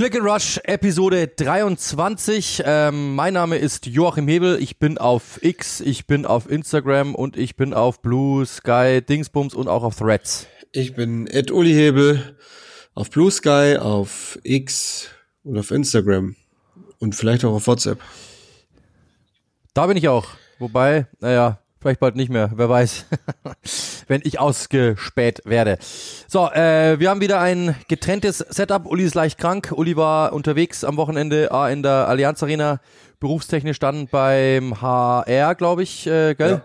Click 0.00 0.16
and 0.16 0.24
Rush 0.24 0.58
Episode 0.64 1.28
23. 1.28 2.62
Ähm, 2.64 3.14
mein 3.14 3.34
Name 3.34 3.58
ist 3.58 3.84
Joachim 3.84 4.28
Hebel. 4.28 4.56
Ich 4.58 4.78
bin 4.78 4.96
auf 4.96 5.38
X, 5.42 5.82
ich 5.82 6.06
bin 6.06 6.24
auf 6.24 6.50
Instagram 6.50 7.14
und 7.14 7.36
ich 7.36 7.54
bin 7.54 7.74
auf 7.74 8.00
Blue 8.00 8.46
Sky 8.46 9.02
Dingsbums 9.06 9.52
und 9.52 9.68
auch 9.68 9.82
auf 9.82 9.96
Threads. 9.96 10.46
Ich 10.72 10.94
bin 10.94 11.26
Ed 11.26 11.50
Uli 11.50 11.74
Hebel 11.74 12.34
auf 12.94 13.10
Blue 13.10 13.30
Sky, 13.30 13.76
auf 13.78 14.38
X 14.42 15.10
und 15.44 15.58
auf 15.58 15.70
Instagram 15.70 16.34
und 16.98 17.14
vielleicht 17.14 17.44
auch 17.44 17.52
auf 17.52 17.66
WhatsApp. 17.66 18.00
Da 19.74 19.86
bin 19.86 19.98
ich 19.98 20.08
auch. 20.08 20.28
Wobei, 20.58 21.08
naja, 21.18 21.60
vielleicht 21.80 22.00
bald 22.00 22.16
nicht 22.16 22.30
mehr, 22.30 22.50
wer 22.54 22.68
weiß, 22.68 23.06
wenn 24.08 24.20
ich 24.24 24.38
ausgespäht 24.38 25.40
werde. 25.44 25.78
So, 26.28 26.50
äh, 26.50 27.00
wir 27.00 27.10
haben 27.10 27.20
wieder 27.20 27.40
ein 27.40 27.74
getrenntes 27.88 28.38
Setup. 28.38 28.86
Uli 28.86 29.04
ist 29.04 29.14
leicht 29.14 29.38
krank. 29.38 29.72
Uli 29.74 29.96
war 29.96 30.32
unterwegs 30.32 30.84
am 30.84 30.96
Wochenende 30.96 31.50
ah, 31.52 31.68
in 31.68 31.82
der 31.82 32.08
Allianz 32.08 32.42
Arena, 32.42 32.80
berufstechnisch 33.18 33.78
dann 33.78 34.08
beim 34.08 34.80
HR, 34.80 35.54
glaube 35.54 35.82
ich, 35.82 36.06
äh, 36.06 36.34
gell? 36.34 36.50
Ja. 36.50 36.62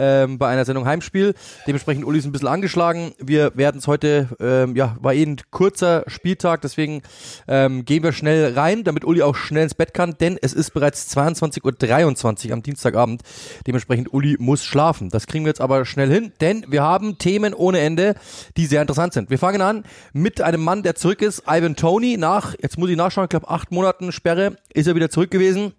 Ähm, 0.00 0.38
bei 0.38 0.48
einer 0.48 0.64
Sendung 0.64 0.86
Heimspiel. 0.86 1.34
Dementsprechend 1.66 2.06
Uli 2.06 2.18
ist 2.18 2.24
ein 2.24 2.32
bisschen 2.32 2.48
angeschlagen. 2.48 3.12
Wir 3.18 3.52
werden 3.54 3.76
es 3.78 3.86
heute, 3.86 4.28
ähm, 4.40 4.74
ja, 4.74 4.96
war 4.98 5.12
eh 5.12 5.22
ein 5.22 5.36
kurzer 5.50 6.04
Spieltag, 6.06 6.62
deswegen 6.62 7.02
ähm, 7.46 7.84
gehen 7.84 8.02
wir 8.02 8.12
schnell 8.12 8.54
rein, 8.54 8.82
damit 8.82 9.04
Uli 9.04 9.20
auch 9.20 9.36
schnell 9.36 9.64
ins 9.64 9.74
Bett 9.74 9.92
kann, 9.92 10.16
denn 10.18 10.38
es 10.40 10.54
ist 10.54 10.72
bereits 10.72 11.14
22.23 11.14 12.46
Uhr 12.46 12.52
am 12.54 12.62
Dienstagabend. 12.62 13.20
Dementsprechend 13.66 14.10
Uli 14.14 14.36
muss 14.38 14.64
schlafen. 14.64 15.10
Das 15.10 15.26
kriegen 15.26 15.44
wir 15.44 15.50
jetzt 15.50 15.60
aber 15.60 15.84
schnell 15.84 16.10
hin, 16.10 16.32
denn 16.40 16.64
wir 16.68 16.82
haben 16.82 17.18
Themen 17.18 17.52
ohne 17.52 17.80
Ende, 17.80 18.14
die 18.56 18.64
sehr 18.64 18.80
interessant 18.80 19.12
sind. 19.12 19.28
Wir 19.28 19.38
fangen 19.38 19.60
an 19.60 19.84
mit 20.14 20.40
einem 20.40 20.62
Mann, 20.62 20.82
der 20.82 20.94
zurück 20.94 21.20
ist, 21.20 21.42
Ivan 21.46 21.76
Tony, 21.76 22.16
nach, 22.16 22.54
jetzt 22.62 22.78
muss 22.78 22.88
ich 22.88 22.96
nachschauen, 22.96 23.24
ich 23.24 23.30
glaube 23.30 23.50
acht 23.50 23.70
Monaten 23.70 24.12
Sperre, 24.12 24.56
ist 24.72 24.86
er 24.86 24.94
wieder 24.94 25.10
zurück 25.10 25.30
gewesen 25.30 25.74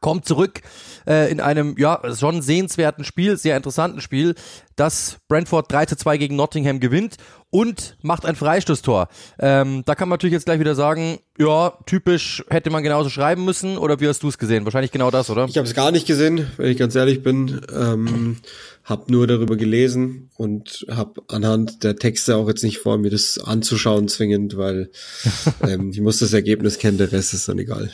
kommt 0.00 0.24
zurück 0.24 0.60
äh, 1.06 1.30
in 1.30 1.40
einem 1.40 1.74
ja 1.76 2.00
schon 2.14 2.42
sehenswerten 2.42 3.04
Spiel, 3.04 3.36
sehr 3.36 3.56
interessanten 3.56 4.00
Spiel, 4.00 4.34
das 4.76 5.18
Brentford 5.28 5.70
3 5.70 5.86
zu 5.86 5.96
2 5.96 6.16
gegen 6.16 6.36
Nottingham 6.36 6.78
gewinnt 6.80 7.16
und 7.50 7.96
macht 8.00 8.24
ein 8.24 8.36
Freistoßtor. 8.36 9.08
Ähm, 9.40 9.82
da 9.84 9.94
kann 9.96 10.08
man 10.08 10.16
natürlich 10.16 10.34
jetzt 10.34 10.44
gleich 10.44 10.60
wieder 10.60 10.76
sagen, 10.76 11.18
ja, 11.38 11.72
typisch 11.86 12.44
hätte 12.48 12.70
man 12.70 12.84
genauso 12.84 13.10
schreiben 13.10 13.44
müssen 13.44 13.76
oder 13.76 14.00
wie 14.00 14.06
hast 14.06 14.22
du 14.22 14.28
es 14.28 14.38
gesehen? 14.38 14.64
Wahrscheinlich 14.64 14.92
genau 14.92 15.10
das, 15.10 15.28
oder? 15.28 15.46
Ich 15.46 15.58
habe 15.58 15.66
es 15.66 15.74
gar 15.74 15.90
nicht 15.90 16.06
gesehen, 16.06 16.46
wenn 16.56 16.70
ich 16.70 16.78
ganz 16.78 16.94
ehrlich 16.94 17.22
bin. 17.22 17.60
Ähm, 17.76 18.36
habe 18.84 19.12
nur 19.12 19.26
darüber 19.26 19.56
gelesen 19.56 20.30
und 20.36 20.86
habe 20.90 21.22
anhand 21.28 21.84
der 21.84 21.96
Texte 21.96 22.36
auch 22.36 22.48
jetzt 22.48 22.64
nicht 22.64 22.78
vor, 22.78 22.98
mir 22.98 23.10
das 23.10 23.38
anzuschauen 23.38 24.08
zwingend, 24.08 24.56
weil 24.56 24.90
ähm, 25.68 25.90
ich 25.92 26.00
muss 26.00 26.18
das 26.18 26.32
Ergebnis 26.32 26.78
kennen, 26.78 26.98
der 26.98 27.12
Rest 27.12 27.34
ist 27.34 27.48
dann 27.48 27.58
egal. 27.58 27.90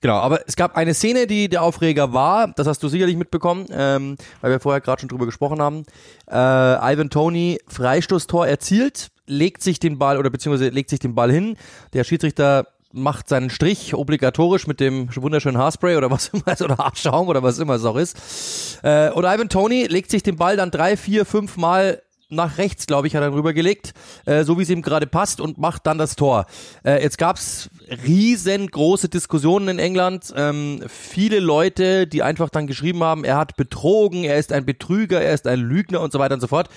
Genau, 0.00 0.16
aber 0.16 0.40
es 0.46 0.56
gab 0.56 0.76
eine 0.76 0.94
Szene, 0.94 1.26
die 1.26 1.48
der 1.48 1.62
Aufreger 1.62 2.12
war, 2.14 2.48
das 2.56 2.66
hast 2.66 2.82
du 2.82 2.88
sicherlich 2.88 3.16
mitbekommen, 3.16 3.66
ähm, 3.70 4.16
weil 4.40 4.50
wir 4.50 4.60
vorher 4.60 4.80
gerade 4.80 5.00
schon 5.00 5.10
drüber 5.10 5.26
gesprochen 5.26 5.60
haben. 5.60 5.84
Äh, 6.30 6.34
Ivan 6.34 7.10
Tony 7.10 7.58
Freistoßtor 7.68 8.46
erzielt, 8.46 9.08
legt 9.26 9.62
sich 9.62 9.78
den 9.78 9.98
Ball 9.98 10.18
oder 10.18 10.30
beziehungsweise 10.30 10.70
legt 10.70 10.88
sich 10.88 11.00
den 11.00 11.14
Ball 11.14 11.30
hin. 11.30 11.56
Der 11.92 12.04
Schiedsrichter 12.04 12.66
macht 12.92 13.28
seinen 13.28 13.50
Strich 13.50 13.94
obligatorisch 13.94 14.66
mit 14.66 14.80
dem 14.80 15.14
wunderschönen 15.14 15.58
Haarspray 15.58 15.96
oder 15.96 16.10
was 16.10 16.28
immer 16.32 16.44
es 16.46 16.62
oder 16.62 16.78
Haarschaum 16.78 17.28
oder 17.28 17.42
was 17.42 17.58
immer 17.58 17.74
es 17.74 17.84
auch 17.84 17.96
ist. 17.96 18.80
Äh, 18.82 19.10
und 19.10 19.24
Ivan 19.24 19.50
Tony 19.50 19.86
legt 19.86 20.10
sich 20.10 20.22
den 20.22 20.36
Ball 20.36 20.56
dann 20.56 20.70
drei, 20.70 20.96
vier, 20.96 21.26
fünf 21.26 21.56
Mal 21.56 22.02
nach 22.30 22.58
rechts, 22.58 22.86
glaube 22.86 23.06
ich, 23.06 23.16
hat 23.16 23.22
er 23.22 23.32
rübergelegt, 23.32 23.92
äh, 24.24 24.44
so 24.44 24.58
wie 24.58 24.62
es 24.62 24.70
ihm 24.70 24.82
gerade 24.82 25.06
passt 25.06 25.40
und 25.40 25.58
macht 25.58 25.86
dann 25.86 25.98
das 25.98 26.16
Tor. 26.16 26.46
Äh, 26.84 27.02
jetzt 27.02 27.18
gab's 27.18 27.68
riesengroße 27.90 29.08
Diskussionen 29.08 29.68
in 29.68 29.78
England. 29.78 30.32
Ähm, 30.36 30.82
viele 30.88 31.40
Leute, 31.40 32.06
die 32.06 32.22
einfach 32.22 32.50
dann 32.50 32.66
geschrieben 32.66 33.02
haben, 33.02 33.24
er 33.24 33.36
hat 33.36 33.56
betrogen, 33.56 34.24
er 34.24 34.38
ist 34.38 34.52
ein 34.52 34.64
Betrüger, 34.64 35.20
er 35.20 35.34
ist 35.34 35.46
ein 35.46 35.60
Lügner 35.60 36.00
und 36.00 36.12
so 36.12 36.18
weiter 36.18 36.34
und 36.34 36.40
so 36.40 36.46
fort. 36.46 36.68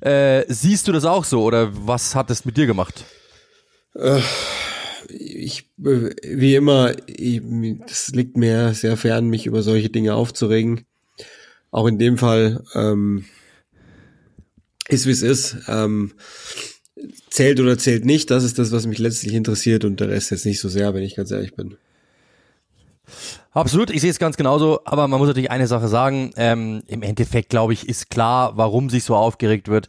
Äh, 0.00 0.44
siehst 0.48 0.88
du 0.88 0.92
das 0.92 1.04
auch 1.04 1.24
so 1.24 1.42
oder 1.42 1.70
was 1.86 2.14
hat 2.14 2.30
es 2.30 2.44
mit 2.44 2.56
dir 2.56 2.66
gemacht? 2.66 3.04
Ich, 5.08 5.70
äh, 5.84 6.14
wie 6.22 6.54
immer, 6.54 6.92
ich, 7.06 7.42
das 7.86 8.08
liegt 8.08 8.36
mir 8.36 8.74
sehr 8.74 8.96
fern, 8.96 9.28
mich 9.28 9.46
über 9.46 9.62
solche 9.62 9.90
Dinge 9.90 10.14
aufzuregen. 10.14 10.84
Auch 11.70 11.86
in 11.86 11.98
dem 11.98 12.18
Fall 12.18 12.64
ähm, 12.74 13.24
ist 14.88 15.06
wie 15.06 15.10
es 15.10 15.22
ist. 15.22 15.56
Ähm, 15.68 16.12
zählt 17.30 17.60
oder 17.60 17.78
zählt 17.78 18.04
nicht, 18.04 18.30
das 18.30 18.44
ist 18.44 18.58
das, 18.58 18.72
was 18.72 18.86
mich 18.86 18.98
letztlich 18.98 19.34
interessiert 19.34 19.84
und 19.84 20.00
der 20.00 20.08
Rest 20.08 20.30
jetzt 20.30 20.46
nicht 20.46 20.60
so 20.60 20.68
sehr, 20.68 20.94
wenn 20.94 21.02
ich 21.02 21.16
ganz 21.16 21.30
ehrlich 21.30 21.54
bin. 21.54 21.76
Absolut, 23.52 23.90
ich 23.90 24.00
sehe 24.00 24.10
es 24.10 24.18
ganz 24.18 24.36
genauso, 24.36 24.80
aber 24.84 25.08
man 25.08 25.18
muss 25.18 25.28
natürlich 25.28 25.50
eine 25.50 25.66
Sache 25.66 25.88
sagen, 25.88 26.32
ähm, 26.36 26.82
im 26.86 27.02
Endeffekt 27.02 27.48
glaube 27.48 27.72
ich, 27.72 27.88
ist 27.88 28.10
klar, 28.10 28.52
warum 28.56 28.90
sich 28.90 29.04
so 29.04 29.16
aufgeregt 29.16 29.68
wird. 29.68 29.88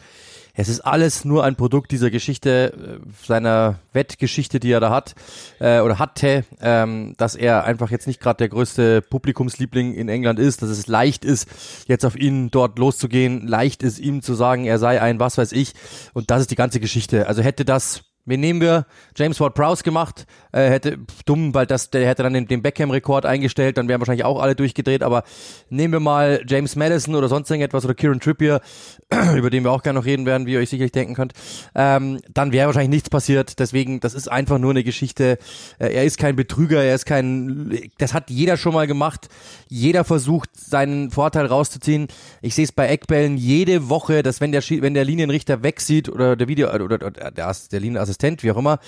Es 0.59 0.67
ist 0.67 0.81
alles 0.81 1.23
nur 1.23 1.45
ein 1.45 1.55
Produkt 1.55 1.89
dieser 1.89 2.11
Geschichte, 2.11 2.99
äh, 3.01 3.25
seiner 3.25 3.79
Wettgeschichte, 3.93 4.59
die 4.59 4.73
er 4.73 4.81
da 4.81 4.89
hat 4.89 5.15
äh, 5.59 5.79
oder 5.79 5.99
hatte, 5.99 6.43
ähm, 6.59 7.13
dass 7.15 7.35
er 7.35 7.63
einfach 7.63 7.91
jetzt 7.91 8.07
nicht 8.07 8.19
gerade 8.19 8.39
der 8.39 8.49
größte 8.49 9.01
Publikumsliebling 9.01 9.93
in 9.93 10.09
England 10.09 10.37
ist, 10.37 10.61
dass 10.61 10.69
es 10.69 10.87
leicht 10.87 11.23
ist, 11.23 11.47
jetzt 11.87 12.05
auf 12.05 12.17
ihn 12.17 12.51
dort 12.51 12.77
loszugehen, 12.77 13.47
leicht 13.47 13.83
ist 13.83 13.99
ihm 13.99 14.21
zu 14.21 14.33
sagen, 14.33 14.65
er 14.65 14.79
sei 14.79 15.01
ein 15.01 15.21
was 15.21 15.37
weiß 15.37 15.53
ich 15.53 15.75
und 16.11 16.29
das 16.29 16.41
ist 16.41 16.51
die 16.51 16.55
ganze 16.55 16.81
Geschichte. 16.81 17.27
Also 17.27 17.41
hätte 17.41 17.63
das 17.63 18.03
Wen 18.29 18.39
nehmen 18.39 18.61
wir? 18.61 18.85
James 19.17 19.39
Ward 19.39 19.55
Prowse 19.55 19.83
gemacht. 19.83 20.27
Äh, 20.51 20.69
hätte 20.69 20.99
dumm, 21.25 21.53
weil 21.53 21.65
das 21.65 21.89
der 21.89 22.07
hätte 22.07 22.23
dann 22.23 22.33
den, 22.33 22.47
den 22.47 22.61
Beckham-Rekord 22.61 23.25
eingestellt, 23.25 23.77
dann 23.77 23.87
wären 23.87 23.99
wahrscheinlich 23.99 24.23
auch 24.23 24.39
alle 24.39 24.55
durchgedreht. 24.55 25.01
Aber 25.01 25.23
nehmen 25.69 25.93
wir 25.93 25.99
mal 25.99 26.43
James 26.47 26.75
Madison 26.75 27.15
oder 27.15 27.27
sonst 27.27 27.49
irgendetwas 27.49 27.85
oder 27.85 27.95
Kieran 27.95 28.19
Trippier, 28.19 28.61
über 29.35 29.49
den 29.49 29.63
wir 29.63 29.71
auch 29.71 29.81
gerne 29.81 29.97
noch 29.99 30.05
reden 30.05 30.27
werden, 30.27 30.45
wie 30.45 30.53
ihr 30.53 30.59
euch 30.59 30.69
sicherlich 30.69 30.91
denken 30.91 31.15
könnt. 31.15 31.33
Ähm, 31.73 32.19
dann 32.31 32.51
wäre 32.51 32.67
wahrscheinlich 32.67 32.89
nichts 32.89 33.09
passiert. 33.09 33.59
Deswegen, 33.59 33.99
das 33.99 34.13
ist 34.13 34.31
einfach 34.31 34.59
nur 34.59 34.71
eine 34.71 34.83
Geschichte. 34.83 35.39
Äh, 35.79 35.93
er 35.93 36.03
ist 36.03 36.19
kein 36.19 36.35
Betrüger, 36.35 36.83
er 36.83 36.93
ist 36.93 37.05
kein. 37.05 37.79
Das 37.97 38.13
hat 38.13 38.29
jeder 38.29 38.57
schon 38.57 38.73
mal 38.73 38.85
gemacht. 38.85 39.27
Jeder 39.67 40.03
versucht 40.03 40.49
seinen 40.55 41.09
Vorteil 41.09 41.47
rauszuziehen. 41.47 42.07
Ich 42.43 42.53
sehe 42.53 42.65
es 42.65 42.71
bei 42.71 42.87
Eckbällen 42.87 43.37
jede 43.37 43.89
Woche, 43.89 44.21
dass 44.21 44.39
wenn 44.39 44.51
der 44.51 44.61
wenn 44.61 44.93
der 44.93 45.05
Linienrichter 45.05 45.63
wegsieht 45.63 46.09
oder 46.09 46.35
der 46.35 46.47
Video 46.47 46.71
oder, 46.71 46.85
oder 46.85 46.99
der, 46.99 47.31
der 47.71 47.79
Linienassistent, 47.79 48.18
wie 48.21 48.51
auch 48.51 48.57
immer, 48.57 48.79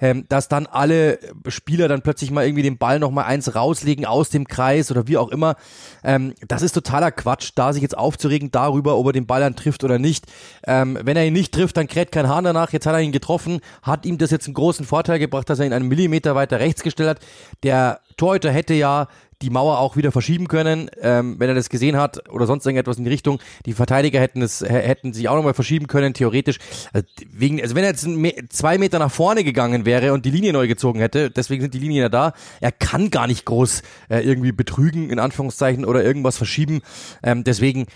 ähm, 0.00 0.24
dass 0.28 0.48
dann 0.48 0.66
alle 0.66 1.18
Spieler 1.48 1.88
dann 1.88 2.02
plötzlich 2.02 2.30
mal 2.30 2.44
irgendwie 2.44 2.62
den 2.62 2.78
Ball 2.78 2.98
noch 2.98 3.10
mal 3.10 3.24
eins 3.24 3.54
rauslegen 3.54 4.04
aus 4.06 4.30
dem 4.30 4.46
Kreis 4.46 4.90
oder 4.90 5.06
wie 5.06 5.16
auch 5.16 5.28
immer. 5.28 5.56
Ähm, 6.02 6.34
das 6.46 6.62
ist 6.62 6.72
totaler 6.72 7.10
Quatsch, 7.12 7.52
da 7.54 7.72
sich 7.72 7.82
jetzt 7.82 7.96
aufzuregen 7.96 8.50
darüber, 8.50 8.96
ob 8.96 9.06
er 9.06 9.12
den 9.12 9.26
Ball 9.26 9.40
dann 9.40 9.56
trifft 9.56 9.84
oder 9.84 9.98
nicht. 9.98 10.26
Ähm, 10.66 10.98
wenn 11.02 11.16
er 11.16 11.26
ihn 11.26 11.32
nicht 11.32 11.52
trifft, 11.52 11.76
dann 11.76 11.86
kräht 11.86 12.12
kein 12.12 12.28
Hahn 12.28 12.44
danach. 12.44 12.72
Jetzt 12.72 12.86
hat 12.86 12.94
er 12.94 13.00
ihn 13.00 13.12
getroffen, 13.12 13.60
hat 13.82 14.06
ihm 14.06 14.18
das 14.18 14.30
jetzt 14.30 14.46
einen 14.46 14.54
großen 14.54 14.84
Vorteil 14.84 15.18
gebracht, 15.18 15.48
dass 15.50 15.58
er 15.58 15.66
ihn 15.66 15.72
einen 15.72 15.88
Millimeter 15.88 16.34
weiter 16.34 16.60
rechts 16.60 16.82
gestellt 16.82 17.10
hat. 17.10 17.20
Der 17.62 18.00
Torhüter 18.16 18.50
hätte 18.50 18.74
ja 18.74 19.08
die 19.42 19.50
Mauer 19.50 19.78
auch 19.78 19.96
wieder 19.96 20.10
verschieben 20.10 20.48
können, 20.48 20.90
ähm, 21.00 21.36
wenn 21.38 21.48
er 21.48 21.54
das 21.54 21.68
gesehen 21.68 21.96
hat 21.96 22.28
oder 22.28 22.46
sonst 22.46 22.66
irgendetwas 22.66 22.98
in 22.98 23.04
die 23.04 23.10
Richtung. 23.10 23.38
Die 23.66 23.72
Verteidiger 23.72 24.20
hätten 24.20 24.42
es 24.42 24.62
hä- 24.62 24.66
hätten 24.66 25.12
sich 25.12 25.28
auch 25.28 25.36
nochmal 25.36 25.54
verschieben 25.54 25.86
können, 25.86 26.12
theoretisch. 26.14 26.58
Also, 26.92 27.06
wegen, 27.30 27.60
also 27.62 27.74
wenn 27.74 27.84
er 27.84 27.90
jetzt 27.90 28.08
zwei 28.50 28.78
Meter 28.78 28.98
nach 28.98 29.12
vorne 29.12 29.44
gegangen 29.44 29.84
wäre 29.84 30.12
und 30.12 30.24
die 30.24 30.30
Linie 30.30 30.52
neu 30.52 30.66
gezogen 30.66 30.98
hätte, 30.98 31.30
deswegen 31.30 31.62
sind 31.62 31.74
die 31.74 31.78
Linien 31.78 32.02
ja 32.02 32.08
da. 32.08 32.32
Er 32.60 32.72
kann 32.72 33.10
gar 33.10 33.26
nicht 33.26 33.44
groß 33.44 33.82
äh, 34.08 34.20
irgendwie 34.20 34.52
betrügen 34.52 35.10
in 35.10 35.18
Anführungszeichen 35.20 35.84
oder 35.84 36.02
irgendwas 36.02 36.36
verschieben. 36.36 36.82
Ähm, 37.22 37.44
deswegen 37.44 37.86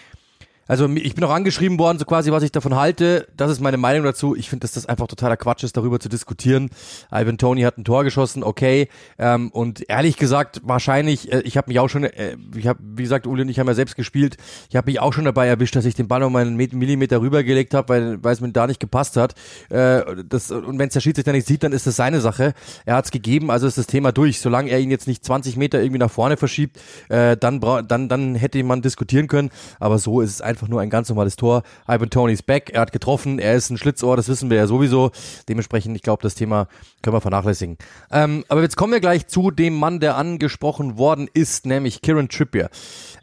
Also 0.72 0.88
ich 0.88 1.14
bin 1.14 1.22
auch 1.24 1.30
angeschrieben 1.30 1.78
worden, 1.78 1.98
so 1.98 2.06
quasi, 2.06 2.32
was 2.32 2.42
ich 2.42 2.50
davon 2.50 2.76
halte. 2.76 3.28
Das 3.36 3.50
ist 3.50 3.60
meine 3.60 3.76
Meinung 3.76 4.04
dazu. 4.04 4.34
Ich 4.34 4.48
finde, 4.48 4.62
dass 4.62 4.72
das 4.72 4.86
einfach 4.86 5.06
totaler 5.06 5.36
Quatsch 5.36 5.64
ist, 5.64 5.76
darüber 5.76 6.00
zu 6.00 6.08
diskutieren. 6.08 6.70
Ivan 7.12 7.36
Tony 7.36 7.60
hat 7.60 7.76
ein 7.76 7.84
Tor 7.84 8.04
geschossen, 8.04 8.42
okay. 8.42 8.88
Ähm, 9.18 9.50
und 9.50 9.86
ehrlich 9.90 10.16
gesagt, 10.16 10.62
wahrscheinlich, 10.64 11.30
äh, 11.30 11.40
ich 11.40 11.58
habe 11.58 11.68
mich 11.68 11.78
auch 11.78 11.88
schon, 11.88 12.04
äh, 12.04 12.38
ich 12.56 12.66
habe, 12.66 12.78
wie 12.82 13.02
gesagt, 13.02 13.26
Uli 13.26 13.42
und 13.42 13.50
ich 13.50 13.58
haben 13.60 13.66
ja 13.66 13.74
selbst 13.74 13.96
gespielt. 13.96 14.38
Ich 14.70 14.76
habe 14.76 14.90
mich 14.90 14.98
auch 14.98 15.12
schon 15.12 15.26
dabei 15.26 15.46
erwischt, 15.46 15.76
dass 15.76 15.84
ich 15.84 15.94
den 15.94 16.08
Ball 16.08 16.22
um 16.22 16.34
einen 16.36 16.56
Millimeter 16.56 17.20
rübergelegt 17.20 17.74
habe, 17.74 17.90
weil, 17.90 18.24
weil 18.24 18.32
es 18.32 18.40
mir 18.40 18.50
da 18.50 18.66
nicht 18.66 18.80
gepasst 18.80 19.18
hat. 19.18 19.34
Äh, 19.68 20.24
das, 20.26 20.50
und 20.50 20.78
wenn 20.78 20.88
es 20.88 20.94
der 20.94 21.00
Schiedsrichter 21.00 21.32
nicht 21.32 21.46
sieht, 21.46 21.64
dann 21.64 21.72
ist 21.72 21.86
das 21.86 21.96
seine 21.96 22.22
Sache. 22.22 22.54
Er 22.86 22.96
hat 22.96 23.04
es 23.04 23.10
gegeben, 23.10 23.50
also 23.50 23.66
ist 23.66 23.76
das 23.76 23.88
Thema 23.88 24.10
durch. 24.10 24.40
Solange 24.40 24.70
er 24.70 24.80
ihn 24.80 24.90
jetzt 24.90 25.06
nicht 25.06 25.22
20 25.22 25.58
Meter 25.58 25.82
irgendwie 25.82 25.98
nach 25.98 26.10
vorne 26.10 26.38
verschiebt, 26.38 26.80
äh, 27.10 27.36
dann, 27.36 27.60
dann, 27.60 28.08
dann 28.08 28.34
hätte 28.36 28.64
man 28.64 28.80
diskutieren 28.80 29.28
können. 29.28 29.50
Aber 29.78 29.98
so 29.98 30.22
ist 30.22 30.30
es 30.30 30.40
einfach 30.40 30.61
einfach 30.62 30.70
nur 30.70 30.80
ein 30.80 30.90
ganz 30.90 31.08
normales 31.08 31.34
Tor. 31.34 31.64
Ivan 31.88 32.08
Tony's 32.08 32.42
back, 32.42 32.70
er 32.70 32.82
hat 32.82 32.92
getroffen, 32.92 33.40
er 33.40 33.54
ist 33.54 33.70
ein 33.70 33.78
Schlitzohr, 33.78 34.16
das 34.16 34.28
wissen 34.28 34.48
wir 34.48 34.56
ja 34.56 34.66
sowieso. 34.68 35.10
Dementsprechend, 35.48 35.96
ich 35.96 36.02
glaube, 36.02 36.22
das 36.22 36.36
Thema 36.36 36.68
können 37.02 37.16
wir 37.16 37.20
vernachlässigen. 37.20 37.78
Ähm, 38.12 38.44
aber 38.48 38.62
jetzt 38.62 38.76
kommen 38.76 38.92
wir 38.92 39.00
gleich 39.00 39.26
zu 39.26 39.50
dem 39.50 39.74
Mann, 39.74 39.98
der 39.98 40.16
angesprochen 40.16 40.98
worden 40.98 41.28
ist, 41.34 41.66
nämlich 41.66 42.00
Kieran 42.00 42.28
Trippier. 42.28 42.70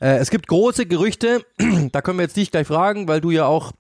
Äh, 0.02 0.18
es 0.18 0.32
gibt 0.32 0.48
große 0.48 0.86
Gerüchte, 0.86 1.46
da 1.92 2.02
können 2.02 2.20
wir 2.20 2.24
jetzt 2.24 2.36
dich 2.36 2.52
gleich 2.52 2.68
fragen, 2.68 3.08
weil 3.08 3.22
du 3.22 3.32
ja 3.32 3.46
auch 3.46 3.72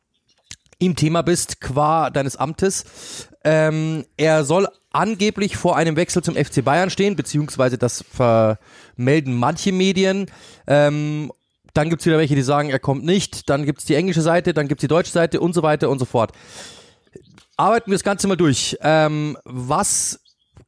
im 0.81 0.95
Thema 0.95 1.21
bist, 1.21 1.59
qua 1.59 2.09
deines 2.09 2.38
Amtes. 2.38 3.27
Ähm, 3.44 4.06
er 4.15 4.45
soll 4.45 4.69
angeblich 4.91 5.57
vor 5.57 5.75
einem 5.75 5.97
Wechsel 5.97 6.23
zum 6.23 6.35
FC 6.35 6.63
Bayern 6.63 6.89
stehen, 6.89 7.17
beziehungsweise 7.17 7.77
das 7.77 8.06
vermelden 8.09 9.35
manche 9.35 9.73
Medien. 9.73 10.27
Ähm, 10.65 11.31
dann 11.74 11.89
gibt's 11.89 12.06
wieder 12.06 12.18
welche, 12.18 12.36
die 12.36 12.42
sagen, 12.42 12.69
er 12.69 12.80
kommt 12.80 13.06
nicht. 13.06 13.50
Dann 13.50 13.66
gibt's 13.66 13.86
die 13.86 13.95
englische 13.95 14.21
Seite, 14.21 14.54
dann 14.54 14.68
gibt's 14.68 14.81
die 14.81 14.88
deutsche 14.88 15.12
Seite 15.12 15.39
und 15.39 15.54
so 15.54 15.63
weiter 15.63 15.89
und 15.89 16.00
so 16.00 16.06
fort. 16.06 16.31
Arbeiten 17.57 17.92
wir 17.92 17.95
das 17.95 18.04
Ganze 18.04 18.27
mal 18.27 18.38
durch. 18.38 18.77
Ähm, 18.81 19.38
was 19.44 20.19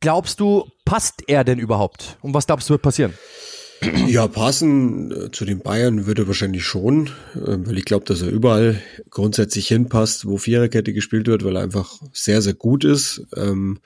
glaubst 0.02 0.40
du, 0.40 0.66
passt 0.86 1.24
er 1.28 1.44
denn 1.44 1.60
überhaupt? 1.60 2.18
Und 2.22 2.34
was 2.34 2.46
glaubst 2.48 2.70
du, 2.70 2.74
wird 2.74 2.82
passieren? 2.82 3.14
Ja, 4.08 4.28
passen 4.28 5.12
äh, 5.12 5.32
zu 5.32 5.44
den 5.44 5.60
Bayern 5.60 6.06
würde 6.06 6.24
er 6.24 6.28
wahrscheinlich 6.28 6.64
schon, 6.64 7.08
äh, 7.34 7.58
weil 7.66 7.80
ich 7.80 7.86
glaube, 7.86 8.06
dass 8.06 8.22
er 8.22 8.30
überall 8.30 8.80
grundsätzlich 9.10 9.68
hinpasst, 9.70 10.28
wo 10.28 10.38
Viererkette 10.38 10.94
gespielt 10.94 11.26
wird, 11.26 11.44
weil 11.44 11.56
er 11.56 11.64
einfach 11.64 12.00
sehr, 12.14 12.44
sehr 12.44 12.54
gut 12.54 12.84
ist 12.84 13.26
ähm, 13.36 13.80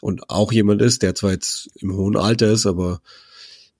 und 0.00 0.30
auch 0.30 0.50
jemand 0.50 0.82
ist, 0.82 1.02
der 1.02 1.14
zwar 1.14 1.30
jetzt 1.30 1.70
im 1.76 1.94
hohen 1.94 2.16
Alter 2.16 2.50
ist, 2.50 2.66
aber 2.66 3.00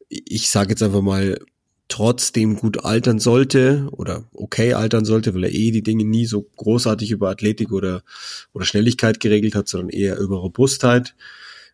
ich 0.08 0.50
sage 0.50 0.70
jetzt 0.70 0.84
einfach 0.84 1.02
mal, 1.02 1.36
trotzdem 1.88 2.56
gut 2.56 2.84
altern 2.84 3.18
sollte 3.18 3.88
oder 3.92 4.24
okay 4.34 4.74
altern 4.74 5.04
sollte, 5.04 5.34
weil 5.34 5.44
er 5.44 5.54
eh 5.54 5.70
die 5.70 5.82
Dinge 5.82 6.04
nie 6.04 6.26
so 6.26 6.42
großartig 6.56 7.10
über 7.10 7.30
Athletik 7.30 7.72
oder, 7.72 8.02
oder 8.52 8.64
Schnelligkeit 8.64 9.20
geregelt 9.20 9.54
hat, 9.54 9.68
sondern 9.68 9.90
eher 9.90 10.18
über 10.18 10.38
Robustheit. 10.38 11.14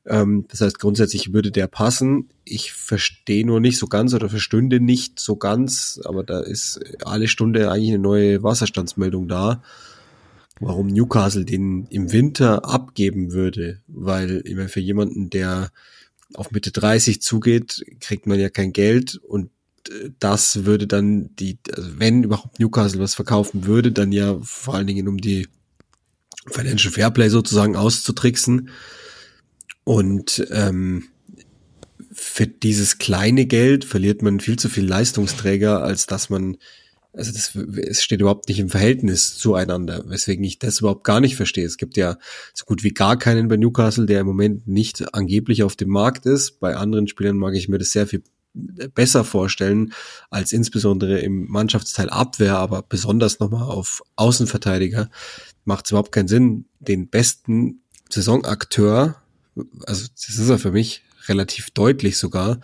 Ähm, 0.07 0.47
das 0.49 0.61
heißt, 0.61 0.79
grundsätzlich 0.79 1.33
würde 1.33 1.51
der 1.51 1.67
passen. 1.67 2.29
Ich 2.45 2.73
verstehe 2.73 3.47
nur 3.47 3.61
nicht 3.61 3.79
so 3.79 3.87
ganz 3.87 4.13
oder 4.13 4.29
verstünde 4.29 4.81
nicht 4.81 5.19
so 5.19 5.37
ganz, 5.37 6.01
aber 6.05 6.25
da 6.25 6.41
ist 6.41 6.81
alle 7.05 7.29
Stunde 7.29 7.71
eigentlich 7.71 7.91
eine 7.91 7.99
neue 7.99 8.43
Wasserstandsmeldung 8.43 9.29
da, 9.29 9.63
warum 10.61 10.89
Newcastle 10.89 11.45
den 11.45 11.87
im 11.91 12.13
Winter 12.13 12.65
abgeben 12.69 13.33
würde, 13.33 13.81
weil 13.87 14.39
immer 14.39 14.69
für 14.69 14.81
jemanden, 14.81 15.31
der 15.31 15.71
auf 16.35 16.51
Mitte 16.51 16.71
30 16.71 17.21
zugeht, 17.23 17.85
kriegt 18.01 18.27
man 18.27 18.41
ja 18.41 18.49
kein 18.49 18.73
Geld 18.73 19.17
und 19.17 19.51
das 20.19 20.65
würde 20.65 20.87
dann 20.87 21.35
die, 21.37 21.59
also 21.75 21.99
wenn 21.99 22.25
überhaupt 22.25 22.61
Newcastle 22.61 23.01
was 23.01 23.15
verkaufen 23.15 23.67
würde, 23.67 23.93
dann 23.93 24.13
ja 24.13 24.39
vor 24.43 24.75
allen 24.75 24.87
Dingen 24.87 25.09
um 25.09 25.19
die 25.19 25.49
Financial 26.47 26.93
Fairplay 26.93 27.29
sozusagen 27.29 27.77
auszutricksen. 27.77 28.71
Und 29.85 30.47
ähm, 30.51 31.05
für 32.13 32.47
dieses 32.47 32.99
kleine 32.99 33.47
Geld 33.47 33.85
verliert 33.85 34.23
man 34.23 34.41
viel 34.41 34.59
zu 34.59 34.69
viel 34.69 34.87
Leistungsträger, 34.87 35.83
als 35.83 36.07
dass 36.07 36.31
man, 36.31 36.57
also 37.13 37.33
das 37.33 37.55
es 37.55 38.03
steht 38.03 38.21
überhaupt 38.21 38.49
nicht 38.49 38.61
im 38.61 38.69
Verhältnis 38.71 39.37
zueinander, 39.37 40.05
weswegen 40.07 40.45
ich 40.45 40.59
das 40.59 40.81
überhaupt 40.81 41.05
gar 41.05 41.21
nicht 41.21 41.37
verstehe. 41.37 41.67
Es 41.67 41.79
gibt 41.79 41.97
ja 41.97 42.19
so 42.55 42.65
gut 42.65 42.85
wie 42.85 42.91
gar 42.91 43.19
keinen 43.19 43.49
bei 43.49 43.57
Newcastle, 43.57 44.07
der 44.07 44.21
im 44.21 44.27
Moment 44.27 44.69
nicht 44.69 45.15
angeblich 45.15 45.63
auf 45.63 45.75
dem 45.75 45.89
Markt 45.89 46.27
ist. 46.27 46.61
Bei 46.61 46.77
anderen 46.77 47.09
Spielern 47.09 47.37
mag 47.37 47.55
ich 47.55 47.69
mir 47.69 47.79
das 47.79 47.91
sehr 47.91 48.07
viel 48.07 48.23
besser 48.55 49.25
vorstellen 49.25 49.93
als 50.31 50.53
insbesondere 50.53 51.21
im 51.21 51.47
Mannschaftsteil 51.49 52.11
Abwehr, 52.11 52.59
aber 52.59 52.83
besonders 52.83 53.41
nochmal 53.41 53.63
auf 53.63 54.03
Außenverteidiger. 54.17 55.11
Macht 55.65 55.87
es 55.87 55.93
überhaupt 55.93 56.13
keinen 56.13 56.29
Sinn, 56.29 56.67
den 56.81 57.09
besten 57.09 57.83
Saisonakteur, 58.11 59.23
also 59.87 60.07
das 60.15 60.39
ist 60.39 60.49
er 60.49 60.59
für 60.59 60.73
mich 60.73 61.03
relativ 61.29 61.71
deutlich 61.71 62.19
sogar, 62.19 62.61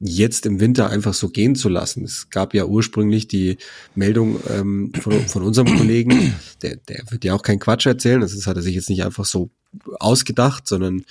jetzt 0.00 0.46
im 0.46 0.60
Winter 0.60 0.90
einfach 0.90 1.14
so 1.14 1.28
gehen 1.28 1.54
zu 1.54 1.68
lassen. 1.68 2.04
Es 2.04 2.28
gab 2.30 2.54
ja 2.54 2.66
ursprünglich 2.66 3.28
die 3.28 3.58
Meldung 3.94 4.40
ähm, 4.50 4.92
von, 5.00 5.20
von 5.26 5.42
unserem 5.42 5.76
Kollegen, 5.76 6.34
der, 6.62 6.76
der 6.76 7.02
wird 7.10 7.24
ja 7.24 7.34
auch 7.34 7.42
keinen 7.42 7.60
Quatsch 7.60 7.86
erzählen, 7.86 8.20
das 8.20 8.46
hat 8.46 8.56
er 8.56 8.62
sich 8.62 8.74
jetzt 8.74 8.90
nicht 8.90 9.04
einfach 9.04 9.24
so 9.24 9.50
ausgedacht, 9.98 10.66
sondern 10.66 11.04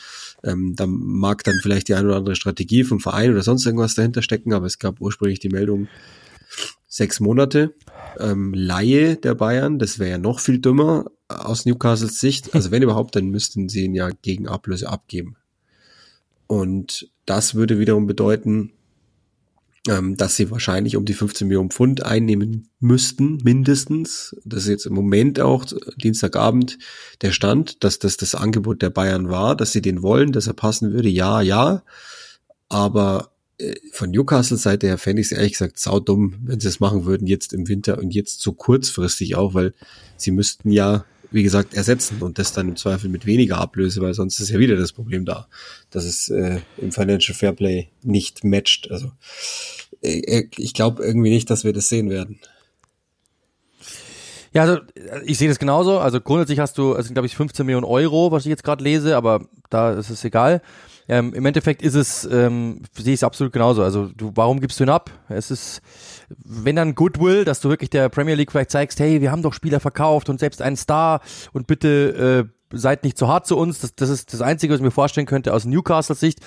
ähm, 0.44 0.76
da 0.76 0.86
mag 0.88 1.44
dann 1.44 1.56
vielleicht 1.62 1.88
die 1.88 1.96
eine 1.96 2.08
oder 2.08 2.18
andere 2.18 2.36
Strategie 2.36 2.84
vom 2.84 3.00
Verein 3.00 3.32
oder 3.32 3.44
sonst 3.44 3.66
irgendwas 3.66 3.96
dahinter 3.96 4.22
stecken, 4.22 4.54
aber 4.54 4.66
es 4.66 4.80
gab 4.80 5.02
ursprünglich 5.02 5.40
die 5.40 5.50
Meldung, 5.50 5.88
sechs 6.88 7.20
Monate 7.20 7.74
ähm, 8.20 8.54
Laie 8.54 9.16
der 9.16 9.34
Bayern, 9.34 9.80
das 9.80 9.98
wäre 9.98 10.12
ja 10.12 10.18
noch 10.18 10.40
viel 10.40 10.60
dümmer 10.60 11.06
aus 11.28 11.66
Newcastles 11.66 12.20
Sicht. 12.20 12.54
Also 12.54 12.72
wenn 12.72 12.84
überhaupt, 12.84 13.16
dann 13.16 13.30
müssten 13.30 13.70
sie 13.70 13.86
ihn 13.86 13.96
ja 13.96 14.10
gegen 14.22 14.48
Ablöse 14.48 14.90
abgeben. 14.90 15.36
Und 16.54 17.10
das 17.26 17.56
würde 17.56 17.80
wiederum 17.80 18.06
bedeuten, 18.06 18.74
ähm, 19.88 20.16
dass 20.18 20.36
sie 20.36 20.52
wahrscheinlich 20.52 20.96
um 20.96 21.04
die 21.04 21.16
15 21.16 21.48
Millionen 21.48 21.72
Pfund 21.72 22.04
einnehmen 22.04 22.70
müssten, 22.80 23.40
mindestens. 23.44 24.36
Das 24.46 24.64
ist 24.64 24.70
jetzt 24.70 24.86
im 24.86 24.94
Moment 24.94 25.40
auch 25.40 25.66
Dienstagabend 25.98 26.78
der 27.24 27.32
Stand, 27.32 27.84
dass 27.84 27.98
das 27.98 28.18
das 28.18 28.36
Angebot 28.36 28.84
der 28.84 28.92
Bayern 28.92 29.30
war, 29.30 29.56
dass 29.56 29.72
sie 29.72 29.82
den 29.82 30.04
wollen, 30.04 30.32
dass 30.32 30.46
er 30.46 30.54
passen 30.54 30.94
würde. 30.94 31.10
Ja, 31.10 31.42
ja. 31.42 31.82
Aber 32.70 33.32
äh, 33.58 33.74
von 33.92 34.12
Newcastle 34.12 34.58
Seite 34.58 34.86
her 34.86 35.00
fände 35.00 35.22
ich 35.22 35.32
es 35.32 35.38
ehrlich 35.38 35.54
gesagt 35.54 35.80
saudumm, 35.80 36.36
wenn 36.44 36.60
sie 36.60 36.68
es 36.68 36.80
machen 36.80 37.06
würden, 37.06 37.26
jetzt 37.26 37.52
im 37.52 37.68
Winter 37.68 37.98
und 37.98 38.14
jetzt 38.14 38.42
so 38.42 38.54
kurzfristig 38.54 39.36
auch, 39.38 39.56
weil 39.56 39.74
sie 40.18 40.30
müssten 40.30 40.70
ja 40.70 41.04
wie 41.34 41.44
gesagt, 41.44 41.74
ersetzen 41.74 42.22
und 42.22 42.38
das 42.38 42.54
dann 42.54 42.70
im 42.70 42.76
Zweifel 42.76 43.10
mit 43.10 43.26
weniger 43.26 43.58
Ablöse, 43.58 44.02
weil 44.02 44.14
sonst 44.14 44.40
ist 44.40 44.50
ja 44.50 44.60
wieder 44.60 44.76
das 44.76 44.94
Problem 44.94 45.26
da, 45.26 45.48
dass 45.90 46.06
es 46.06 46.30
äh, 46.30 46.60
im 46.78 46.92
Financial 46.92 47.36
Fairplay 47.36 47.90
nicht 48.04 48.44
matcht. 48.44 48.92
Also 48.92 49.12
äh, 50.02 50.20
äh 50.20 50.50
ich 50.58 50.74
glaube 50.74 51.04
irgendwie 51.04 51.32
nicht, 51.32 51.50
dass 51.50 51.64
wir 51.64 51.74
das 51.74 51.90
sehen 51.90 52.10
werden. 52.10 52.40
Ja, 54.54 54.62
also 54.62 54.78
ich 55.26 55.40
sehe 55.40 55.50
das 55.50 55.58
genauso. 55.58 55.98
Also 55.98 56.22
grundsätzlich 56.22 56.60
hast 56.60 56.78
du, 56.78 56.94
also 56.94 57.12
glaube 57.12 57.26
ich 57.26 57.36
15 57.36 57.66
Millionen 57.66 57.86
Euro, 57.86 58.32
was 58.32 58.46
ich 58.46 58.50
jetzt 58.50 58.64
gerade 58.64 58.84
lese, 58.84 59.18
aber 59.18 59.48
da 59.70 59.94
ist 59.94 60.12
es 60.12 60.24
egal. 60.24 60.62
Ähm, 61.10 61.34
Im 61.34 61.46
Endeffekt 61.46 61.82
ist 61.82 61.96
es, 61.96 62.24
ähm, 62.26 62.82
sehe 62.96 63.14
ich 63.14 63.20
es 63.20 63.24
absolut 63.24 63.52
genauso. 63.52 63.84
Also 63.84 64.10
du, 64.16 64.32
warum 64.36 64.60
gibst 64.60 64.80
du 64.80 64.86
ihn 64.86 64.90
ab? 64.90 65.10
Es 65.28 65.52
ist, 65.52 65.82
wenn 66.44 66.76
dann 66.76 66.96
Goodwill, 66.96 67.46
dass 67.46 67.62
du 67.62 67.70
wirklich 67.70 67.90
der 67.90 68.10
Premier 68.10 68.36
League 68.36 68.52
vielleicht 68.52 68.72
zeigst, 68.72 69.00
hey, 69.00 69.22
wir 69.22 69.32
haben 69.32 69.42
doch 69.42 69.54
Spieler 69.54 69.80
verkauft 69.80 70.30
und 70.30 70.40
selbst 70.40 70.62
einen 70.62 70.78
Star 70.78 71.22
und 71.52 71.68
bitte 71.68 72.50
äh, 72.72 72.78
seid 72.78 73.04
nicht 73.04 73.18
zu 73.18 73.28
hart 73.28 73.48
zu 73.48 73.58
uns. 73.58 73.80
Das, 73.80 73.96
das 73.96 74.10
ist 74.10 74.34
das 74.34 74.42
Einzige, 74.42 74.74
was 74.74 74.80
ich 74.80 74.86
mir 74.86 74.92
vorstellen 74.92 75.28
könnte 75.28 75.54
aus 75.54 75.66
Newcastles 75.66 76.20
Sicht. 76.20 76.40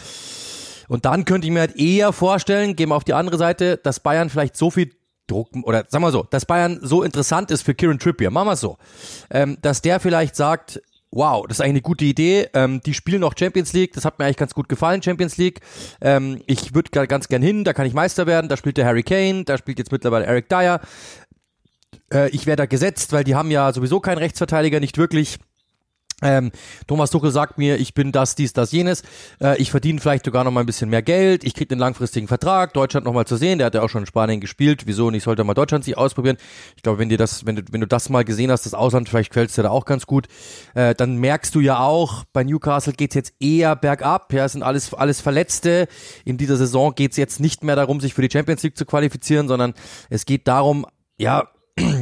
Und 0.89 1.05
dann 1.05 1.25
könnte 1.25 1.47
ich 1.47 1.53
mir 1.53 1.61
halt 1.61 1.77
eher 1.77 2.13
vorstellen, 2.13 2.77
gehen 2.77 2.91
wir 2.91 2.97
auf 2.97 3.05
die 3.05 3.15
andere 3.15 3.39
Seite, 3.39 3.77
dass 3.77 4.01
Bayern 4.01 4.31
vielleicht 4.31 4.57
so 4.57 4.71
viel 4.71 4.93
Druck, 5.27 5.49
oder 5.63 5.85
sagen 5.89 6.05
wir 6.05 6.13
so, 6.13 6.23
dass 6.23 6.47
Bayern 6.47 6.79
so 6.83 7.03
interessant 7.03 7.51
ist 7.51 7.63
für 7.63 7.75
Kieran 7.75 7.99
Trippier, 7.99 8.31
machen 8.31 8.49
wir 8.49 8.57
so, 8.57 8.77
ähm, 9.31 9.59
dass 9.63 9.83
der 9.83 9.99
vielleicht 9.99 10.37
sagt, 10.37 10.81
wow, 11.11 11.47
das 11.47 11.59
ist 11.59 11.61
eigentlich 11.61 11.71
eine 11.71 11.83
gute 11.83 12.05
Idee. 12.05 12.49
Ähm, 12.55 12.81
die 12.85 12.95
spielen 12.95 13.21
noch 13.21 13.35
Champions 13.39 13.73
League, 13.73 13.93
das 13.93 14.05
hat 14.05 14.19
mir 14.19 14.27
eigentlich 14.27 14.37
ganz 14.37 14.55
gut 14.55 14.69
gefallen, 14.69 15.03
Champions 15.03 15.37
League. 15.37 15.61
Ähm, 16.01 16.43
ich 16.47 16.75
würde 16.75 17.07
ganz 17.07 17.29
gern 17.29 17.43
hin, 17.43 17.65
da 17.65 17.73
kann 17.73 17.87
ich 17.87 17.95
Meister 17.95 18.27
werden. 18.27 18.49
Da 18.49 18.57
spielt 18.57 18.77
der 18.77 18.87
Harry 18.87 19.03
Kane, 19.03 19.45
da 19.45 19.59
spielt 19.59 19.79
jetzt 19.79 19.93
mittlerweile 19.93 20.27
Eric 20.27 20.49
Dyer. 20.49 20.81
Äh, 22.13 22.31
ich 22.31 22.47
werde 22.47 22.63
da 22.63 22.67
gesetzt, 22.67 23.13
weil 23.13 23.25
die 23.25 23.35
haben 23.35 23.51
ja 23.51 23.73
sowieso 23.73 24.01
keinen 24.01 24.19
Rechtsverteidiger, 24.19 24.81
nicht 24.81 24.99
wirklich. 24.99 25.39
Ähm, 26.23 26.51
Thomas 26.87 27.11
Tuchel 27.11 27.31
sagt 27.31 27.59
mir, 27.59 27.77
ich 27.77 27.93
bin 27.93 28.11
das, 28.11 28.35
dies, 28.35 28.55
das, 28.55 28.73
jenes. 28.73 29.03
Äh, 29.39 29.61
ich 29.61 29.71
verdiene 29.71 30.01
vielleicht 30.01 30.25
sogar 30.25 30.45
noch 30.45 30.51
mal 30.51 30.61
ein 30.61 30.67
bisschen 30.67 30.89
mehr 30.89 31.03
Geld. 31.03 31.45
Ich 31.45 31.53
kriege 31.53 31.73
einen 31.73 31.81
langfristigen 31.81 32.27
Vertrag. 32.27 32.73
Deutschland 32.73 33.05
noch 33.05 33.13
mal 33.13 33.27
zu 33.27 33.37
sehen. 33.37 33.59
Der 33.59 33.67
hat 33.67 33.75
ja 33.75 33.83
auch 33.83 33.91
schon 33.91 34.05
in 34.05 34.07
Spanien 34.07 34.41
gespielt. 34.41 34.87
Wieso 34.87 35.11
nicht? 35.11 35.25
Sollte 35.25 35.45
mal 35.45 35.53
Deutschland 35.53 35.85
sich 35.85 35.99
ausprobieren. 35.99 36.39
Ich 36.75 36.83
glaube, 36.83 36.99
wenn 36.99 37.11
dir 37.11 37.19
das, 37.19 37.45
wenn 37.45 37.57
du, 37.57 37.63
wenn 37.71 37.83
du 37.83 37.87
das 37.87 38.09
mal 38.09 38.25
gesehen 38.25 38.51
hast, 38.51 38.65
das 38.65 38.73
Ausland, 38.73 39.11
vielleicht 39.11 39.31
quälst 39.31 39.59
du 39.59 39.63
da 39.63 39.69
auch 39.69 39.85
ganz 39.85 40.07
gut. 40.07 40.27
Äh, 40.75 40.95
dann 40.95 41.17
merkst 41.17 41.55
du 41.55 41.61
ja 41.61 41.81
auch, 41.81 42.25
bei 42.33 42.45
Newcastle 42.45 42.95
geht's 42.95 43.15
jetzt 43.15 43.35
eher 43.39 43.77
bergab. 43.77 44.33
Ja, 44.33 44.47
es 44.47 44.53
sind 44.53 44.63
alles, 44.63 44.95
alles 44.95 45.21
Verletzte. 45.21 45.87
In 46.25 46.39
dieser 46.39 46.57
Saison 46.57 46.95
geht's 46.95 47.19
jetzt 47.19 47.41
nicht 47.41 47.63
mehr 47.63 47.77
darum, 47.77 48.01
sich 48.01 48.15
für 48.15 48.23
die 48.23 48.31
Champions 48.33 48.63
League 48.63 48.79
zu 48.79 48.87
qualifizieren, 48.87 49.49
sondern 49.49 49.75
es 50.09 50.25
geht 50.25 50.49
darum, 50.49 50.87
ja, 51.19 51.49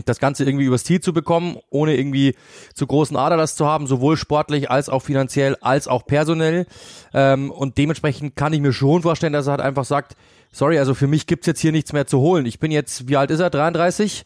das 0.04 0.18
Ganze 0.18 0.44
irgendwie 0.44 0.66
übers 0.66 0.84
Ziel 0.84 1.00
zu 1.00 1.12
bekommen, 1.12 1.56
ohne 1.70 1.96
irgendwie 1.96 2.34
zu 2.74 2.86
großen 2.86 3.16
Aderlass 3.16 3.56
zu 3.56 3.66
haben, 3.66 3.86
sowohl 3.86 4.16
sportlich 4.16 4.70
als 4.70 4.88
auch 4.88 5.02
finanziell 5.02 5.56
als 5.60 5.88
auch 5.88 6.06
personell. 6.06 6.66
Ähm, 7.12 7.50
und 7.50 7.78
dementsprechend 7.78 8.36
kann 8.36 8.52
ich 8.52 8.60
mir 8.60 8.72
schon 8.72 9.02
vorstellen, 9.02 9.32
dass 9.32 9.46
er 9.46 9.52
halt 9.52 9.60
einfach 9.60 9.84
sagt, 9.84 10.16
sorry, 10.54 10.78
also 10.78 10.94
für 10.94 11.06
mich 11.06 11.26
gibt's 11.26 11.46
jetzt 11.46 11.60
hier 11.60 11.72
nichts 11.72 11.92
mehr 11.92 12.06
zu 12.06 12.20
holen. 12.20 12.46
Ich 12.46 12.58
bin 12.58 12.70
jetzt, 12.70 13.08
wie 13.08 13.16
alt 13.16 13.30
ist 13.30 13.40
er? 13.40 13.50
33? 13.50 14.24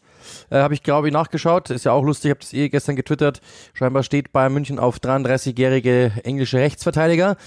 Äh, 0.49 0.57
habe 0.57 0.73
ich, 0.73 0.83
glaube 0.83 1.07
ich, 1.07 1.13
nachgeschaut. 1.13 1.69
Ist 1.69 1.85
ja 1.85 1.91
auch 1.91 2.03
lustig, 2.03 2.29
ich 2.29 2.31
habe 2.31 2.39
das 2.41 2.53
eh 2.53 2.69
gestern 2.69 2.95
getwittert. 2.95 3.41
Scheinbar 3.73 4.03
steht 4.03 4.31
Bayern 4.31 4.53
München 4.53 4.79
auf 4.79 4.97
33-jährige 4.97 6.11
englische 6.23 6.57
Rechtsverteidiger 6.57 7.37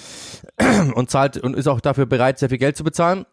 und 0.95 1.11
zahlt 1.11 1.39
und 1.39 1.55
ist 1.57 1.69
auch 1.69 1.81
dafür 1.81 2.07
bereit, 2.07 2.39
sehr 2.39 2.49
viel 2.49 2.59
Geld 2.59 2.77
zu 2.77 2.85
bezahlen. 2.85 3.25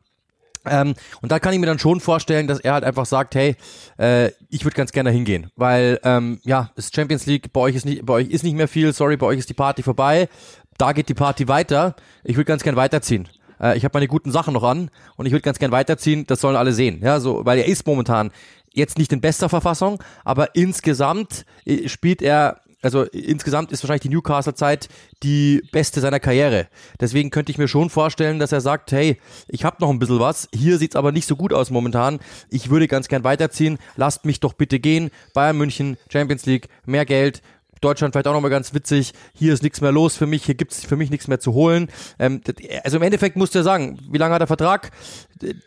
Ähm, 0.70 0.94
und 1.22 1.32
da 1.32 1.40
kann 1.40 1.54
ich 1.54 1.60
mir 1.60 1.66
dann 1.66 1.80
schon 1.80 2.00
vorstellen, 2.00 2.48
dass 2.48 2.60
er 2.60 2.74
halt 2.74 2.84
einfach 2.84 3.06
sagt, 3.06 3.36
hey, 3.36 3.56
äh, 3.98 4.32
ich 4.50 4.64
würde 4.64 4.76
ganz 4.76 4.92
gerne 4.92 5.12
hingehen, 5.12 5.52
weil 5.56 6.00
ähm, 6.04 6.40
ja, 6.44 6.72
es 6.76 6.86
ist 6.86 6.96
Champions 6.96 7.26
League, 7.26 7.52
bei 7.54 7.62
euch 7.62 7.76
ist 7.76 7.86
nicht, 7.86 8.06
bei 8.06 8.14
euch 8.14 8.30
ist 8.30 8.44
nicht 8.44 8.56
mehr 8.56 8.68
viel, 8.68 8.94
sorry, 8.94 9.18
bei 9.18 9.26
euch 9.26 9.40
ist 9.40 9.50
die 9.50 9.54
Party 9.54 9.84
vorbei, 9.84 10.30
da 10.78 10.94
geht 10.94 11.10
die 11.10 11.14
Party 11.14 11.48
weiter. 11.48 11.96
Ich 12.24 12.38
würde 12.38 12.46
ganz 12.46 12.64
gern 12.64 12.76
weiterziehen. 12.76 13.28
Äh, 13.60 13.78
ich 13.78 13.84
habe 13.84 13.98
meine 13.98 14.08
guten 14.08 14.32
Sachen 14.32 14.54
noch 14.54 14.64
an 14.64 14.90
und 15.18 15.26
ich 15.26 15.32
würde 15.32 15.42
ganz 15.42 15.60
gern 15.60 15.72
weiterziehen. 15.72 16.26
Das 16.28 16.42
sollen 16.42 16.56
alle 16.56 16.74
sehen, 16.74 17.02
ja, 17.04 17.20
so, 17.20 17.46
weil 17.46 17.60
er 17.60 17.66
ist 17.66 17.86
momentan 17.86 18.32
jetzt 18.74 18.98
nicht 18.98 19.12
in 19.12 19.22
bester 19.22 19.50
Verfassung, 19.50 20.02
aber 20.24 20.56
insgesamt 20.56 21.46
äh, 21.66 21.88
spielt 21.88 22.22
er 22.22 22.62
also 22.82 23.04
insgesamt 23.04 23.72
ist 23.72 23.84
wahrscheinlich 23.84 24.04
die 24.04 24.10
Newcastle-Zeit 24.10 24.88
die 25.24 25.62
beste 25.72 26.00
seiner 26.02 26.20
Karriere. 26.20 26.68
Deswegen 27.00 27.30
könnte 27.30 27.52
ich 27.52 27.58
mir 27.58 27.68
schon 27.68 27.90
vorstellen, 27.90 28.40
dass 28.40 28.52
er 28.52 28.62
sagt, 28.62 28.92
hey, 28.92 29.20
ich 29.48 29.64
habe 29.66 29.78
noch 29.80 29.90
ein 29.90 30.00
bisschen 30.00 30.20
was, 30.20 30.48
hier 30.54 30.78
sieht's 30.78 30.96
aber 30.96 31.12
nicht 31.12 31.28
so 31.28 31.36
gut 31.36 31.54
aus 31.54 31.72
momentan, 31.72 32.20
ich 32.50 32.70
würde 32.70 32.88
ganz 32.88 33.08
gern 33.08 33.24
weiterziehen, 33.24 33.78
lasst 33.96 34.26
mich 34.26 34.40
doch 34.40 34.54
bitte 34.54 34.80
gehen, 34.80 35.12
Bayern 35.34 35.58
München, 35.58 35.98
Champions 36.12 36.46
League, 36.46 36.70
mehr 36.86 37.06
Geld, 37.06 37.42
Deutschland 37.82 38.14
vielleicht 38.14 38.28
auch 38.28 38.34
nochmal 38.34 38.52
ganz 38.52 38.74
witzig, 38.74 39.14
hier 39.34 39.54
ist 39.54 39.64
nichts 39.64 39.82
mehr 39.82 39.92
los 39.92 40.16
für 40.16 40.28
mich, 40.28 40.46
hier 40.46 40.56
gibt's 40.56 40.86
für 40.86 40.96
mich 40.96 41.10
nichts 41.10 41.28
mehr 41.28 41.40
zu 41.40 41.54
holen. 41.54 41.90
Ähm, 42.20 42.42
also 42.84 42.98
im 42.98 43.04
Endeffekt 43.04 43.36
musst 43.36 43.56
du 43.56 43.60
ja 43.60 43.64
sagen, 43.64 44.00
wie 44.10 44.18
lange 44.18 44.34
hat 44.34 44.42
er 44.42 44.48
Vertrag? 44.48 44.92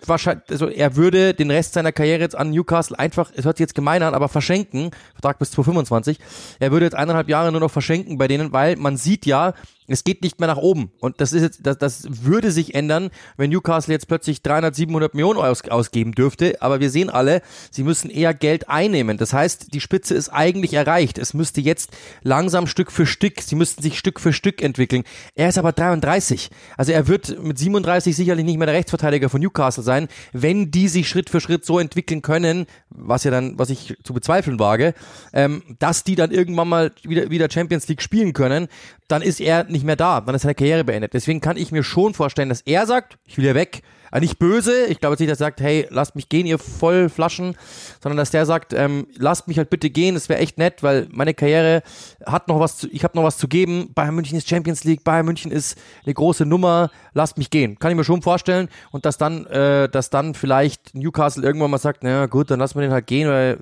Wahrscheinlich, 0.04 0.44
also 0.50 0.68
er 0.68 0.96
würde 0.96 1.34
den 1.34 1.50
Rest 1.50 1.74
seiner 1.74 1.92
Karriere 1.92 2.20
jetzt 2.20 2.36
an 2.36 2.50
Newcastle 2.50 2.98
einfach, 2.98 3.30
es 3.34 3.44
hört 3.44 3.56
sich 3.56 3.64
jetzt 3.64 3.74
gemein 3.74 4.02
an, 4.02 4.14
aber 4.14 4.28
verschenken, 4.28 4.90
Vertrag 5.14 5.38
bis 5.38 5.50
2025, 5.52 6.18
er 6.60 6.72
würde 6.72 6.86
jetzt 6.86 6.94
eineinhalb 6.94 7.28
Jahre 7.28 7.52
nur 7.52 7.60
noch 7.60 7.70
verschenken 7.70 8.18
bei 8.18 8.28
denen, 8.28 8.52
weil 8.52 8.76
man 8.76 8.96
sieht 8.96 9.24
ja, 9.26 9.54
es 9.88 10.04
geht 10.04 10.22
nicht 10.22 10.38
mehr 10.38 10.46
nach 10.46 10.58
oben. 10.58 10.92
Und 11.00 11.20
das 11.20 11.32
ist 11.32 11.42
jetzt, 11.42 11.60
das, 11.64 11.78
das 11.78 12.06
würde 12.08 12.50
sich 12.50 12.74
ändern, 12.74 13.10
wenn 13.36 13.50
Newcastle 13.50 13.92
jetzt 13.92 14.08
plötzlich 14.08 14.42
300, 14.42 14.74
700 14.74 15.14
Millionen 15.14 15.40
aus, 15.40 15.62
ausgeben 15.68 16.12
dürfte. 16.12 16.56
Aber 16.60 16.80
wir 16.80 16.90
sehen 16.90 17.10
alle, 17.10 17.42
sie 17.70 17.82
müssen 17.82 18.10
eher 18.10 18.34
Geld 18.34 18.68
einnehmen. 18.68 19.18
Das 19.18 19.32
heißt, 19.32 19.74
die 19.74 19.80
Spitze 19.80 20.14
ist 20.14 20.28
eigentlich 20.28 20.74
erreicht. 20.74 21.18
Es 21.18 21.34
müsste 21.34 21.60
jetzt 21.60 21.90
langsam 22.22 22.66
Stück 22.66 22.92
für 22.92 23.06
Stück, 23.06 23.40
sie 23.40 23.56
müssten 23.56 23.82
sich 23.82 23.98
Stück 23.98 24.20
für 24.20 24.32
Stück 24.32 24.62
entwickeln. 24.62 25.02
Er 25.34 25.48
ist 25.48 25.58
aber 25.58 25.72
33. 25.72 26.50
Also 26.76 26.92
er 26.92 27.08
wird 27.08 27.42
mit 27.42 27.58
37 27.58 28.14
sicherlich 28.14 28.44
nicht 28.44 28.58
mehr 28.58 28.66
der 28.66 28.76
Rechtsverteidiger 28.76 29.28
von 29.28 29.40
Newcastle 29.40 29.82
sein, 29.82 30.08
wenn 30.32 30.70
die 30.70 30.88
sich 30.88 31.08
Schritt 31.08 31.28
für 31.28 31.40
Schritt 31.40 31.64
so 31.64 31.78
entwickeln 31.78 32.22
können, 32.22 32.66
was 32.88 33.24
ja 33.24 33.30
dann, 33.30 33.58
was 33.58 33.70
ich 33.70 33.96
zu 34.04 34.14
bezweifeln 34.14 34.58
wage, 34.58 34.94
ähm, 35.32 35.62
dass 35.78 36.04
die 36.04 36.14
dann 36.14 36.30
irgendwann 36.30 36.68
mal 36.68 36.92
wieder, 37.02 37.30
wieder 37.30 37.50
Champions 37.50 37.88
League 37.88 38.02
spielen 38.02 38.32
können, 38.32 38.68
dann 39.12 39.22
ist 39.22 39.40
er 39.40 39.64
nicht 39.64 39.84
mehr 39.84 39.96
da, 39.96 40.22
dann 40.22 40.34
ist 40.34 40.42
seine 40.42 40.54
Karriere 40.54 40.84
beendet. 40.84 41.12
Deswegen 41.12 41.40
kann 41.40 41.58
ich 41.58 41.70
mir 41.70 41.82
schon 41.82 42.14
vorstellen, 42.14 42.48
dass 42.48 42.62
er 42.62 42.86
sagt, 42.86 43.18
ich 43.26 43.36
will 43.36 43.44
hier 43.44 43.54
weg. 43.54 43.82
Aber 44.12 44.20
nicht 44.20 44.38
böse, 44.38 44.84
ich 44.86 45.00
glaube 45.00 45.14
jetzt 45.14 45.20
nicht, 45.20 45.32
dass 45.32 45.40
er 45.40 45.46
sagt, 45.46 45.62
hey, 45.62 45.86
lasst 45.88 46.14
mich 46.14 46.28
gehen, 46.28 46.44
ihr 46.44 46.58
Vollflaschen, 46.58 47.56
sondern 48.02 48.18
dass 48.18 48.30
der 48.30 48.44
sagt, 48.44 48.74
ähm, 48.74 49.06
lasst 49.16 49.48
mich 49.48 49.56
halt 49.56 49.70
bitte 49.70 49.88
gehen, 49.88 50.14
das 50.14 50.28
wäre 50.28 50.38
echt 50.38 50.58
nett, 50.58 50.82
weil 50.82 51.08
meine 51.10 51.32
Karriere 51.32 51.82
hat 52.26 52.46
noch 52.46 52.60
was, 52.60 52.76
zu, 52.76 52.88
ich 52.92 53.04
habe 53.04 53.16
noch 53.16 53.24
was 53.24 53.38
zu 53.38 53.48
geben. 53.48 53.88
Bayern 53.94 54.14
München 54.14 54.36
ist 54.36 54.46
Champions 54.46 54.84
League, 54.84 55.02
Bayern 55.02 55.24
München 55.24 55.50
ist 55.50 55.78
eine 56.04 56.12
große 56.12 56.44
Nummer, 56.44 56.90
lasst 57.14 57.38
mich 57.38 57.48
gehen. 57.48 57.78
Kann 57.78 57.90
ich 57.90 57.96
mir 57.96 58.04
schon 58.04 58.20
vorstellen 58.20 58.68
und 58.90 59.06
dass 59.06 59.16
dann, 59.16 59.46
äh, 59.46 59.88
dass 59.88 60.10
dann 60.10 60.34
vielleicht 60.34 60.94
Newcastle 60.94 61.42
irgendwann 61.42 61.70
mal 61.70 61.78
sagt, 61.78 62.04
naja 62.04 62.26
gut, 62.26 62.50
dann 62.50 62.58
lassen 62.60 62.74
wir 62.74 62.82
den 62.82 62.92
halt 62.92 63.06
gehen, 63.06 63.30
weil 63.30 63.60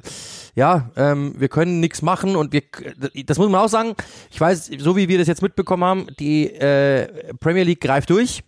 ja, 0.57 0.91
ähm, 0.97 1.33
wir 1.39 1.49
können 1.49 1.79
nichts 1.79 2.03
machen 2.03 2.35
und 2.35 2.53
wir, 2.53 2.63
das 3.25 3.39
muss 3.39 3.49
man 3.49 3.61
auch 3.61 3.69
sagen, 3.69 3.95
ich 4.33 4.41
weiß, 4.41 4.69
so 4.79 4.97
wie 4.97 5.09
wir 5.09 5.19
das 5.19 5.29
jetzt 5.29 5.43
mitbekommen 5.43 5.85
haben, 5.85 6.07
die 6.19 6.53
äh, 6.53 7.35
Premier 7.39 7.63
League 7.63 7.81
greift 7.81 8.11
durch 8.11 8.43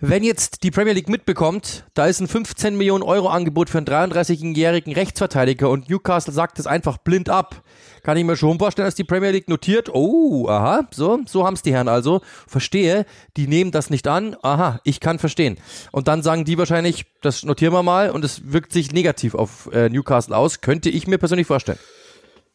wenn 0.00 0.22
jetzt 0.22 0.62
die 0.62 0.70
Premier 0.70 0.92
League 0.92 1.08
mitbekommt, 1.08 1.86
da 1.94 2.04
ist 2.04 2.20
ein 2.20 2.28
15 2.28 2.76
Millionen 2.76 3.02
Euro 3.02 3.28
Angebot 3.28 3.70
für 3.70 3.78
einen 3.78 3.86
33-jährigen 3.86 4.92
Rechtsverteidiger 4.92 5.70
und 5.70 5.88
Newcastle 5.88 6.34
sagt 6.34 6.58
es 6.58 6.66
einfach 6.66 6.98
blind 6.98 7.30
ab, 7.30 7.62
kann 8.02 8.18
ich 8.18 8.24
mir 8.24 8.36
schon 8.36 8.58
vorstellen, 8.58 8.86
dass 8.86 8.94
die 8.94 9.04
Premier 9.04 9.30
League 9.30 9.48
notiert, 9.48 9.88
oh, 9.90 10.48
aha, 10.50 10.86
so, 10.90 11.20
so 11.24 11.46
haben's 11.46 11.62
die 11.62 11.72
Herren 11.72 11.88
also, 11.88 12.20
verstehe, 12.46 13.06
die 13.38 13.46
nehmen 13.46 13.70
das 13.70 13.88
nicht 13.88 14.06
an, 14.06 14.36
aha, 14.42 14.80
ich 14.84 15.00
kann 15.00 15.18
verstehen. 15.18 15.56
Und 15.92 16.08
dann 16.08 16.22
sagen 16.22 16.44
die 16.44 16.58
wahrscheinlich, 16.58 17.06
das 17.22 17.42
notieren 17.42 17.72
wir 17.72 17.82
mal 17.82 18.10
und 18.10 18.22
es 18.22 18.52
wirkt 18.52 18.72
sich 18.72 18.92
negativ 18.92 19.34
auf 19.34 19.70
äh, 19.72 19.88
Newcastle 19.88 20.36
aus, 20.36 20.60
könnte 20.60 20.90
ich 20.90 21.06
mir 21.06 21.16
persönlich 21.16 21.46
vorstellen. 21.46 21.78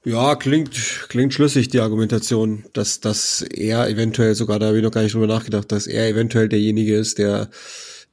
Ja, 0.04 0.36
klingt, 0.36 1.06
klingt 1.10 1.32
schlüssig, 1.32 1.68
die 1.68 1.80
Argumentation, 1.80 2.66
dass, 2.74 3.02
dass 3.02 3.44
er 3.44 3.88
eventuell, 3.88 4.34
sogar 4.34 4.58
da 4.58 4.68
habe 4.68 4.78
ich 4.78 4.84
noch 4.84 4.90
gar 4.90 5.04
nicht 5.04 5.14
drüber 5.14 5.28
nachgedacht, 5.28 5.72
dass 5.72 5.86
er 5.86 6.08
eventuell 6.08 6.50
derjenige 6.50 6.96
ist, 6.96 7.20
der, 7.20 7.52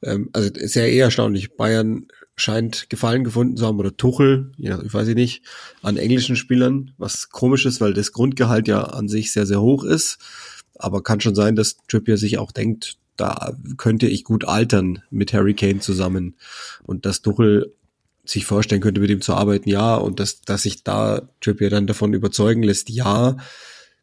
ähm, 0.03 0.29
also 0.33 0.49
ist 0.53 0.75
ja 0.75 0.83
eher 0.83 1.05
erstaunlich. 1.05 1.55
Bayern 1.55 2.07
scheint 2.35 2.91
Gefallen 2.91 3.23
gefunden 3.23 3.57
zu 3.57 3.65
haben, 3.65 3.79
oder 3.79 3.97
Tuchel, 3.97 4.51
ja, 4.57 4.79
ich 4.83 4.93
weiß 4.93 5.07
ich 5.07 5.15
nicht, 5.15 5.43
an 5.81 5.97
englischen 5.97 6.35
Spielern, 6.35 6.91
was 6.99 7.29
komisch 7.29 7.65
ist, 7.65 7.81
weil 7.81 7.95
das 7.95 8.11
Grundgehalt 8.11 8.67
ja 8.67 8.83
an 8.83 9.07
sich 9.07 9.31
sehr, 9.33 9.47
sehr 9.47 9.61
hoch 9.61 9.83
ist. 9.83 10.19
Aber 10.75 11.01
kann 11.01 11.21
schon 11.21 11.35
sein, 11.35 11.55
dass 11.55 11.77
Trippier 11.87 12.17
sich 12.17 12.37
auch 12.37 12.51
denkt, 12.51 12.97
da 13.17 13.57
könnte 13.77 14.07
ich 14.07 14.23
gut 14.23 14.45
altern 14.45 15.01
mit 15.09 15.33
Harry 15.33 15.55
Kane 15.55 15.79
zusammen. 15.79 16.35
Und 16.83 17.07
dass 17.07 17.21
Tuchel 17.21 17.73
sich 18.29 18.45
vorstellen 18.45 18.81
könnte, 18.81 19.01
mit 19.01 19.09
ihm 19.09 19.21
zu 19.21 19.33
arbeiten, 19.33 19.69
ja. 19.69 19.95
Und 19.95 20.19
dass, 20.19 20.41
dass 20.41 20.63
sich 20.63 20.83
da 20.83 21.29
Trippier 21.41 21.69
dann 21.69 21.87
davon 21.87 22.13
überzeugen 22.13 22.63
lässt, 22.63 22.89
ja. 22.89 23.37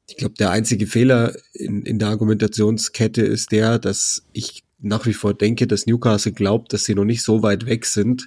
Ich 0.09 0.17
glaube, 0.17 0.35
der 0.39 0.51
einzige 0.51 0.87
Fehler 0.87 1.35
in, 1.53 1.83
in 1.83 1.99
der 1.99 2.09
Argumentationskette 2.09 3.23
ist 3.23 3.53
der, 3.53 3.79
dass 3.79 4.23
ich 4.33 4.65
nach 4.79 5.07
wie 5.07 5.15
vor 5.15 5.35
denke, 5.35 5.67
dass 5.67 5.87
Newcastle 5.87 6.33
glaubt, 6.33 6.73
dass 6.73 6.85
sie 6.85 6.95
noch 6.95 7.05
nicht 7.05 7.23
so 7.23 7.43
weit 7.43 7.67
weg 7.67 7.87
sind 7.87 8.27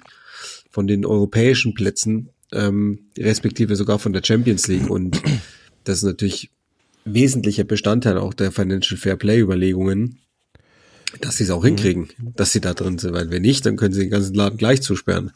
von 0.70 0.86
den 0.86 1.06
europäischen 1.06 1.74
Plätzen, 1.74 2.30
ähm, 2.52 3.06
respektive 3.18 3.76
sogar 3.76 3.98
von 3.98 4.12
der 4.12 4.22
Champions 4.24 4.68
League. 4.68 4.90
Und 4.90 5.22
das 5.84 5.98
ist 5.98 6.04
natürlich 6.04 6.50
wesentlicher 7.04 7.64
Bestandteil 7.64 8.18
auch 8.18 8.34
der 8.34 8.52
Financial 8.52 8.98
Fair 8.98 9.16
Play 9.16 9.40
Überlegungen, 9.40 10.18
dass 11.20 11.36
sie 11.36 11.44
es 11.44 11.50
auch 11.50 11.62
mhm. 11.62 11.68
hinkriegen, 11.68 12.08
dass 12.36 12.52
sie 12.52 12.60
da 12.60 12.74
drin 12.74 12.98
sind, 12.98 13.12
weil 13.12 13.30
wenn 13.30 13.42
nicht, 13.42 13.66
dann 13.66 13.76
können 13.76 13.94
sie 13.94 14.00
den 14.00 14.10
ganzen 14.10 14.34
Laden 14.34 14.56
gleich 14.56 14.82
zusperren. 14.82 15.32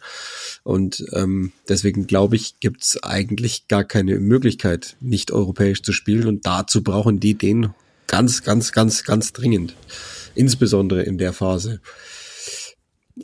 Und 0.62 1.04
ähm, 1.12 1.52
deswegen 1.68 2.06
glaube 2.06 2.36
ich, 2.36 2.60
gibt 2.60 2.82
es 2.82 3.02
eigentlich 3.02 3.68
gar 3.68 3.84
keine 3.84 4.18
Möglichkeit, 4.18 4.96
nicht 5.00 5.30
europäisch 5.30 5.82
zu 5.82 5.92
spielen. 5.92 6.26
Und 6.26 6.46
dazu 6.46 6.82
brauchen 6.82 7.20
die 7.20 7.34
den 7.34 7.74
ganz, 8.06 8.42
ganz, 8.42 8.72
ganz, 8.72 9.04
ganz 9.04 9.32
dringend. 9.32 9.74
Insbesondere 10.34 11.02
in 11.02 11.18
der 11.18 11.32
Phase. 11.32 11.80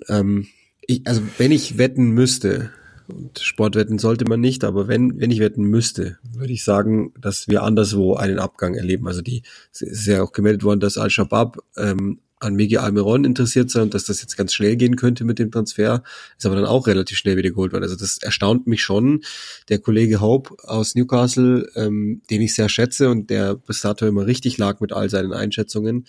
Ähm, 0.09 0.49
ich, 0.87 1.07
also 1.07 1.23
wenn 1.39 1.53
ich 1.53 1.79
wetten 1.79 2.11
müsste, 2.11 2.71
und 3.11 3.41
Sportwetten 3.41 3.99
sollte 3.99 4.25
man 4.25 4.41
nicht, 4.41 4.63
aber 4.63 4.87
wenn, 4.87 5.19
wenn 5.19 5.31
ich 5.31 5.41
wetten 5.41 5.65
müsste, 5.65 6.19
würde 6.33 6.53
ich 6.53 6.63
sagen, 6.63 7.13
dass 7.21 7.49
wir 7.49 7.63
anderswo 7.63 8.15
einen 8.15 8.39
Abgang 8.39 8.75
erleben. 8.75 9.09
Also 9.09 9.21
die, 9.21 9.43
es 9.73 9.83
ist 9.83 10.07
ja 10.07 10.23
auch 10.23 10.33
gemeldet 10.33 10.63
worden, 10.63 10.79
dass 10.79 10.97
Al-Shabaab 10.97 11.59
ähm, 11.77 12.21
an 12.41 12.55
Migi 12.55 12.79
Almiron 12.79 13.25
interessiert 13.25 13.71
sein 13.71 13.85
und 13.85 13.95
dass 13.95 14.05
das 14.05 14.23
jetzt 14.23 14.37
ganz 14.37 14.55
schnell 14.55 14.77
gehen 14.77 14.97
könnte 14.97 15.25
mit 15.25 15.39
dem 15.39 15.51
Transfer, 15.51 16.03
ist 16.37 16.47
aber 16.47 16.57
dann 16.57 16.65
auch 16.65 16.87
relativ 16.87 17.19
schnell 17.19 17.37
wieder 17.37 17.51
geholt 17.51 17.73
worden. 17.73 17.85
Also 17.85 17.97
das 17.97 18.19
erstaunt 18.19 18.67
mich 18.67 18.83
schon. 18.83 19.23
Der 19.69 19.79
Kollege 19.79 20.21
Hope 20.21 20.57
aus 20.65 20.95
Newcastle, 20.95 21.71
ähm, 21.77 22.23
den 22.31 22.41
ich 22.41 22.55
sehr 22.55 22.69
schätze 22.69 23.11
und 23.11 23.31
der 23.31 23.55
bis 23.55 23.83
dato 23.83 24.07
immer 24.07 24.27
richtig 24.27 24.59
lag 24.59 24.81
mit 24.81 24.93
all 24.93 25.11
seinen 25.11 25.33
Einschätzungen, 25.33 26.07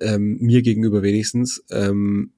ähm, 0.00 0.38
mir 0.40 0.62
gegenüber 0.62 1.02
wenigstens, 1.02 1.62
ähm, 1.70 2.32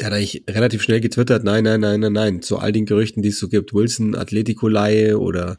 der 0.00 0.06
hat 0.06 0.14
eigentlich 0.14 0.44
relativ 0.48 0.82
schnell 0.82 1.00
getwittert, 1.00 1.44
nein, 1.44 1.64
nein, 1.64 1.80
nein, 1.80 2.00
nein, 2.00 2.12
nein, 2.12 2.42
zu 2.42 2.58
all 2.58 2.72
den 2.72 2.86
Gerüchten, 2.86 3.22
die 3.22 3.28
es 3.28 3.38
so 3.38 3.48
gibt, 3.48 3.74
Wilson 3.74 4.16
Atletico-Leihe 4.16 5.20
oder 5.20 5.58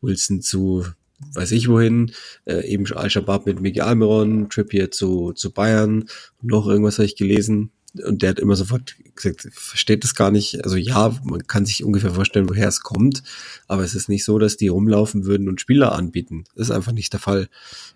Wilson 0.00 0.40
zu 0.40 0.84
weiß 1.32 1.52
ich 1.52 1.68
wohin, 1.68 2.12
äh, 2.44 2.66
eben 2.66 2.86
Al-Shabaab 2.92 3.46
mit 3.46 3.60
Miguel 3.60 3.82
Almiron, 3.82 4.48
Trippier 4.50 4.90
zu, 4.90 5.32
zu 5.32 5.50
Bayern, 5.50 6.08
noch 6.42 6.66
irgendwas 6.66 6.98
habe 6.98 7.06
ich 7.06 7.16
gelesen. 7.16 7.70
Und 8.04 8.20
der 8.20 8.30
hat 8.30 8.38
immer 8.38 8.56
sofort 8.56 8.96
gesagt, 9.14 9.48
versteht 9.52 10.04
das 10.04 10.14
gar 10.14 10.30
nicht. 10.30 10.62
Also 10.64 10.76
ja, 10.76 11.18
man 11.24 11.46
kann 11.46 11.64
sich 11.64 11.82
ungefähr 11.82 12.12
vorstellen, 12.12 12.48
woher 12.48 12.68
es 12.68 12.82
kommt, 12.82 13.22
aber 13.68 13.84
es 13.84 13.94
ist 13.94 14.10
nicht 14.10 14.24
so, 14.24 14.38
dass 14.38 14.58
die 14.58 14.68
rumlaufen 14.68 15.24
würden 15.24 15.48
und 15.48 15.62
Spieler 15.62 15.92
anbieten. 15.92 16.44
Das 16.54 16.68
ist 16.68 16.74
einfach 16.74 16.92
nicht 16.92 17.12
der 17.14 17.20
Fall. 17.20 17.48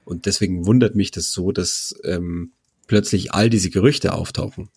Und 0.07 0.25
deswegen 0.25 0.65
wundert 0.65 0.95
mich 0.95 1.11
das 1.11 1.33
so, 1.33 1.53
dass 1.53 1.95
ähm, 2.05 2.53
plötzlich 2.87 3.35
all 3.35 3.51
diese 3.51 3.69
Gerüchte 3.69 4.15
auftauchen. 4.15 4.71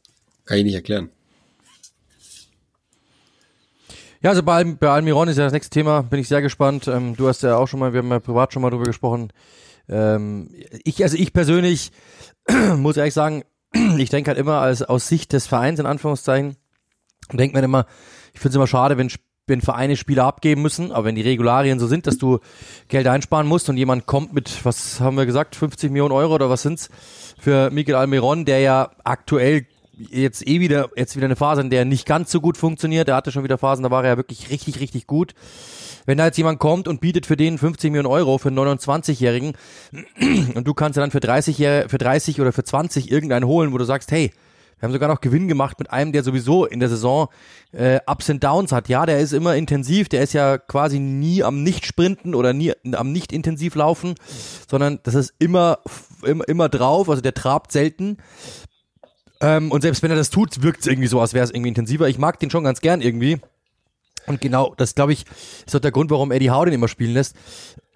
Kann 0.46 0.58
ich 0.58 0.66
nicht 0.66 0.76
erklären. 0.76 1.10
Ja, 4.24 4.30
also 4.30 4.42
bei, 4.42 4.64
bei 4.64 4.90
Almiron 4.90 5.28
ist 5.28 5.38
ja 5.38 5.44
das 5.44 5.54
nächste 5.54 5.70
Thema, 5.70 6.02
bin 6.02 6.20
ich 6.20 6.28
sehr 6.28 6.42
gespannt. 6.42 6.88
Ähm, 6.88 7.16
du 7.16 7.28
hast 7.28 7.44
ja 7.44 7.58
auch 7.58 7.68
schon 7.68 7.80
mal, 7.80 7.94
wir 7.94 8.00
haben 8.00 8.10
ja 8.10 8.20
privat 8.20 8.54
schon 8.54 8.62
mal 8.62 8.70
drüber 8.70 8.86
gesprochen. 8.86 9.32
Ähm, 9.90 10.50
ich, 10.84 11.04
also 11.04 11.18
ich 11.18 11.34
persönlich 11.34 11.92
muss 12.78 12.98
ehrlich 12.98 13.14
sagen, 13.14 13.44
ich 13.98 14.10
denke 14.10 14.30
halt 14.30 14.40
immer 14.40 14.60
als 14.60 14.82
aus 14.82 15.08
Sicht 15.08 15.34
des 15.34 15.46
Vereins 15.46 15.80
in 15.80 15.86
Anführungszeichen 15.86 16.56
denke 17.32 17.58
mir 17.58 17.64
immer, 17.64 17.86
ich 18.34 18.40
finde 18.40 18.50
es 18.50 18.56
immer 18.56 18.68
schade, 18.68 18.98
wenn, 18.98 19.12
wenn 19.48 19.62
Vereine 19.62 19.96
Spieler 19.96 20.26
abgeben 20.26 20.62
müssen, 20.62 20.92
aber 20.92 21.06
wenn 21.06 21.16
die 21.16 21.22
Regularien 21.22 21.80
so 21.80 21.88
sind, 21.88 22.08
dass 22.08 22.18
du 22.18 22.40
Geld 22.88 23.08
einsparen 23.08 23.48
musst 23.48 23.70
und 23.70 23.78
jemand 23.78 24.06
kommt 24.06 24.34
mit, 24.34 24.66
was 24.66 25.00
haben 25.00 25.18
wir 25.18 25.26
gesagt, 25.26 25.56
50 25.56 25.92
Millionen 25.92 26.14
Euro 26.14 26.36
oder 26.36 26.50
was 26.50 26.64
sind's 26.64 26.90
für 27.40 27.70
Miguel 27.70 27.96
Almiron, 27.96 28.46
der 28.46 28.60
ja 28.60 28.92
aktuell 29.04 29.66
jetzt 29.98 30.48
eh 30.48 30.60
wieder, 30.60 30.90
jetzt 30.96 31.16
wieder 31.16 31.26
eine 31.26 31.36
Phase, 31.36 31.62
in 31.62 31.70
der 31.70 31.86
nicht 31.86 32.06
ganz 32.06 32.32
so 32.32 32.42
gut 32.42 32.58
funktioniert. 32.58 33.08
Der 33.08 33.16
hatte 33.16 33.32
schon 33.32 33.44
wieder 33.44 33.58
Phasen, 33.58 33.84
da 33.84 33.92
war 33.92 34.04
er 34.04 34.12
ja 34.12 34.18
wirklich 34.18 34.50
richtig, 34.50 34.80
richtig 34.80 35.08
gut. 35.08 35.34
Wenn 36.06 36.18
da 36.18 36.26
jetzt 36.26 36.38
jemand 36.38 36.60
kommt 36.60 36.88
und 36.88 37.00
bietet 37.02 37.26
für 37.26 37.38
den 37.38 37.58
50 37.58 37.92
Millionen 37.92 38.12
Euro 38.12 38.38
für 38.38 38.50
einen 38.50 38.60
29-Jährigen 38.60 39.54
und 40.56 40.68
du 40.68 40.74
kannst 40.74 40.98
ja 40.98 41.02
dann 41.02 41.12
für 41.12 41.20
30, 41.20 41.58
Jahre- 41.58 41.90
für 41.90 41.98
30 41.98 42.42
oder 42.42 42.52
für 42.52 42.64
20 42.64 43.12
irgendeinen 43.12 43.46
holen, 43.46 43.72
wo 43.72 43.78
du 43.78 43.86
sagst, 43.86 44.12
hey, 44.12 44.32
wir 44.80 44.88
haben 44.88 44.94
sogar 44.94 45.08
noch 45.08 45.22
Gewinn 45.22 45.48
gemacht 45.48 45.80
mit 45.80 45.92
einem, 45.92 46.12
der 46.12 46.24
sowieso 46.24 46.66
in 46.66 46.82
der 46.82 46.90
Saison 46.90 47.30
äh, 47.72 48.02
Ups 48.06 48.30
and 48.30 48.44
Downs 48.44 48.74
hat. 48.74 48.90
Ja, 48.90 49.06
der 49.06 49.20
ist 49.20 49.32
immer 49.32 49.56
intensiv, 49.56 50.10
der 50.10 50.24
ist 50.24 50.34
ja 50.34 50.58
quasi 50.58 51.00
nie 51.00 51.42
am 51.42 51.64
Nicht-Sprinten 51.64 52.36
oder 52.36 52.52
nie 52.52 52.74
am 52.92 53.14
Nicht-Intensiv 53.14 53.76
laufen, 53.76 54.16
sondern 54.70 55.00
das 55.04 55.16
ist 55.16 55.36
immer, 55.40 55.80
immer, 56.26 56.46
immer 56.50 56.68
drauf, 56.68 57.10
also 57.10 57.22
der 57.22 57.34
trabt 57.34 57.72
selten. 57.72 58.18
Ähm, 59.42 59.72
und 59.72 59.82
selbst 59.82 60.04
wenn 60.04 60.12
er 60.12 60.18
das 60.18 60.30
tut, 60.30 60.62
wirkt 60.62 60.82
es 60.82 60.88
irgendwie 60.88 61.08
so, 61.08 61.20
als 61.20 61.34
wäre 61.34 61.44
es 61.44 61.52
irgendwie 61.52 61.70
intensiver. 61.70 62.08
Ich 62.08 62.18
mag 62.18 62.40
den 62.40 62.50
schon 62.50 62.64
ganz 62.64 62.82
gern 62.82 63.02
irgendwie. 63.02 63.40
Und 64.26 64.40
genau, 64.40 64.74
das 64.78 64.96
glaube 64.96 65.14
ich, 65.14 65.26
ist 65.66 65.76
auch 65.76 65.80
der 65.80 65.92
Grund, 65.92 66.10
warum 66.12 66.32
Eddie 66.32 66.52
Howe 66.52 66.66
den 66.66 66.76
immer 66.76 66.88
spielen 66.88 67.14
lässt. 67.14 67.36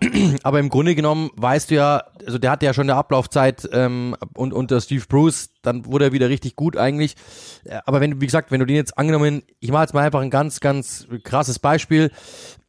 Aber 0.44 0.60
im 0.60 0.70
Grunde 0.70 0.94
genommen 0.94 1.29
weißt 1.36 1.72
du 1.72 1.75
ja, 1.75 2.03
also 2.25 2.38
der 2.38 2.51
hatte 2.51 2.65
ja 2.65 2.74
schon 2.74 2.89
eine 2.89 2.96
Ablaufzeit 2.96 3.67
ähm, 3.72 4.15
und 4.36 4.53
unter 4.53 4.79
Steve 4.82 5.06
Bruce, 5.08 5.50
dann 5.62 5.86
wurde 5.86 6.06
er 6.06 6.12
wieder 6.12 6.29
richtig 6.29 6.56
gut 6.56 6.77
eigentlich. 6.77 7.15
Äh, 7.63 7.79
Aber 7.86 8.01
wenn 8.01 8.12
du, 8.12 8.22
wie 8.22 8.25
gesagt, 8.25 8.51
wenn 8.51 8.60
du 8.60 8.65
den 8.65 8.75
jetzt 8.75 8.98
angenommen, 8.98 9.44
ich 9.60 9.72
mache 9.72 9.84
jetzt 9.84 9.94
mal 9.94 10.03
einfach 10.03 10.22
ein 10.22 10.29
ganz, 10.29 10.60
ganz 10.60 11.08
krasses 11.24 11.60
Beispiel. 11.60 12.12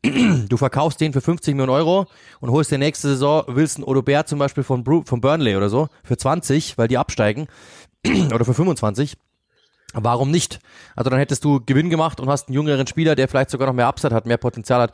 Du 0.49 0.57
verkaufst 0.57 1.01
den 1.01 1.13
für 1.13 1.21
50 1.21 1.55
Millionen 1.55 1.73
Euro 1.73 2.07
und 2.39 2.53
holst 2.53 2.71
dir 2.71 2.79
nächste 2.79 3.09
Saison 3.09 3.43
Wilson 3.49 3.83
Odobert 3.83 4.29
zum 4.29 4.39
Beispiel 4.39 4.63
von, 4.63 4.85
Bru 4.85 5.03
von 5.05 5.21
Burnley 5.21 5.57
oder 5.57 5.69
so 5.69 5.89
für 6.05 6.17
20, 6.17 6.79
weil 6.79 6.87
die 6.87 6.97
absteigen 6.97 7.49
oder 8.35 8.45
für 8.45 8.55
25. 8.55 9.17
Warum 9.95 10.31
nicht? 10.31 10.59
Also 10.97 11.09
dann 11.09 11.19
hättest 11.19 11.45
du 11.45 11.61
Gewinn 11.64 11.88
gemacht 11.88 12.21
und 12.21 12.28
hast 12.28 12.49
einen 12.49 12.55
jüngeren 12.55 12.87
Spieler, 12.87 13.14
der 13.14 13.26
vielleicht 13.26 13.50
sogar 13.50 13.67
noch 13.67 13.75
mehr 13.75 13.87
Upside 13.87 14.14
hat, 14.14 14.26
mehr 14.26 14.37
Potenzial 14.37 14.83
hat. 14.83 14.93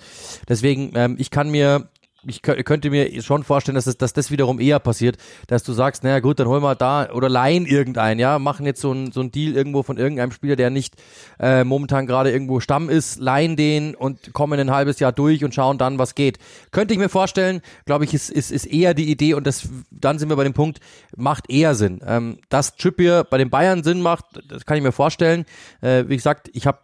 Deswegen, 0.48 0.92
ähm, 0.94 1.16
ich 1.18 1.30
kann 1.30 1.50
mir, 1.50 1.88
ich 2.26 2.40
kö- 2.40 2.62
könnte 2.62 2.90
mir 2.90 3.22
schon 3.22 3.44
vorstellen, 3.44 3.74
dass 3.74 3.84
das, 3.84 3.96
dass 3.96 4.12
das 4.12 4.30
wiederum 4.30 4.60
eher 4.60 4.78
passiert, 4.78 5.16
dass 5.46 5.62
du 5.62 5.72
sagst, 5.72 6.04
naja 6.04 6.20
gut, 6.20 6.38
dann 6.38 6.48
holen 6.48 6.62
wir 6.62 6.74
da 6.74 7.10
oder 7.10 7.28
leihen 7.28 7.66
irgendeinen, 7.66 8.20
ja, 8.20 8.38
machen 8.38 8.66
jetzt 8.66 8.80
so 8.80 8.92
ein, 8.92 9.12
so 9.12 9.20
ein 9.20 9.30
Deal 9.30 9.54
irgendwo 9.54 9.82
von 9.82 9.96
irgendeinem 9.96 10.32
Spieler, 10.32 10.56
der 10.56 10.70
nicht 10.70 10.94
äh, 11.38 11.64
momentan 11.64 12.06
gerade 12.06 12.30
irgendwo 12.30 12.60
Stamm 12.60 12.88
ist, 12.88 13.20
leihen 13.20 13.56
den 13.56 13.94
und 13.94 14.32
kommen 14.32 14.58
ein 14.58 14.70
halbes 14.70 15.00
Jahr 15.00 15.12
durch 15.12 15.44
und 15.44 15.54
schauen 15.54 15.78
dann, 15.78 15.98
was 15.98 16.14
geht. 16.14 16.38
Könnte 16.70 16.94
ich 16.94 17.00
mir 17.00 17.08
vorstellen, 17.08 17.60
glaube 17.84 18.04
ich, 18.04 18.14
ist, 18.14 18.30
ist, 18.30 18.50
ist 18.50 18.66
eher 18.66 18.94
die 18.94 19.10
Idee 19.10 19.34
und 19.34 19.46
das, 19.46 19.68
dann 19.90 20.18
sind 20.18 20.28
wir 20.28 20.36
bei 20.36 20.44
dem 20.44 20.54
Punkt, 20.54 20.80
macht 21.16 21.50
eher 21.50 21.74
Sinn. 21.74 22.00
Ähm, 22.06 22.38
dass 22.48 22.76
Trippier 22.76 23.24
bei 23.28 23.38
den 23.38 23.50
Bayern 23.50 23.82
Sinn 23.82 24.00
macht, 24.00 24.24
das 24.48 24.64
kann 24.66 24.76
ich 24.76 24.82
mir 24.82 24.92
vorstellen. 24.92 25.44
Äh, 25.80 26.04
wie 26.08 26.16
gesagt, 26.16 26.50
ich 26.52 26.66
habe, 26.66 26.78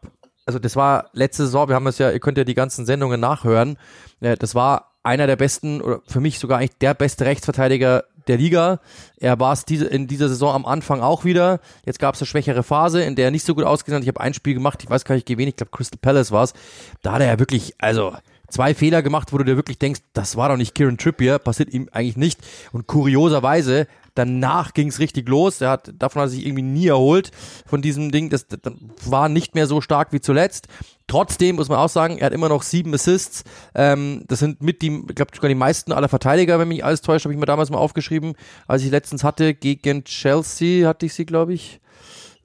also 0.46 0.58
das 0.58 0.76
war 0.76 1.10
letzte 1.12 1.44
Saison, 1.44 1.68
wir 1.68 1.74
haben 1.76 1.86
es 1.86 1.98
ja, 1.98 2.10
ihr 2.10 2.20
könnt 2.20 2.38
ja 2.38 2.44
die 2.44 2.54
ganzen 2.54 2.86
Sendungen 2.86 3.20
nachhören, 3.20 3.76
äh, 4.20 4.36
das 4.36 4.54
war 4.54 4.89
einer 5.02 5.26
der 5.26 5.36
besten, 5.36 5.80
oder 5.80 6.00
für 6.06 6.20
mich 6.20 6.38
sogar 6.38 6.58
eigentlich 6.58 6.78
der 6.78 6.94
beste 6.94 7.24
Rechtsverteidiger 7.24 8.04
der 8.26 8.36
Liga. 8.36 8.80
Er 9.18 9.40
war 9.40 9.52
es 9.52 9.64
diese, 9.64 9.86
in 9.86 10.06
dieser 10.06 10.28
Saison 10.28 10.54
am 10.54 10.66
Anfang 10.66 11.00
auch 11.00 11.24
wieder. 11.24 11.60
Jetzt 11.84 11.98
gab 11.98 12.14
es 12.14 12.20
eine 12.20 12.26
schwächere 12.26 12.62
Phase, 12.62 13.02
in 13.02 13.16
der 13.16 13.26
er 13.26 13.30
nicht 13.30 13.44
so 13.44 13.54
gut 13.54 13.64
ausgesehen 13.64 13.96
hat. 13.96 14.02
Ich 14.02 14.08
habe 14.08 14.20
ein 14.20 14.34
Spiel 14.34 14.54
gemacht, 14.54 14.82
ich 14.82 14.90
weiß 14.90 15.04
gar 15.04 15.14
nicht, 15.14 15.26
gegen 15.26 15.38
wen, 15.38 15.48
ich 15.48 15.56
glaube 15.56 15.72
Crystal 15.72 15.98
Palace 16.00 16.30
war 16.30 16.44
es. 16.44 16.54
Da 17.02 17.12
hat 17.12 17.20
er 17.20 17.28
ja 17.28 17.38
wirklich, 17.38 17.74
also 17.78 18.14
zwei 18.48 18.74
Fehler 18.74 19.02
gemacht, 19.02 19.32
wo 19.32 19.38
du 19.38 19.44
dir 19.44 19.56
wirklich 19.56 19.78
denkst, 19.78 20.00
das 20.12 20.36
war 20.36 20.48
doch 20.48 20.56
nicht 20.56 20.74
Kieran 20.74 20.98
Trippier, 20.98 21.38
passiert 21.38 21.72
ihm 21.72 21.88
eigentlich 21.92 22.16
nicht. 22.16 22.40
Und 22.72 22.86
kurioserweise, 22.86 23.86
danach 24.20 24.74
ging 24.74 24.88
es 24.88 24.98
richtig 24.98 25.28
los. 25.28 25.60
Er 25.60 25.70
hat, 25.70 25.92
davon 25.98 26.20
hat 26.20 26.28
er 26.28 26.30
sich 26.30 26.44
irgendwie 26.46 26.62
nie 26.62 26.88
erholt 26.88 27.30
von 27.66 27.80
diesem 27.80 28.10
Ding. 28.12 28.28
Das, 28.28 28.46
das 28.46 28.72
war 29.06 29.28
nicht 29.28 29.54
mehr 29.54 29.66
so 29.66 29.80
stark 29.80 30.12
wie 30.12 30.20
zuletzt. 30.20 30.68
Trotzdem 31.06 31.56
muss 31.56 31.68
man 31.68 31.78
auch 31.78 31.88
sagen, 31.88 32.18
er 32.18 32.26
hat 32.26 32.32
immer 32.34 32.50
noch 32.50 32.62
sieben 32.62 32.92
Assists. 32.94 33.44
Ähm, 33.74 34.24
das 34.28 34.40
sind 34.40 34.62
mit 34.62 34.82
die, 34.82 35.04
ich 35.08 35.14
glaube 35.14 35.32
sogar 35.34 35.48
die 35.48 35.54
meisten 35.54 35.92
aller 35.92 36.08
Verteidiger, 36.08 36.58
wenn 36.58 36.68
mich 36.68 36.84
alles 36.84 37.00
täuscht, 37.00 37.24
habe 37.24 37.32
ich 37.32 37.40
mir 37.40 37.46
damals 37.46 37.70
mal 37.70 37.78
aufgeschrieben, 37.78 38.34
als 38.66 38.82
ich 38.82 38.90
letztens 38.90 39.24
hatte 39.24 39.54
gegen 39.54 40.04
Chelsea, 40.04 40.86
hatte 40.86 41.06
ich 41.06 41.14
sie, 41.14 41.24
glaube 41.24 41.54
ich 41.54 41.80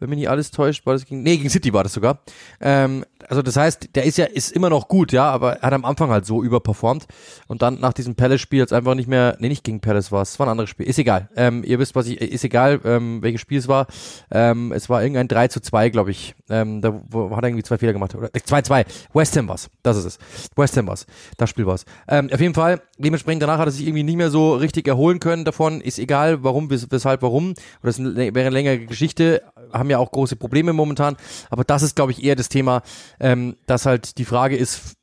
wenn 0.06 0.10
mich 0.12 0.20
nicht 0.20 0.30
alles 0.30 0.52
täuscht, 0.52 0.86
war 0.86 0.94
das 0.94 1.06
gegen, 1.06 1.24
nee, 1.24 1.38
gegen 1.38 1.50
City 1.50 1.74
war 1.74 1.84
das 1.84 1.94
sogar. 1.94 2.20
Ähm, 2.62 3.04
also 3.28 3.42
das 3.42 3.58
heißt, 3.58 3.96
der 3.96 4.04
ist 4.04 4.18
ja, 4.18 4.26
ist 4.26 4.52
immer 4.52 4.70
noch 4.70 4.88
gut, 4.88 5.12
ja, 5.12 5.30
aber 5.30 5.54
er 5.58 5.62
hat 5.64 5.74
am 5.74 5.84
Anfang 5.84 6.12
halt 6.12 6.26
so 6.26 6.44
überperformt 6.44 7.08
und 7.48 7.64
dann 7.64 7.80
nach 7.80 7.94
diesem 7.94 8.16
Palace-Spiel 8.16 8.60
jetzt 8.60 8.74
einfach 8.74 8.94
nicht 8.94 9.08
mehr, 9.08 9.36
nee, 9.40 9.50
nicht 9.50 9.64
gegen 9.64 9.80
Palace 9.80 10.12
war 10.12 10.22
es, 10.22 10.38
war 10.38 10.46
ein 10.46 10.52
anderes 10.52 10.70
Spiel, 10.70 10.86
ist 10.86 11.00
egal. 11.00 11.30
Ähm, 11.36 11.64
ihr 11.66 11.80
wisst, 11.80 11.96
was 11.96 12.06
ich, 12.06 12.22
ist 12.22 12.44
egal, 12.44 12.80
ähm, 12.86 13.24
welches 13.24 13.42
Spiel 13.42 13.58
es 13.58 13.68
war. 13.68 13.88
Ähm, 14.32 14.72
es 14.72 14.90
war 14.90 15.02
irgendein 15.02 15.28
3 15.28 15.48
zu 15.48 15.60
2, 15.60 15.90
glaube 15.90 16.12
ich. 16.12 16.36
Ähm, 16.50 16.82
da 16.82 17.02
wo, 17.10 17.36
hat 17.36 17.44
er 17.44 17.50
irgendwie 17.50 17.64
zwei 17.64 17.78
Fehler 17.78 17.94
gemacht. 17.94 18.14
Oder 18.14 18.28
äh, 18.34 18.40
2-2. 18.40 18.86
West 19.14 19.36
Ham 19.38 19.48
war's. 19.48 19.70
Das 19.82 19.98
ist 19.98 20.06
es. 20.06 20.20
West 20.56 20.78
Ham 20.78 20.88
war's. 20.88 21.08
Das 21.38 21.50
Spiel 21.50 21.66
war's. 21.66 21.86
Ähm, 22.08 22.30
auf 22.32 22.40
jeden 22.40 22.54
Fall, 22.54 22.82
dementsprechend 22.98 23.42
danach 23.42 23.58
hat 23.58 23.68
er 23.68 23.72
sich 23.72 23.88
irgendwie 23.88 24.04
nicht 24.04 24.18
mehr 24.18 24.30
so 24.30 24.54
richtig 24.56 24.88
erholen 24.88 25.20
können 25.20 25.46
davon. 25.46 25.82
Ist 25.82 25.98
egal, 25.98 26.44
warum, 26.44 26.70
wes 26.70 26.92
weshalb, 26.92 27.24
warum. 27.24 27.56
Das 27.82 27.98
wäre 28.00 28.30
eine 28.30 28.50
längere 28.50 28.80
Geschichte. 28.80 29.42
Haben 29.78 29.90
ja 29.90 30.00
auch 30.00 30.12
große 30.12 30.36
Probleme 30.36 30.74
momentan. 30.74 31.18
Aber 31.50 31.64
das 31.64 31.84
ist, 31.84 31.96
glaube 31.96 32.12
ich, 32.12 32.24
eher 32.24 32.36
das 32.36 32.50
Thema, 32.50 32.82
ähm, 33.20 33.56
dass 33.66 33.86
halt 33.86 34.18
die 34.18 34.26
Frage 34.26 34.56
ist, 34.56 34.96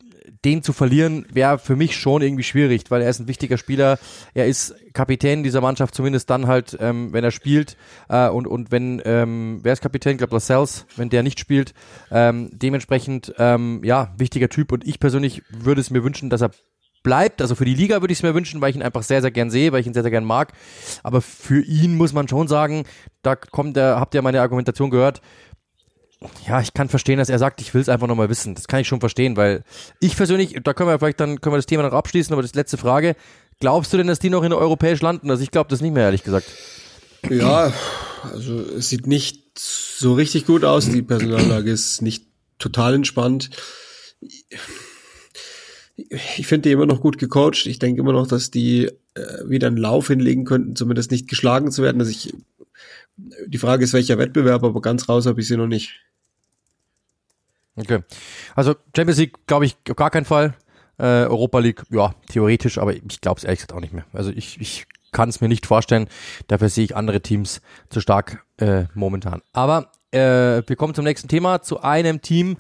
den 0.45 0.63
zu 0.63 0.73
verlieren, 0.73 1.27
wäre 1.33 1.59
für 1.59 1.77
mich 1.77 1.97
schon 1.97 2.23
irgendwie 2.23 2.43
schwierig, 2.43 2.85
weil 2.89 3.03
er 3.03 3.11
ist 3.11 3.21
ein 3.21 3.29
wichtiger 3.29 3.59
Spieler. 3.59 3.99
Er 4.35 4.47
ist 4.47 4.75
Kapitän 4.93 5.43
dieser 5.43 5.61
Mannschaft, 5.61 5.95
zumindest 5.95 6.31
dann 6.31 6.47
halt, 6.47 6.77
ähm, 6.81 7.13
wenn 7.13 7.23
er 7.23 7.31
spielt. 7.31 7.77
Äh, 8.09 8.29
und, 8.29 8.47
und 8.47 8.73
wenn, 8.73 9.01
ähm, 9.05 9.61
wer 9.63 9.73
ist 9.73 9.83
Kapitän? 9.83 10.13
Ich 10.13 10.19
glaube, 10.19 10.35
Lascelles, 10.35 10.87
wenn 10.97 11.11
der 11.11 11.23
nicht 11.23 11.39
spielt. 11.39 11.75
Ähm, 12.11 12.51
dementsprechend, 12.53 13.35
ähm, 13.39 13.83
ja, 13.85 14.13
wichtiger 14.19 14.49
Typ. 14.49 14.73
Und 14.73 14.87
ich 14.87 14.99
persönlich 14.99 15.43
würde 15.51 15.81
es 15.81 15.91
mir 15.91 16.03
wünschen, 16.03 16.29
dass 16.29 16.43
er 16.43 16.51
bleibt. 17.03 17.43
Also 17.43 17.55
für 17.55 17.65
die 17.65 17.75
Liga 17.75 18.01
würde 18.01 18.13
ich 18.13 18.19
es 18.19 18.23
mir 18.23 18.35
wünschen, 18.35 18.61
weil 18.61 18.71
ich 18.71 18.77
ihn 18.77 18.83
einfach 18.83 19.03
sehr, 19.03 19.21
sehr 19.21 19.31
gern 19.31 19.51
sehe, 19.51 19.73
weil 19.73 19.81
ich 19.81 19.87
ihn 19.87 19.95
sehr, 19.95 20.03
sehr 20.03 20.11
gern 20.11 20.25
mag. 20.25 20.53
Aber 21.03 21.21
für 21.21 21.63
ihn 21.63 21.97
muss 21.97 22.13
man 22.13 22.29
schon 22.29 22.49
sagen, 22.49 22.85
da 23.23 23.37
kommt 23.37 23.77
der, 23.77 23.99
habt 24.01 24.15
ihr 24.15 24.23
meine 24.23 24.41
Argumentation 24.41 24.91
gehört, 24.91 25.21
ja, 26.47 26.61
ich 26.61 26.73
kann 26.73 26.89
verstehen, 26.89 27.19
dass 27.19 27.29
er 27.29 27.39
sagt, 27.39 27.61
ich 27.61 27.75
will 27.75 27.81
es 27.81 27.89
einfach 27.89 28.07
nochmal 28.07 28.29
wissen. 28.29 28.55
Das 28.55 28.69
kann 28.69 28.81
ich 28.81 28.89
schon 28.89 29.01
verstehen, 29.01 29.37
weil 29.37 29.65
ich 30.01 30.17
persönlich, 30.17 30.57
da 30.63 30.73
können 30.73 30.89
wir 30.89 30.99
vielleicht 30.99 31.21
dann, 31.21 31.41
können 31.41 31.55
wir 31.55 31.59
das 31.59 31.67
Thema 31.67 31.83
noch 31.83 31.93
abschließen, 31.93 32.33
aber 32.33 32.43
das 32.43 32.55
letzte 32.55 32.77
Frage. 32.77 33.17
Glaubst 33.61 33.93
du 33.93 33.97
denn, 33.97 34.07
dass 34.07 34.19
die 34.19 34.31
noch 34.31 34.43
in 34.43 34.53
europäisch 34.53 35.01
landen? 35.01 35.31
Also 35.31 35.43
ich 35.43 35.51
glaube 35.51 35.71
das 35.71 35.81
nicht 35.81 35.93
mehr, 35.93 36.05
ehrlich 36.05 36.25
gesagt. 36.25 36.47
Ja, 37.29 37.73
also 38.33 38.61
es 38.61 38.89
sieht 38.89 39.07
nicht 39.07 39.59
so 39.59 40.15
richtig 40.15 40.47
gut 40.47 40.65
aus. 40.65 40.89
Die 40.89 41.03
Personallage 41.03 41.71
ist 41.71 42.03
nicht 42.03 42.27
total 42.59 42.95
entspannt. 42.95 43.51
Ich 45.97 46.47
finde 46.47 46.69
die 46.69 46.73
immer 46.73 46.87
noch 46.87 47.01
gut 47.01 47.19
gecoacht. 47.19 47.67
Ich 47.67 47.79
denke 47.79 48.01
immer 48.01 48.13
noch, 48.13 48.27
dass 48.27 48.51
die 48.51 48.91
äh, 49.15 49.49
wieder 49.49 49.67
einen 49.67 49.77
Lauf 49.77 50.09
hinlegen 50.09 50.45
könnten, 50.45 50.75
zumindest 50.77 51.11
nicht 51.11 51.29
geschlagen 51.29 51.71
zu 51.71 51.83
werden. 51.83 52.01
Also 52.01 52.11
ich, 52.11 52.35
die 53.47 53.59
Frage 53.59 53.85
ist, 53.85 53.93
welcher 53.93 54.19
Wettbewerb, 54.19 54.65
aber 54.65 54.81
ganz 54.81 55.09
raus 55.09 55.27
habe 55.27 55.41
ich 55.41 55.49
sie 55.49 55.57
noch 55.57 55.67
nicht. 55.67 56.01
Okay. 57.77 58.01
Also 58.55 58.75
Champions 58.97 59.19
League 59.19 59.47
glaube 59.47 59.67
ich 59.67 59.77
auf 59.89 59.97
gar 59.97 60.11
keinen 60.11 60.25
Fall. 60.25 60.55
Äh, 60.99 61.25
Europa 61.25 61.59
League, 61.59 61.83
ja, 61.91 62.15
theoretisch, 62.29 62.79
aber 62.79 62.95
ich 62.95 63.21
glaube 63.21 63.39
es 63.39 63.45
ehrlich 63.45 63.61
gesagt 63.61 63.73
auch 63.73 63.81
nicht 63.81 63.95
mehr. 63.95 64.05
Also 64.13 64.31
ich, 64.31 64.61
ich 64.61 64.87
kann 65.11 65.29
es 65.29 65.41
mir 65.41 65.49
nicht 65.49 65.67
vorstellen. 65.67 66.09
Dafür 66.49 66.69
sehe 66.69 66.85
ich 66.85 66.97
andere 66.97 67.21
Teams 67.21 67.61
zu 67.91 68.01
stark 68.01 68.45
äh, 68.59 68.85
momentan. 68.95 69.43
Aber 69.53 69.93
äh, 70.11 70.63
wir 70.67 70.77
kommen 70.77 70.95
zum 70.95 71.05
nächsten 71.05 71.29
Thema, 71.29 71.63
zu 71.63 71.81
einem 71.83 72.23
Team. 72.23 72.57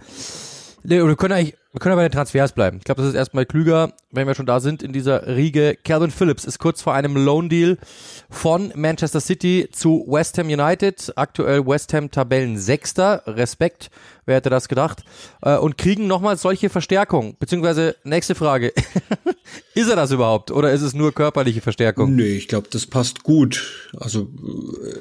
Ne, 0.84 1.06
Wir 1.06 1.16
können 1.16 1.32
eigentlich, 1.32 1.54
wir 1.72 1.80
können 1.80 1.92
ja 1.92 1.96
bei 1.96 2.08
den 2.08 2.12
Transfers 2.12 2.52
bleiben. 2.52 2.78
Ich 2.78 2.84
glaube, 2.84 3.02
das 3.02 3.10
ist 3.10 3.14
erstmal 3.16 3.46
klüger, 3.46 3.92
wenn 4.10 4.26
wir 4.26 4.34
schon 4.34 4.46
da 4.46 4.58
sind 4.58 4.82
in 4.82 4.92
dieser 4.92 5.26
Riege. 5.26 5.76
Calvin 5.84 6.10
Phillips 6.10 6.44
ist 6.44 6.58
kurz 6.58 6.82
vor 6.82 6.92
einem 6.92 7.16
Loan 7.16 7.48
Deal 7.48 7.78
von 8.30 8.72
Manchester 8.74 9.20
City 9.20 9.68
zu 9.70 10.04
West 10.08 10.38
Ham 10.38 10.48
United. 10.48 11.12
Aktuell 11.16 11.64
West 11.66 11.94
Ham 11.94 12.10
Tabellen 12.10 12.58
Sechster. 12.58 13.22
Respekt. 13.26 13.90
Wer 14.26 14.36
hätte 14.36 14.50
das 14.50 14.68
gedacht? 14.68 15.04
Äh, 15.40 15.56
und 15.56 15.78
kriegen 15.78 16.06
nochmal 16.08 16.36
solche 16.36 16.68
Verstärkung. 16.68 17.36
Beziehungsweise, 17.38 17.96
nächste 18.02 18.34
Frage. 18.34 18.72
ist 19.74 19.88
er 19.88 19.96
das 19.96 20.10
überhaupt? 20.10 20.50
Oder 20.50 20.72
ist 20.72 20.82
es 20.82 20.94
nur 20.94 21.12
körperliche 21.12 21.60
Verstärkung? 21.60 22.14
Nee, 22.16 22.36
ich 22.36 22.48
glaube, 22.48 22.68
das 22.70 22.86
passt 22.86 23.22
gut. 23.22 23.90
Also 23.96 24.28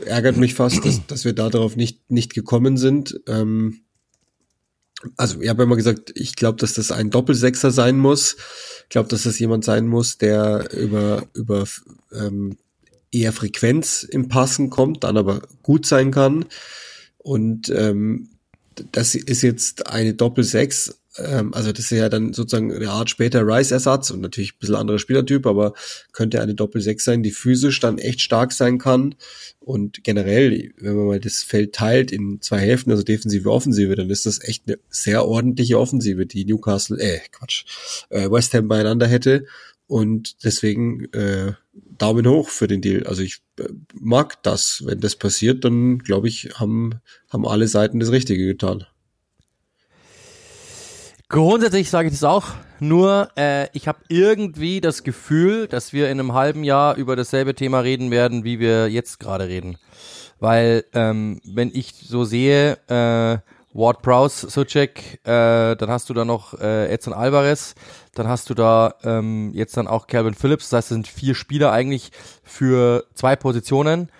äh, 0.03 0.09
ärgert 0.09 0.37
mich 0.37 0.53
fast, 0.53 0.85
dass, 0.85 1.05
dass 1.07 1.25
wir 1.25 1.33
darauf 1.33 1.75
nicht, 1.75 2.11
nicht 2.11 2.33
gekommen 2.33 2.77
sind. 2.77 3.19
Ähm, 3.27 3.81
Also 5.17 5.41
ich 5.41 5.49
habe 5.49 5.63
immer 5.63 5.75
gesagt, 5.75 6.11
ich 6.15 6.35
glaube, 6.35 6.57
dass 6.57 6.73
das 6.73 6.91
ein 6.91 7.09
Doppelsechser 7.09 7.71
sein 7.71 7.97
muss. 7.97 8.37
Ich 8.83 8.89
glaube, 8.89 9.09
dass 9.09 9.23
das 9.23 9.39
jemand 9.39 9.65
sein 9.65 9.87
muss, 9.87 10.17
der 10.17 10.71
über 10.73 11.27
über 11.33 11.65
ähm, 12.11 12.57
eher 13.11 13.33
Frequenz 13.33 14.03
im 14.03 14.27
Passen 14.27 14.69
kommt, 14.69 15.03
dann 15.03 15.17
aber 15.17 15.41
gut 15.63 15.85
sein 15.85 16.11
kann. 16.11 16.45
Und 17.17 17.69
ähm, 17.69 18.29
das 18.91 19.15
ist 19.15 19.41
jetzt 19.41 19.87
eine 19.87 20.13
Doppelsechs 20.13 21.00
ähm, 21.17 21.53
also 21.53 21.71
das 21.71 21.85
ist 21.85 21.91
ja 21.91 22.09
dann 22.09 22.33
sozusagen 22.33 22.73
eine 22.73 22.89
Art 22.89 23.09
später 23.09 23.45
Rice-Ersatz 23.45 24.11
und 24.11 24.21
natürlich 24.21 24.53
ein 24.53 24.59
bisschen 24.59 24.75
anderer 24.75 24.99
Spielertyp, 24.99 25.45
aber 25.45 25.73
könnte 26.13 26.41
eine 26.41 26.55
Doppel-6 26.55 27.01
sein, 27.03 27.23
die 27.23 27.31
physisch 27.31 27.79
dann 27.79 27.97
echt 27.97 28.21
stark 28.21 28.53
sein 28.53 28.77
kann. 28.77 29.15
Und 29.59 30.03
generell, 30.03 30.71
wenn 30.77 30.95
man 30.95 31.05
mal 31.05 31.19
das 31.19 31.43
Feld 31.43 31.73
teilt 31.73 32.11
in 32.11 32.41
zwei 32.41 32.59
Hälften, 32.59 32.91
also 32.91 33.03
Defensive, 33.03 33.49
Offensive, 33.49 33.95
dann 33.95 34.09
ist 34.09 34.25
das 34.25 34.41
echt 34.43 34.63
eine 34.67 34.77
sehr 34.89 35.25
ordentliche 35.25 35.79
Offensive, 35.79 36.25
die 36.25 36.45
Newcastle, 36.45 36.97
äh, 36.97 37.19
Quatsch, 37.31 37.65
äh, 38.09 38.29
West 38.31 38.53
Ham 38.53 38.67
beieinander 38.67 39.07
hätte. 39.07 39.45
Und 39.87 40.45
deswegen 40.45 41.11
äh, 41.13 41.51
Daumen 41.73 42.25
hoch 42.25 42.47
für 42.47 42.67
den 42.67 42.81
Deal. 42.81 43.05
Also 43.05 43.21
ich 43.23 43.41
äh, 43.59 43.67
mag 43.93 44.41
das. 44.43 44.83
Wenn 44.85 45.01
das 45.01 45.17
passiert, 45.17 45.65
dann 45.65 45.99
glaube 45.99 46.29
ich, 46.29 46.49
haben, 46.55 47.01
haben 47.29 47.45
alle 47.45 47.67
Seiten 47.67 47.99
das 47.99 48.11
Richtige 48.11 48.45
getan. 48.45 48.85
Grundsätzlich 51.31 51.89
sage 51.89 52.09
ich 52.09 52.13
das 52.13 52.25
auch, 52.25 52.47
nur 52.81 53.29
äh, 53.37 53.69
ich 53.71 53.87
habe 53.87 53.99
irgendwie 54.09 54.81
das 54.81 55.03
Gefühl, 55.03 55.69
dass 55.69 55.93
wir 55.93 56.09
in 56.09 56.19
einem 56.19 56.33
halben 56.33 56.65
Jahr 56.65 56.97
über 56.97 57.15
dasselbe 57.15 57.55
Thema 57.55 57.79
reden 57.79 58.11
werden, 58.11 58.43
wie 58.43 58.59
wir 58.59 58.89
jetzt 58.89 59.17
gerade 59.21 59.47
reden. 59.47 59.77
Weil 60.41 60.83
ähm, 60.93 61.39
wenn 61.45 61.71
ich 61.73 61.93
so 61.93 62.25
sehe, 62.25 62.73
äh, 62.89 63.37
Ward 63.73 64.01
Prowse, 64.01 64.49
Suchek, 64.49 65.21
äh, 65.23 65.77
dann 65.77 65.89
hast 65.89 66.09
du 66.09 66.13
da 66.13 66.25
noch 66.25 66.59
äh, 66.59 66.91
Edson 66.91 67.13
Alvarez, 67.13 67.75
dann 68.13 68.27
hast 68.27 68.49
du 68.49 68.53
da 68.53 68.95
ähm, 69.05 69.51
jetzt 69.53 69.77
dann 69.77 69.87
auch 69.87 70.07
Calvin 70.07 70.33
Phillips, 70.33 70.67
das 70.67 70.79
heißt, 70.79 70.91
es 70.91 70.95
sind 70.95 71.07
vier 71.07 71.33
Spieler 71.33 71.71
eigentlich 71.71 72.11
für 72.43 73.05
zwei 73.13 73.37
Positionen 73.37 74.11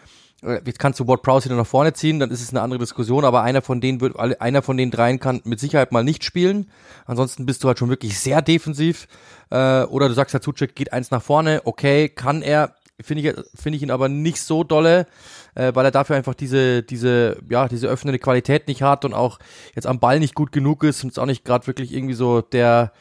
jetzt 0.41 0.80
kannst 0.80 0.99
du 0.99 1.08
Ward 1.08 1.21
Prowse 1.21 1.45
wieder 1.45 1.56
nach 1.56 1.67
vorne 1.67 1.93
ziehen, 1.93 2.19
dann 2.19 2.32
ist 2.32 2.41
es 2.41 2.49
eine 2.49 2.62
andere 2.62 2.80
Diskussion, 2.80 3.25
aber 3.25 3.43
einer 3.43 3.62
von 3.62 3.80
denen 3.80 4.01
wird, 4.01 4.19
einer 4.19 4.62
von 4.62 4.77
den 4.77 4.91
dreien 4.91 5.19
kann 5.19 5.41
mit 5.43 5.60
Sicherheit 5.60 5.91
mal 5.91 6.04
nicht 6.04 6.23
spielen. 6.23 6.71
Ansonsten 7.06 7.45
bist 7.45 7.63
du 7.63 7.67
halt 7.67 7.77
schon 7.77 7.89
wirklich 7.89 8.17
sehr 8.19 8.41
defensiv. 8.41 9.08
Äh, 9.49 9.84
oder 9.84 10.08
du 10.08 10.13
sagst, 10.13 10.34
Herr 10.34 10.41
Zucek 10.41 10.75
geht 10.75 10.93
eins 10.93 11.12
nach 11.12 11.21
vorne, 11.21 11.62
okay, 11.65 12.10
kann 12.10 12.41
er, 12.41 12.75
finde 12.99 13.30
ich, 13.30 13.36
finde 13.56 13.77
ich 13.77 13.84
ihn 13.84 13.91
aber 13.91 14.10
nicht 14.10 14.41
so 14.41 14.63
dolle, 14.63 15.06
äh, 15.55 15.71
weil 15.73 15.85
er 15.85 15.91
dafür 15.91 16.15
einfach 16.15 16.33
diese, 16.33 16.83
diese, 16.83 17.37
ja, 17.49 17.67
diese 17.67 17.87
öffnende 17.87 18.19
Qualität 18.19 18.67
nicht 18.67 18.81
hat 18.81 19.05
und 19.05 19.13
auch 19.13 19.39
jetzt 19.75 19.87
am 19.87 19.99
Ball 19.99 20.19
nicht 20.19 20.35
gut 20.35 20.51
genug 20.51 20.83
ist 20.83 21.03
und 21.03 21.09
ist 21.09 21.19
auch 21.19 21.25
nicht 21.25 21.45
gerade 21.45 21.67
wirklich 21.67 21.93
irgendwie 21.93 22.13
so 22.13 22.41
der, 22.41 22.91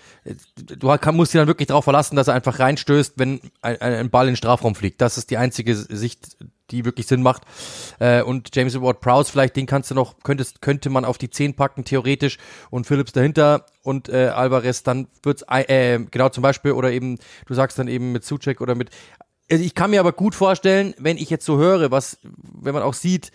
du 0.57 0.97
kann, 0.99 1.17
musst 1.17 1.33
dich 1.33 1.41
dann 1.41 1.49
wirklich 1.49 1.69
darauf 1.69 1.85
verlassen, 1.85 2.17
dass 2.17 2.29
er 2.29 2.35
einfach 2.35 2.59
reinstößt, 2.59 3.15
wenn 3.17 3.41
ein, 3.63 3.81
ein 3.81 4.11
Ball 4.11 4.27
in 4.27 4.33
den 4.33 4.37
Strafraum 4.37 4.75
fliegt. 4.75 5.01
Das 5.01 5.19
ist 5.19 5.31
die 5.31 5.37
einzige 5.37 5.75
Sicht, 5.75 6.37
die 6.71 6.85
wirklich 6.85 7.07
Sinn 7.07 7.23
macht. 7.23 7.43
Äh, 7.99 8.23
und 8.23 8.55
James 8.55 8.81
Ward 8.81 9.01
Prowse, 9.01 9.31
vielleicht 9.31 9.57
den 9.57 9.67
kannst 9.67 9.91
du 9.91 9.95
noch, 9.95 10.21
könntest, 10.23 10.63
könnte 10.63 10.91
man 10.91 11.05
auf 11.05 11.19
die 11.19 11.31
10 11.31 11.55
packen, 11.55 11.85
theoretisch, 11.85 12.39
und 12.71 12.87
Phillips 12.87 13.13
dahinter 13.13 13.67
und 13.83 14.09
äh, 14.09 14.29
Alvarez, 14.29 14.83
dann 14.83 15.09
wird's 15.23 15.45
äh, 15.49 15.99
genau 16.11 16.29
zum 16.29 16.43
Beispiel, 16.43 16.73
oder 16.73 16.91
eben, 16.91 17.19
du 17.47 17.55
sagst 17.55 17.79
dann 17.79 17.89
eben 17.89 18.13
mit 18.13 18.25
Suchek 18.25 18.61
oder 18.61 18.75
mit. 18.75 18.91
Also 19.51 19.65
ich 19.65 19.75
kann 19.75 19.91
mir 19.91 20.01
aber 20.01 20.13
gut 20.13 20.35
vorstellen, 20.35 20.95
wenn 20.99 21.17
ich 21.17 21.31
jetzt 21.31 21.45
so 21.45 21.59
höre, 21.59 21.91
was, 21.91 22.19
wenn 22.23 22.75
man 22.75 22.83
auch 22.83 22.95
sieht, 22.95 23.33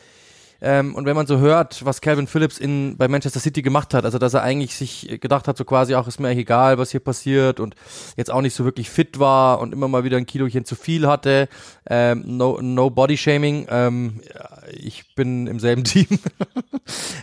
ähm, 0.61 0.95
und 0.95 1.05
wenn 1.05 1.15
man 1.15 1.27
so 1.27 1.39
hört, 1.39 1.83
was 1.85 2.01
Calvin 2.01 2.27
Phillips 2.27 2.57
in, 2.57 2.95
bei 2.97 3.07
Manchester 3.07 3.39
City 3.39 3.61
gemacht 3.61 3.93
hat, 3.93 4.05
also 4.05 4.17
dass 4.17 4.33
er 4.33 4.41
eigentlich 4.41 4.75
sich 4.75 5.19
gedacht 5.21 5.47
hat, 5.47 5.57
so 5.57 5.65
quasi 5.65 5.95
auch 5.95 6.07
ist 6.07 6.19
mir 6.19 6.27
eigentlich 6.29 6.43
egal, 6.43 6.77
was 6.77 6.91
hier 6.91 7.01
passiert 7.01 7.59
und 7.59 7.75
jetzt 8.15 8.31
auch 8.31 8.41
nicht 8.41 8.55
so 8.55 8.63
wirklich 8.63 8.89
fit 8.89 9.19
war 9.19 9.59
und 9.59 9.73
immer 9.73 9.87
mal 9.87 10.03
wieder 10.03 10.17
ein 10.17 10.25
Kilochen 10.25 10.65
zu 10.65 10.75
viel 10.75 11.07
hatte. 11.07 11.49
Ähm, 11.87 12.23
no, 12.25 12.59
no 12.61 12.89
Body 12.89 13.17
Shaming. 13.17 13.67
Ähm, 13.69 14.21
ich 14.71 15.13
bin 15.15 15.47
im 15.47 15.59
selben 15.59 15.83
Team. 15.83 16.07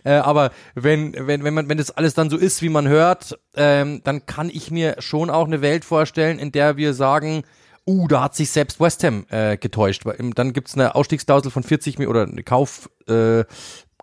äh, 0.04 0.12
aber 0.12 0.52
wenn, 0.74 1.14
wenn, 1.18 1.42
wenn 1.42 1.54
man, 1.54 1.68
wenn 1.68 1.78
das 1.78 1.90
alles 1.90 2.14
dann 2.14 2.30
so 2.30 2.36
ist, 2.36 2.62
wie 2.62 2.68
man 2.68 2.86
hört, 2.86 3.38
ähm, 3.56 4.02
dann 4.04 4.26
kann 4.26 4.50
ich 4.50 4.70
mir 4.70 4.96
schon 4.98 5.30
auch 5.30 5.46
eine 5.46 5.62
Welt 5.62 5.84
vorstellen, 5.84 6.38
in 6.38 6.52
der 6.52 6.76
wir 6.76 6.92
sagen, 6.92 7.44
uh, 7.86 8.08
da 8.08 8.22
hat 8.22 8.34
sich 8.34 8.50
selbst 8.50 8.80
West 8.80 9.04
Ham 9.04 9.26
äh, 9.30 9.56
getäuscht. 9.56 10.04
Dann 10.34 10.52
gibt's 10.52 10.74
eine 10.74 10.94
Ausstiegsklausel 10.94 11.50
von 11.50 11.62
40 11.62 11.98
Millionen 11.98 12.16
oder 12.16 12.32
eine 12.32 12.42
Kauf, 12.42 12.90
äh, 13.08 13.44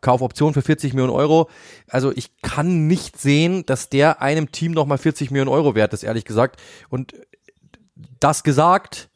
Kaufoption 0.02 0.54
für 0.54 0.62
40 0.62 0.94
Millionen 0.94 1.14
Euro. 1.14 1.50
Also 1.88 2.12
ich 2.16 2.38
kann 2.42 2.88
nicht 2.88 3.20
sehen, 3.20 3.66
dass 3.66 3.90
der 3.90 4.22
einem 4.22 4.52
Team 4.52 4.72
nochmal 4.72 4.98
40 4.98 5.32
Millionen 5.32 5.50
Euro 5.50 5.76
wert 5.76 5.94
ist, 5.94 6.04
ehrlich 6.04 6.26
gesagt. 6.26 6.62
Und 6.90 7.14
das 8.20 8.44
gesagt, 8.44 9.10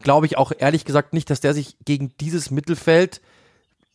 glaube 0.00 0.26
ich 0.26 0.36
auch 0.36 0.52
ehrlich 0.56 0.84
gesagt 0.84 1.12
nicht, 1.12 1.30
dass 1.30 1.40
der 1.40 1.54
sich 1.54 1.76
gegen 1.84 2.12
dieses 2.20 2.50
Mittelfeld 2.50 3.20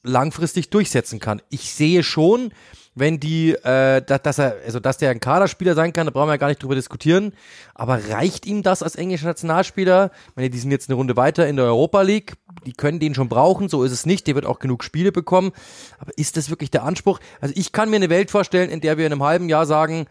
langfristig 0.03 0.69
durchsetzen 0.69 1.19
kann. 1.19 1.41
Ich 1.49 1.73
sehe 1.73 2.03
schon, 2.03 2.53
wenn 2.95 3.19
die, 3.19 3.51
äh, 3.51 4.01
dass 4.01 4.37
er, 4.37 4.57
also 4.65 4.79
dass 4.79 4.97
der 4.97 5.11
ein 5.11 5.19
Kaderspieler 5.19 5.75
sein 5.75 5.93
kann, 5.93 6.05
da 6.05 6.11
brauchen 6.11 6.27
wir 6.27 6.33
ja 6.33 6.37
gar 6.37 6.47
nicht 6.47 6.61
drüber 6.61 6.75
diskutieren. 6.75 7.33
Aber 7.73 7.99
reicht 8.09 8.45
ihm 8.45 8.63
das 8.63 8.83
als 8.83 8.95
englischer 8.95 9.27
Nationalspieler? 9.27 10.11
Ich 10.29 10.35
meine, 10.35 10.49
die 10.49 10.59
sind 10.59 10.71
jetzt 10.71 10.89
eine 10.89 10.95
Runde 10.95 11.15
weiter 11.15 11.47
in 11.47 11.55
der 11.55 11.65
Europa 11.65 12.01
League, 12.01 12.33
die 12.65 12.73
können 12.73 12.99
den 12.99 13.15
schon 13.15 13.29
brauchen, 13.29 13.69
so 13.69 13.83
ist 13.83 13.91
es 13.91 14.05
nicht, 14.05 14.27
der 14.27 14.35
wird 14.35 14.45
auch 14.45 14.59
genug 14.59 14.83
Spiele 14.83 15.11
bekommen. 15.11 15.51
Aber 15.99 16.11
ist 16.17 16.37
das 16.37 16.49
wirklich 16.49 16.71
der 16.71 16.83
Anspruch? 16.83 17.19
Also 17.41 17.53
ich 17.57 17.71
kann 17.71 17.89
mir 17.89 17.97
eine 17.97 18.09
Welt 18.09 18.31
vorstellen, 18.31 18.69
in 18.69 18.81
der 18.81 18.97
wir 18.97 19.05
in 19.05 19.11
einem 19.11 19.23
halben 19.23 19.49
Jahr 19.49 19.65
sagen, 19.65 20.07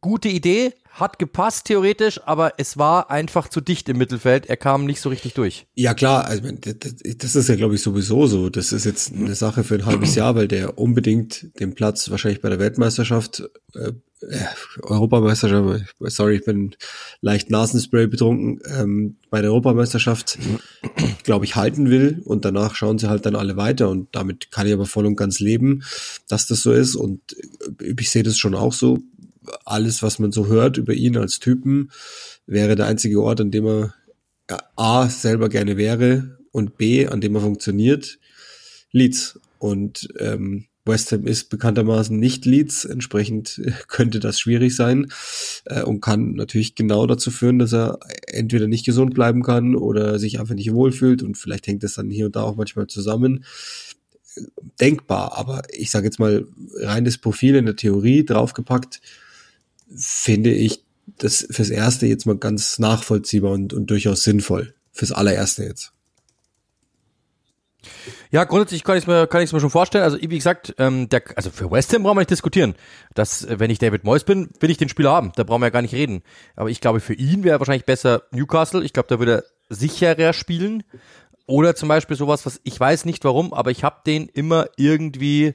gute 0.00 0.28
Idee, 0.28 0.72
hat 0.92 1.18
gepasst 1.18 1.66
theoretisch, 1.66 2.20
aber 2.26 2.54
es 2.58 2.76
war 2.76 3.10
einfach 3.10 3.48
zu 3.48 3.60
dicht 3.60 3.88
im 3.88 3.96
Mittelfeld. 3.96 4.46
Er 4.46 4.58
kam 4.58 4.84
nicht 4.84 5.00
so 5.00 5.08
richtig 5.08 5.32
durch. 5.32 5.66
Ja 5.74 5.94
klar, 5.94 6.26
also 6.26 6.50
das 6.52 7.34
ist 7.34 7.48
ja 7.48 7.56
glaube 7.56 7.74
ich 7.74 7.82
sowieso 7.82 8.26
so. 8.26 8.50
Das 8.50 8.72
ist 8.72 8.84
jetzt 8.84 9.12
eine 9.12 9.34
Sache 9.34 9.64
für 9.64 9.74
ein 9.76 9.86
halbes 9.86 10.14
Jahr, 10.14 10.34
weil 10.34 10.48
der 10.48 10.78
unbedingt 10.78 11.58
den 11.58 11.74
Platz 11.74 12.10
wahrscheinlich 12.10 12.42
bei 12.42 12.50
der 12.50 12.58
Weltmeisterschaft, 12.58 13.42
äh, 13.74 13.92
äh 14.20 14.46
Europameisterschaft, 14.82 15.94
sorry, 15.98 16.36
ich 16.36 16.44
bin 16.44 16.74
leicht 17.22 17.50
Nasenspray 17.50 18.06
betrunken, 18.06 18.60
ähm, 18.78 19.16
bei 19.30 19.40
der 19.40 19.50
Europameisterschaft, 19.50 20.38
glaube 21.22 21.46
ich, 21.46 21.56
halten 21.56 21.88
will 21.88 22.20
und 22.26 22.44
danach 22.44 22.74
schauen 22.74 22.98
sie 22.98 23.08
halt 23.08 23.24
dann 23.24 23.34
alle 23.34 23.56
weiter 23.56 23.88
und 23.88 24.08
damit 24.12 24.50
kann 24.50 24.66
ich 24.66 24.74
aber 24.74 24.86
voll 24.86 25.06
und 25.06 25.16
ganz 25.16 25.40
leben, 25.40 25.84
dass 26.28 26.46
das 26.46 26.60
so 26.60 26.72
ist 26.72 26.96
und 26.96 27.20
ich 27.80 28.10
sehe 28.10 28.22
das 28.22 28.36
schon 28.36 28.54
auch 28.54 28.74
so 28.74 28.98
alles, 29.64 30.02
was 30.02 30.18
man 30.18 30.32
so 30.32 30.46
hört 30.46 30.76
über 30.76 30.94
ihn 30.94 31.16
als 31.16 31.38
Typen, 31.38 31.90
wäre 32.46 32.76
der 32.76 32.86
einzige 32.86 33.22
Ort, 33.22 33.40
an 33.40 33.50
dem 33.50 33.66
er 33.66 33.94
A 34.76 35.08
selber 35.08 35.48
gerne 35.48 35.76
wäre 35.76 36.38
und 36.50 36.76
B, 36.76 37.06
an 37.06 37.20
dem 37.20 37.34
er 37.34 37.40
funktioniert, 37.40 38.18
Leeds. 38.90 39.40
Und 39.58 40.08
ähm, 40.18 40.66
West 40.84 41.12
Ham 41.12 41.26
ist 41.26 41.48
bekanntermaßen 41.48 42.18
nicht 42.18 42.44
Leeds, 42.44 42.84
entsprechend 42.84 43.60
könnte 43.88 44.20
das 44.20 44.40
schwierig 44.40 44.74
sein 44.74 45.12
äh, 45.66 45.82
und 45.82 46.00
kann 46.00 46.32
natürlich 46.32 46.74
genau 46.74 47.06
dazu 47.06 47.30
führen, 47.30 47.58
dass 47.58 47.72
er 47.72 47.98
entweder 48.26 48.66
nicht 48.66 48.84
gesund 48.84 49.14
bleiben 49.14 49.42
kann 49.42 49.76
oder 49.76 50.18
sich 50.18 50.40
einfach 50.40 50.54
nicht 50.54 50.72
wohlfühlt 50.72 51.22
und 51.22 51.36
vielleicht 51.36 51.66
hängt 51.66 51.84
das 51.84 51.94
dann 51.94 52.10
hier 52.10 52.26
und 52.26 52.36
da 52.36 52.42
auch 52.42 52.56
manchmal 52.56 52.86
zusammen. 52.88 53.44
Denkbar, 54.80 55.36
aber 55.36 55.62
ich 55.70 55.90
sage 55.90 56.06
jetzt 56.06 56.18
mal 56.18 56.46
reines 56.80 57.18
Profil 57.18 57.54
in 57.54 57.66
der 57.66 57.76
Theorie 57.76 58.24
draufgepackt, 58.24 59.00
finde 59.96 60.50
ich 60.50 60.84
das 61.18 61.46
fürs 61.50 61.70
Erste 61.70 62.06
jetzt 62.06 62.26
mal 62.26 62.36
ganz 62.36 62.78
nachvollziehbar 62.78 63.52
und, 63.52 63.72
und 63.72 63.86
durchaus 63.90 64.22
sinnvoll. 64.22 64.74
Fürs 64.92 65.12
allererste 65.12 65.64
jetzt. 65.64 65.92
Ja, 68.30 68.44
grundsätzlich 68.44 68.84
kann 68.84 68.96
ich 68.96 69.04
es 69.04 69.06
mir, 69.06 69.26
kann 69.26 69.42
ich's 69.42 69.52
mir 69.52 69.60
schon 69.60 69.70
vorstellen. 69.70 70.04
Also, 70.04 70.18
wie 70.20 70.28
gesagt, 70.28 70.74
ähm, 70.78 71.08
der, 71.08 71.22
also 71.36 71.50
für 71.50 71.70
West 71.70 71.92
Ham 71.92 72.02
brauchen 72.02 72.16
wir 72.16 72.20
nicht 72.20 72.30
diskutieren. 72.30 72.74
Dass, 73.14 73.44
äh, 73.44 73.58
wenn 73.58 73.70
ich 73.70 73.78
David 73.78 74.04
Moyes 74.04 74.24
bin, 74.24 74.50
will 74.60 74.70
ich 74.70 74.78
den 74.78 74.88
Spieler 74.88 75.10
haben. 75.10 75.32
Da 75.36 75.44
brauchen 75.44 75.60
wir 75.60 75.66
ja 75.66 75.70
gar 75.70 75.82
nicht 75.82 75.94
reden. 75.94 76.22
Aber 76.56 76.70
ich 76.70 76.80
glaube, 76.80 77.00
für 77.00 77.14
ihn 77.14 77.44
wäre 77.44 77.58
wahrscheinlich 77.58 77.84
besser 77.84 78.22
Newcastle. 78.30 78.84
Ich 78.84 78.92
glaube, 78.92 79.08
da 79.08 79.18
würde 79.18 79.32
er 79.32 79.44
sicherer 79.68 80.32
spielen. 80.32 80.82
Oder 81.46 81.74
zum 81.74 81.88
Beispiel 81.88 82.16
sowas, 82.16 82.46
was 82.46 82.60
ich 82.64 82.78
weiß 82.78 83.04
nicht 83.04 83.24
warum, 83.24 83.52
aber 83.52 83.70
ich 83.70 83.84
habe 83.84 83.96
den 84.06 84.28
immer 84.28 84.66
irgendwie 84.76 85.54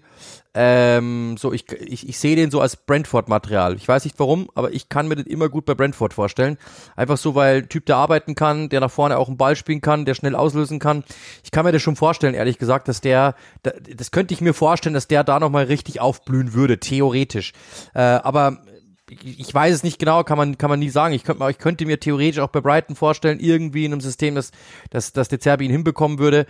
ähm, 0.60 1.38
so, 1.38 1.54
ich, 1.54 1.72
ich, 1.72 2.10
ich 2.10 2.18
sehe 2.18 2.36
den 2.36 2.50
so 2.50 2.60
als 2.60 2.76
Brentford-Material. 2.76 3.76
Ich 3.76 3.88
weiß 3.88 4.06
nicht 4.06 4.20
warum, 4.20 4.50
aber 4.56 4.74
ich 4.74 4.90
kann 4.90 5.08
mir 5.08 5.16
den 5.16 5.28
immer 5.28 5.50
gut 5.50 5.66
bei 5.66 5.76
Brentford 5.76 6.16
vorstellen. 6.16 6.58
Einfach 6.96 7.18
so, 7.18 7.36
weil 7.36 7.68
Typ, 7.68 7.86
der 7.86 7.98
arbeiten 7.98 8.34
kann, 8.34 8.68
der 8.68 8.80
nach 8.80 8.90
vorne 8.90 9.20
auch 9.20 9.28
einen 9.28 9.38
Ball 9.38 9.56
spielen 9.56 9.82
kann, 9.82 10.06
der 10.06 10.16
schnell 10.16 10.36
auslösen 10.36 10.80
kann. 10.80 11.04
Ich 11.44 11.52
kann 11.52 11.64
mir 11.64 11.72
das 11.72 11.84
schon 11.84 11.96
vorstellen, 11.96 12.34
ehrlich 12.34 12.58
gesagt, 12.58 12.88
dass 12.88 13.02
der, 13.02 13.36
das 13.62 14.10
könnte 14.10 14.34
ich 14.34 14.42
mir 14.42 14.56
vorstellen, 14.56 14.96
dass 14.96 15.08
der 15.08 15.24
da 15.24 15.40
nochmal 15.40 15.66
richtig 15.66 16.02
aufblühen 16.02 16.54
würde, 16.54 16.80
theoretisch. 16.80 17.54
Äh, 17.94 18.02
aber 18.02 18.58
ich 19.10 19.54
weiß 19.54 19.74
es 19.74 19.84
nicht 19.84 20.00
genau, 20.00 20.24
kann 20.24 20.38
man, 20.38 20.58
kann 20.58 20.70
man 20.70 20.80
nie 20.80 20.90
sagen. 20.90 21.14
Ich 21.14 21.24
könnte, 21.24 21.50
ich 21.50 21.58
könnte 21.58 21.86
mir 21.86 22.00
theoretisch 22.00 22.40
auch 22.40 22.50
bei 22.50 22.62
Brighton 22.62 22.96
vorstellen, 22.96 23.40
irgendwie 23.40 23.86
in 23.86 23.94
einem 23.94 24.02
System, 24.02 24.36
das, 24.36 24.52
das, 24.90 25.14
das 25.14 25.30
De 25.30 25.40
Zerbi 25.40 25.66
ihn 25.66 25.72
hinbekommen 25.72 26.20
würde 26.20 26.46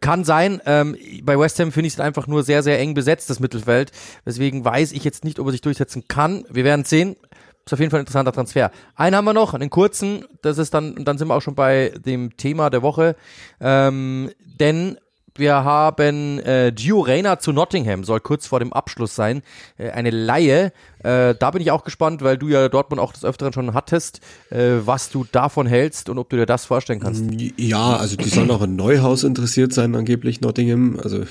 kann 0.00 0.24
sein. 0.24 0.60
Ähm, 0.66 0.96
bei 1.22 1.38
West 1.38 1.58
Ham 1.60 1.72
finde 1.72 1.88
ich 1.88 1.94
es 1.94 2.00
einfach 2.00 2.26
nur 2.26 2.42
sehr, 2.42 2.62
sehr 2.62 2.78
eng 2.78 2.94
besetzt, 2.94 3.30
das 3.30 3.40
Mittelfeld. 3.40 3.92
Deswegen 4.24 4.64
weiß 4.64 4.92
ich 4.92 5.04
jetzt 5.04 5.24
nicht, 5.24 5.38
ob 5.38 5.46
er 5.46 5.52
sich 5.52 5.60
durchsetzen 5.60 6.08
kann. 6.08 6.44
Wir 6.50 6.64
werden 6.64 6.84
sehen. 6.84 7.16
Ist 7.64 7.72
auf 7.72 7.80
jeden 7.80 7.90
Fall 7.90 7.98
ein 7.98 8.02
interessanter 8.02 8.32
Transfer. 8.32 8.70
Einen 8.94 9.16
haben 9.16 9.24
wir 9.24 9.32
noch, 9.32 9.52
einen 9.52 9.70
kurzen. 9.70 10.24
Das 10.40 10.58
ist 10.58 10.72
dann, 10.72 11.04
dann 11.04 11.18
sind 11.18 11.28
wir 11.28 11.34
auch 11.34 11.42
schon 11.42 11.56
bei 11.56 11.92
dem 12.04 12.36
Thema 12.36 12.70
der 12.70 12.82
Woche. 12.82 13.16
Ähm, 13.60 14.30
denn 14.60 14.98
wir 15.38 15.64
haben 15.64 16.38
äh, 16.40 16.72
Gio 16.74 17.00
Reyna 17.00 17.38
zu 17.38 17.52
Nottingham, 17.52 18.04
soll 18.04 18.20
kurz 18.20 18.46
vor 18.46 18.58
dem 18.58 18.72
Abschluss 18.72 19.14
sein. 19.14 19.42
Äh, 19.78 19.90
eine 19.90 20.10
Laie. 20.10 20.72
Äh, 21.02 21.34
da 21.34 21.50
bin 21.50 21.62
ich 21.62 21.70
auch 21.70 21.84
gespannt, 21.84 22.22
weil 22.22 22.38
du 22.38 22.48
ja 22.48 22.68
Dortmund 22.68 23.00
auch 23.00 23.12
des 23.12 23.24
Öfteren 23.24 23.52
schon 23.52 23.74
hattest, 23.74 24.20
äh, 24.50 24.74
was 24.84 25.10
du 25.10 25.24
davon 25.30 25.66
hältst 25.66 26.08
und 26.08 26.18
ob 26.18 26.30
du 26.30 26.36
dir 26.36 26.46
das 26.46 26.64
vorstellen 26.64 27.00
kannst. 27.00 27.24
Ja, 27.56 27.96
also 27.96 28.16
die 28.16 28.28
sollen 28.28 28.50
auch 28.50 28.62
an 28.62 28.76
Neuhaus 28.76 29.24
interessiert 29.24 29.72
sein, 29.72 29.94
angeblich 29.94 30.40
Nottingham. 30.40 30.98
Also 31.02 31.24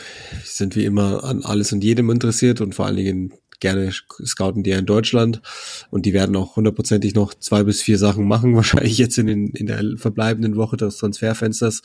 sind 0.43 0.75
wie 0.75 0.85
immer 0.85 1.23
an 1.23 1.43
alles 1.43 1.73
und 1.73 1.83
jedem 1.83 2.09
interessiert 2.09 2.61
und 2.61 2.75
vor 2.75 2.85
allen 2.85 2.97
Dingen 2.97 3.33
gerne 3.59 3.91
scouten 3.91 4.63
die 4.63 4.71
ja 4.71 4.79
in 4.79 4.85
Deutschland 4.85 5.41
und 5.89 6.05
die 6.05 6.13
werden 6.13 6.35
auch 6.35 6.55
hundertprozentig 6.55 7.15
noch 7.15 7.33
zwei 7.33 7.63
bis 7.63 7.81
vier 7.81 7.97
Sachen 7.97 8.27
machen, 8.27 8.55
wahrscheinlich 8.55 8.97
jetzt 8.97 9.17
in, 9.17 9.27
den, 9.27 9.47
in 9.47 9.67
der 9.67 9.83
verbleibenden 9.97 10.55
Woche 10.55 10.77
des 10.77 10.97
Transferfensters. 10.97 11.81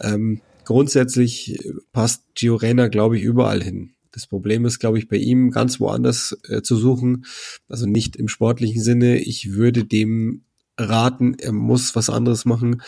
Ähm, 0.00 0.40
grundsätzlich 0.70 1.58
passt 1.92 2.22
Gio 2.36 2.54
Reyna, 2.54 2.86
glaube 2.86 3.18
ich, 3.18 3.24
überall 3.24 3.60
hin. 3.60 3.90
Das 4.12 4.28
Problem 4.28 4.64
ist, 4.64 4.78
glaube 4.78 5.00
ich, 5.00 5.08
bei 5.08 5.16
ihm 5.16 5.50
ganz 5.50 5.80
woanders 5.80 6.38
äh, 6.48 6.62
zu 6.62 6.76
suchen. 6.76 7.26
Also 7.68 7.86
nicht 7.86 8.14
im 8.14 8.28
sportlichen 8.28 8.80
Sinne. 8.80 9.18
Ich 9.18 9.50
würde 9.50 9.84
dem 9.84 10.44
raten, 10.78 11.34
er 11.40 11.50
muss 11.50 11.96
was 11.96 12.08
anderes 12.08 12.44
machen. 12.44 12.82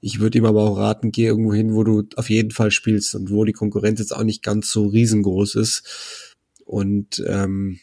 Ich 0.00 0.18
würde 0.18 0.36
ihm 0.36 0.46
aber 0.46 0.62
auch 0.62 0.78
raten, 0.78 1.12
geh 1.12 1.26
irgendwo 1.26 1.54
hin, 1.54 1.74
wo 1.74 1.84
du 1.84 2.08
auf 2.16 2.28
jeden 2.28 2.50
Fall 2.50 2.72
spielst 2.72 3.14
und 3.14 3.30
wo 3.30 3.44
die 3.44 3.52
Konkurrenz 3.52 4.00
jetzt 4.00 4.16
auch 4.16 4.24
nicht 4.24 4.42
ganz 4.42 4.72
so 4.72 4.88
riesengroß 4.88 5.54
ist. 5.54 6.34
Und 6.64 7.22
ähm, 7.24 7.78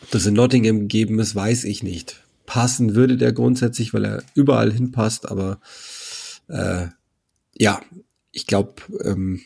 ob 0.00 0.10
das 0.10 0.24
in 0.24 0.32
Nottingham 0.32 0.80
gegeben 0.80 1.18
ist, 1.18 1.34
weiß 1.34 1.64
ich 1.64 1.82
nicht. 1.82 2.24
Passen 2.46 2.94
würde 2.94 3.18
der 3.18 3.34
grundsätzlich, 3.34 3.92
weil 3.92 4.06
er 4.06 4.22
überall 4.34 4.72
hinpasst, 4.72 5.28
aber 5.28 5.60
äh, 6.48 6.86
ja, 7.58 7.80
ich 8.36 8.46
glaube, 8.46 8.74
ähm, 9.02 9.40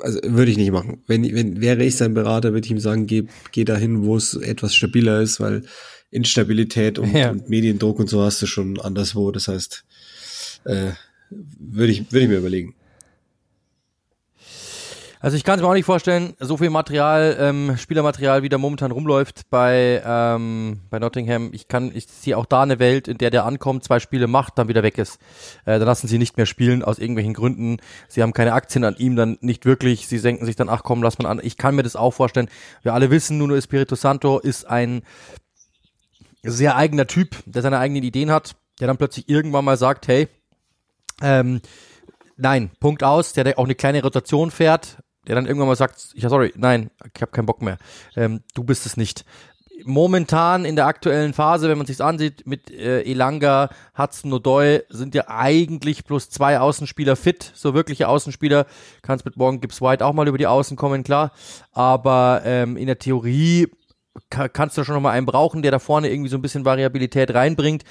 also 0.00 0.20
würde 0.24 0.50
ich 0.50 0.56
nicht 0.56 0.72
machen. 0.72 1.02
Wenn, 1.06 1.22
wenn 1.34 1.60
wäre 1.60 1.84
ich 1.84 1.96
sein 1.96 2.14
Berater, 2.14 2.54
würde 2.54 2.64
ich 2.64 2.70
ihm 2.70 2.80
sagen, 2.80 3.06
geh, 3.06 3.24
geh 3.52 3.64
dahin, 3.64 4.04
wo 4.04 4.16
es 4.16 4.34
etwas 4.34 4.74
stabiler 4.74 5.20
ist, 5.20 5.38
weil 5.38 5.64
Instabilität 6.10 6.98
und, 6.98 7.12
Ja. 7.14 7.30
und 7.30 7.50
Mediendruck 7.50 7.98
und 7.98 8.08
so 8.08 8.22
hast 8.22 8.40
du 8.40 8.46
schon 8.46 8.80
anderswo. 8.80 9.30
Das 9.32 9.48
heißt, 9.48 9.84
äh, 10.64 10.92
würde 11.30 11.92
ich, 11.92 12.10
würde 12.10 12.22
ich 12.24 12.28
mir 12.30 12.38
überlegen. 12.38 12.74
Also 15.20 15.36
ich 15.36 15.42
kann 15.42 15.58
es 15.58 15.62
mir 15.62 15.68
auch 15.68 15.74
nicht 15.74 15.84
vorstellen, 15.84 16.34
so 16.38 16.56
viel 16.56 16.70
Material, 16.70 17.36
ähm, 17.40 17.76
Spielermaterial, 17.76 18.44
wie 18.44 18.48
da 18.48 18.56
momentan 18.56 18.92
rumläuft 18.92 19.50
bei, 19.50 20.00
ähm, 20.04 20.80
bei 20.90 21.00
Nottingham. 21.00 21.50
Ich 21.52 21.66
kann, 21.66 21.90
ich 21.92 22.06
sehe 22.06 22.36
auch 22.36 22.46
da 22.46 22.62
eine 22.62 22.78
Welt, 22.78 23.08
in 23.08 23.18
der 23.18 23.30
der 23.30 23.44
ankommt, 23.44 23.82
zwei 23.82 23.98
Spiele 23.98 24.28
macht, 24.28 24.58
dann 24.58 24.68
wieder 24.68 24.84
weg 24.84 24.96
ist. 24.96 25.18
Äh, 25.64 25.78
dann 25.78 25.86
lassen 25.86 26.06
sie 26.06 26.18
nicht 26.18 26.36
mehr 26.36 26.46
spielen 26.46 26.84
aus 26.84 26.98
irgendwelchen 26.98 27.34
Gründen. 27.34 27.78
Sie 28.06 28.22
haben 28.22 28.32
keine 28.32 28.52
Aktien 28.52 28.84
an 28.84 28.94
ihm, 28.96 29.16
dann 29.16 29.38
nicht 29.40 29.64
wirklich. 29.64 30.06
Sie 30.06 30.18
senken 30.18 30.46
sich 30.46 30.54
dann, 30.54 30.68
ach 30.68 30.84
komm, 30.84 31.02
lass 31.02 31.18
mal 31.18 31.28
an. 31.28 31.40
Ich 31.42 31.56
kann 31.56 31.74
mir 31.74 31.82
das 31.82 31.96
auch 31.96 32.12
vorstellen. 32.12 32.48
Wir 32.82 32.94
alle 32.94 33.10
wissen, 33.10 33.38
Nuno 33.38 33.56
Espirito 33.56 33.96
Santo 33.96 34.38
ist 34.38 34.68
ein 34.68 35.02
sehr 36.44 36.76
eigener 36.76 37.08
Typ, 37.08 37.36
der 37.44 37.62
seine 37.62 37.78
eigenen 37.78 38.04
Ideen 38.04 38.30
hat, 38.30 38.54
der 38.78 38.86
dann 38.86 38.98
plötzlich 38.98 39.28
irgendwann 39.28 39.64
mal 39.64 39.76
sagt, 39.76 40.06
hey, 40.06 40.28
ähm, 41.20 41.60
nein, 42.36 42.70
Punkt 42.78 43.02
aus, 43.02 43.32
der, 43.32 43.42
der 43.42 43.58
auch 43.58 43.64
eine 43.64 43.74
kleine 43.74 44.02
Rotation 44.02 44.52
fährt, 44.52 44.98
der 45.28 45.36
dann 45.36 45.46
irgendwann 45.46 45.68
mal 45.68 45.76
sagt, 45.76 46.08
ja 46.14 46.28
sorry, 46.28 46.52
nein, 46.56 46.90
ich 47.14 47.22
habe 47.22 47.30
keinen 47.30 47.46
Bock 47.46 47.62
mehr, 47.62 47.78
ähm, 48.16 48.40
du 48.54 48.64
bist 48.64 48.86
es 48.86 48.96
nicht. 48.96 49.24
Momentan 49.84 50.64
in 50.64 50.74
der 50.74 50.86
aktuellen 50.86 51.32
Phase, 51.32 51.68
wenn 51.68 51.78
man 51.78 51.86
sich's 51.86 52.00
ansieht, 52.00 52.44
mit 52.44 52.68
äh, 52.68 53.02
Elanga, 53.02 53.70
Hudson 53.96 54.32
Odoi 54.32 54.80
sind 54.88 55.14
ja 55.14 55.28
eigentlich 55.28 56.04
plus 56.04 56.30
zwei 56.30 56.58
Außenspieler 56.58 57.14
fit, 57.14 57.52
so 57.54 57.74
wirkliche 57.74 58.08
Außenspieler. 58.08 58.66
Kannst 59.02 59.24
mit 59.24 59.36
morgen 59.36 59.60
Gibbs 59.60 59.80
White 59.80 60.04
auch 60.04 60.14
mal 60.14 60.26
über 60.26 60.36
die 60.36 60.48
Außen 60.48 60.76
kommen, 60.76 61.04
klar. 61.04 61.30
Aber 61.70 62.42
ähm, 62.44 62.76
in 62.76 62.86
der 62.86 62.98
Theorie 62.98 63.68
ka- 64.30 64.48
kannst 64.48 64.76
du 64.76 64.82
schon 64.82 64.96
noch 64.96 65.00
mal 65.00 65.12
einen 65.12 65.26
brauchen, 65.26 65.62
der 65.62 65.70
da 65.70 65.78
vorne 65.78 66.10
irgendwie 66.10 66.30
so 66.30 66.38
ein 66.38 66.42
bisschen 66.42 66.64
Variabilität 66.64 67.32
reinbringt. 67.32 67.84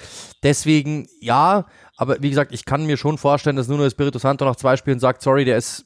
Deswegen 0.44 1.08
ja, 1.22 1.68
aber 1.96 2.22
wie 2.22 2.30
gesagt, 2.30 2.52
ich 2.54 2.66
kann 2.66 2.86
mir 2.86 2.98
schon 2.98 3.18
vorstellen, 3.18 3.56
dass 3.56 3.70
Nuno 3.70 3.86
Espirito 3.86 4.20
Santo 4.20 4.44
nach 4.44 4.58
zwei 4.58 4.76
Spielen 4.76 5.00
sagt, 5.00 5.22
sorry, 5.22 5.46
der 5.46 5.56
ist 5.56 5.86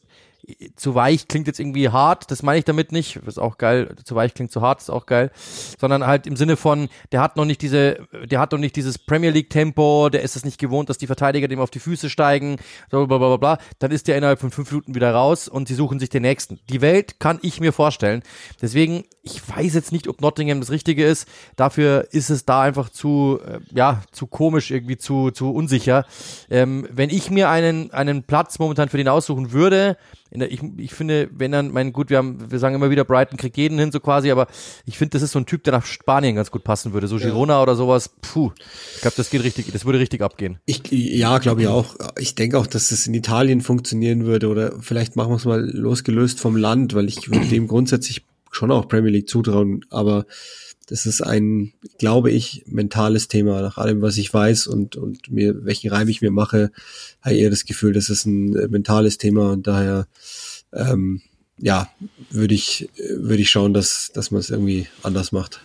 zu 0.76 0.96
weich 0.96 1.28
klingt 1.28 1.48
jetzt 1.48 1.60
irgendwie 1.60 1.90
hart, 1.90 2.32
das 2.32 2.44
meine 2.44 2.60
ich 2.60 2.66
damit 2.66 2.92
nicht, 2.92 3.18
ist 3.18 3.40
auch 3.40 3.58
geil, 3.58 3.96
zu 4.04 4.16
weich 4.16 4.34
klingt 4.34 4.52
zu 4.52 4.62
hart, 4.62 4.82
ist 4.82 4.90
auch 4.90 5.06
geil, 5.06 5.32
sondern 5.80 6.06
halt 6.06 6.28
im 6.28 6.36
Sinne 6.36 6.58
von, 6.58 6.90
der 7.12 7.22
hat 7.22 7.38
noch 7.38 7.46
nicht 7.46 7.62
diese, 7.62 8.08
der 8.26 8.40
hat 8.40 8.52
noch 8.52 8.60
nicht 8.60 8.76
dieses 8.76 8.98
Premier 8.98 9.30
League 9.30 9.50
Tempo, 9.50 10.10
der 10.10 10.22
ist 10.22 10.36
es 10.36 10.46
nicht 10.46 10.58
gewohnt, 10.58 10.90
dass 10.90 10.98
die 10.98 11.08
Verteidiger 11.08 11.48
dem 11.48 11.60
auf 11.60 11.70
die 11.70 11.80
Füße 11.80 12.10
steigen, 12.10 12.58
bla 12.90 13.06
bla 13.06 13.18
bla 13.18 13.38
bla, 13.38 13.58
dann 13.80 13.92
ist 13.92 14.08
der 14.08 14.18
innerhalb 14.18 14.40
von 14.40 14.52
fünf 14.52 14.72
Minuten 14.72 14.96
wieder 14.96 15.14
raus 15.14 15.48
und 15.48 15.68
sie 15.68 15.76
suchen 15.76 16.00
sich 16.00 16.10
den 16.10 16.24
nächsten. 16.24 16.60
Die 16.70 16.82
Welt 16.82 17.20
kann 17.20 17.40
ich 17.42 17.60
mir 17.60 17.74
vorstellen, 17.74 18.24
deswegen, 18.62 19.04
ich 19.24 19.42
weiß 19.48 19.74
jetzt 19.74 19.92
nicht, 19.92 20.08
ob 20.08 20.22
Nottingham 20.22 20.60
das 20.60 20.72
Richtige 20.72 21.06
ist, 21.06 21.28
dafür 21.56 22.08
ist 22.12 22.30
es 22.30 22.46
da 22.46 22.62
einfach 22.62 22.90
zu, 22.90 23.40
äh, 23.46 23.60
ja, 23.72 24.02
zu 24.12 24.28
komisch, 24.28 24.72
irgendwie 24.72 24.98
zu, 24.98 25.32
zu 25.32 25.52
unsicher. 25.52 26.06
Ähm, 26.50 26.88
wenn 26.92 27.10
ich 27.10 27.30
mir 27.30 27.50
einen, 27.50 27.92
einen 27.92 28.24
Platz 28.24 28.60
momentan 28.60 28.90
für 28.90 28.98
den 28.98 29.08
aussuchen 29.08 29.52
würde, 29.52 29.98
der, 30.40 30.52
ich, 30.52 30.62
ich 30.78 30.94
finde, 30.94 31.30
wenn 31.34 31.52
dann, 31.52 31.72
mein 31.72 31.92
gut, 31.92 32.10
wir 32.10 32.18
haben, 32.18 32.50
wir 32.50 32.58
sagen 32.60 32.76
immer 32.76 32.90
wieder, 32.90 33.04
Brighton 33.04 33.38
kriegt 33.38 33.58
jeden 33.58 33.78
hin, 33.78 33.92
so 33.92 34.00
quasi, 34.00 34.32
aber 34.32 34.48
ich 34.86 34.98
finde, 34.98 35.12
das 35.12 35.22
ist 35.22 35.34
so 35.34 35.40
ein 35.40 35.46
Typ, 35.46 35.64
der 35.64 35.74
nach 35.74 35.86
Spanien 35.86 36.36
ganz 36.36 36.52
gut 36.52 36.64
passen 36.64 36.94
würde. 36.94 37.08
So 37.08 37.18
Girona 37.18 37.62
oder 37.62 37.76
sowas, 37.76 38.10
puh. 38.22 38.52
Ich 38.96 39.02
glaube, 39.02 39.18
das 39.18 39.30
geht 39.30 39.44
richtig, 39.44 39.72
das 39.72 39.86
würde 39.86 40.00
richtig 40.00 40.22
abgehen. 40.22 40.60
Ich, 40.66 40.84
ja, 40.90 41.38
glaube 41.40 41.62
ich 41.62 41.68
auch. 41.68 41.96
Ich 42.18 42.36
denke 42.36 42.58
auch, 42.58 42.68
dass 42.68 42.90
das 42.90 43.06
in 43.08 43.14
Italien 43.14 43.62
funktionieren 43.62 44.26
würde 44.26 44.48
oder 44.48 44.82
vielleicht 44.82 45.16
machen 45.16 45.32
wir 45.32 45.36
es 45.36 45.46
mal 45.46 45.60
losgelöst 45.60 46.40
vom 46.40 46.56
Land, 46.56 46.96
weil 46.96 47.08
ich 47.10 47.30
würde 47.30 47.48
dem 47.48 47.68
grundsätzlich 47.68 48.24
schon 48.52 48.72
auch 48.72 48.88
Premier 48.88 49.12
League 49.12 49.30
zutrauen, 49.30 49.86
aber 49.90 50.26
das 50.88 51.06
ist 51.06 51.22
ein, 51.22 51.74
glaube 52.00 52.32
ich, 52.32 52.64
mentales 52.68 53.28
Thema. 53.28 53.62
Nach 53.62 53.78
allem, 53.78 54.02
was 54.02 54.18
ich 54.18 54.34
weiß 54.34 54.68
und, 54.68 54.96
und 54.96 55.32
mir, 55.32 55.66
welchen 55.66 55.92
Reim 55.92 56.08
ich 56.10 56.22
mir 56.22 56.32
mache, 56.32 56.72
habe 57.22 57.36
ich 57.36 57.42
eher 57.42 57.50
das 57.50 57.66
Gefühl, 57.66 57.94
das 57.94 58.10
ist 58.10 58.26
ein 58.26 58.56
äh, 58.56 58.68
mentales 58.68 59.18
Thema 59.18 59.52
und 59.52 59.68
daher, 59.68 60.08
ähm, 60.74 61.22
ja, 61.58 61.90
würde 62.30 62.56
ich, 62.56 62.90
würde 62.98 63.42
ich 63.42 63.52
schauen, 63.52 63.74
dass, 63.74 64.12
dass 64.14 64.32
man 64.32 64.40
es 64.40 64.50
irgendwie 64.50 64.88
anders 65.04 65.32
macht. 65.32 65.62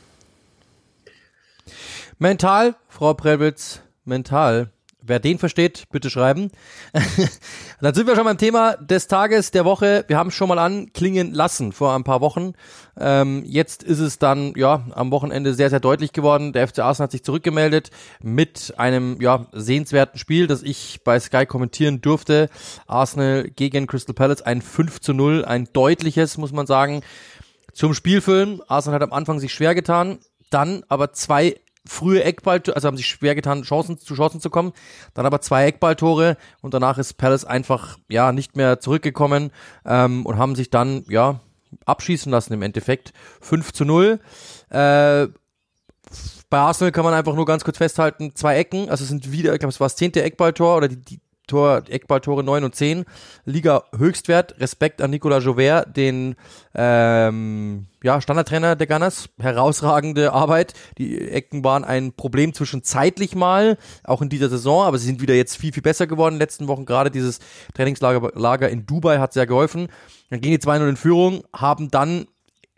Mental, 2.19 2.77
Frau 2.89 3.15
Prelwitz, 3.15 3.81
mental. 4.05 4.71
Wer 5.09 5.21
den 5.21 5.39
versteht, 5.39 5.85
bitte 5.93 6.11
schreiben. 6.11 6.51
Dann 7.81 7.95
sind 7.95 8.09
wir 8.09 8.17
schon 8.17 8.25
beim 8.25 8.39
Thema 8.39 8.77
des 8.77 9.07
Tages, 9.07 9.53
der 9.53 9.65
Woche. 9.65 10.05
Wir 10.09 10.19
haben 10.19 10.29
es 10.31 10.35
schon 10.35 10.49
mal 10.49 10.59
anklingen 10.59 11.33
lassen 11.33 11.71
vor 11.71 11.95
ein 11.95 12.03
paar 12.03 12.21
Wochen. 12.21 12.55
Ähm, 12.99 13.45
jetzt 13.47 13.85
ist 13.85 14.01
es 14.01 14.19
dann 14.19 14.55
ja 14.57 14.85
am 14.93 15.13
Wochenende 15.13 15.55
sehr, 15.55 15.71
sehr 15.71 15.79
deutlich 15.79 16.13
geworden. 16.13 16.53
Der 16.53 16.67
FC 16.67 16.81
Arsenal 16.81 17.05
hat 17.05 17.13
sich 17.13 17.23
zurückgemeldet 17.23 17.91
mit 18.21 18.75
einem 18.79 19.21
ja 19.21 19.47
sehenswerten 19.53 20.19
Spiel, 20.19 20.49
das 20.49 20.63
ich 20.63 21.01
bei 21.05 21.21
Sky 21.21 21.47
kommentieren 21.47 22.01
durfte. 22.01 22.49
Arsenal 22.89 23.49
gegen 23.55 23.87
Crystal 23.87 24.15
Palace, 24.15 24.43
ein 24.43 24.61
5 24.61 25.01
zu 25.01 25.13
0, 25.13 25.45
ein 25.45 25.69
deutliches, 25.73 26.37
muss 26.37 26.53
man 26.53 26.67
sagen. 26.67 27.03
Zum 27.73 27.95
Spielfilm. 27.95 28.61
Arsenal 28.67 28.97
hat 29.01 29.09
am 29.09 29.13
Anfang 29.13 29.39
sich 29.39 29.55
schwer 29.55 29.77
getan, 29.77 30.19
dann 30.51 30.83
aber 30.89 31.13
zwei 31.13 31.57
frühe 31.87 32.23
Eckballtore, 32.23 32.75
also 32.75 32.89
haben 32.89 32.97
sich 32.97 33.07
schwer 33.07 33.35
getan, 33.35 33.63
Chancen 33.63 33.99
zu 33.99 34.15
Chancen 34.15 34.41
zu 34.41 34.51
kommen, 34.51 34.73
dann 35.15 35.27
aber 35.27 35.41
zwei 35.41 35.67
Eckballtore 35.67 36.37
und 36.63 36.75
danach 36.75 36.99
ist 36.99 37.15
Palace 37.15 37.45
einfach 37.45 37.99
ja 38.09 38.33
nicht 38.33 38.57
mehr 38.57 38.81
zurückgekommen 38.81 39.51
ähm, 39.85 40.27
und 40.27 40.39
haben 40.39 40.55
sich 40.55 40.71
dann 40.71 41.05
ja 41.09 41.41
abschießen 41.85 42.31
lassen 42.31 42.53
im 42.53 42.63
Endeffekt 42.63 43.13
5 43.41 43.73
zu 43.73 43.85
0. 43.85 44.21
Äh, 44.71 45.29
bei 46.49 46.59
Arsenal 46.59 46.93
kann 46.93 47.05
man 47.05 47.15
einfach 47.15 47.35
nur 47.35 47.45
ganz 47.45 47.65
kurz 47.65 47.79
festhalten, 47.79 48.33
zwei 48.35 48.57
Ecken, 48.57 48.89
also 48.89 49.03
es 49.03 49.09
sind 49.09 49.33
wieder, 49.33 49.53
ich 49.53 49.59
glaube, 49.59 49.73
es 49.73 49.81
war 49.81 49.87
das 49.87 49.97
zehnte 49.97 50.23
Eckballtor 50.23 50.77
oder 50.77 50.89
die, 50.89 50.97
die 50.97 51.21
Tor, 51.47 51.83
Eckballtore 51.89 52.43
9 52.43 52.65
und 52.65 52.75
10, 52.75 53.05
Liga 53.45 53.85
Höchstwert, 53.97 54.61
Respekt 54.61 55.01
an 55.01 55.11
Nicolas 55.11 55.45
Joubert, 55.45 55.97
den 55.97 56.37
ähm, 56.75 57.87
ja, 58.03 58.21
Standardtrainer 58.21 58.77
der 58.77 58.87
Gunners, 58.87 59.29
herausragende 59.39 60.33
Arbeit, 60.33 60.75
die 60.99 61.21
Ecken 61.21 61.65
waren 61.65 61.85
ein 61.85 62.13
Problem 62.13 62.55
zwischenzeitlich 62.55 63.35
mal, 63.35 63.79
auch 64.05 64.23
in 64.23 64.29
dieser 64.29 64.49
Saison, 64.49 64.85
aber 64.85 64.99
sie 64.99 65.07
sind 65.07 65.21
wieder 65.21 65.35
jetzt 65.35 65.57
viel, 65.57 65.73
viel 65.73 65.83
besser 65.83 66.07
geworden 66.07 66.35
in 66.35 66.39
den 66.39 66.45
letzten 66.45 66.69
Wochen, 66.69 66.85
gerade 66.85 67.11
dieses 67.11 67.41
Trainingslager 67.75 68.33
Lager 68.35 68.69
in 68.69 68.87
Dubai 68.87 69.19
hat 69.19 69.33
sehr 69.33 69.47
geholfen, 69.47 69.89
dann 70.31 70.41
gehen 70.41 70.53
die 70.53 70.59
2-0 70.59 70.89
in 70.89 70.97
Führung, 70.97 71.45
haben 71.53 71.91
dann 71.91 72.27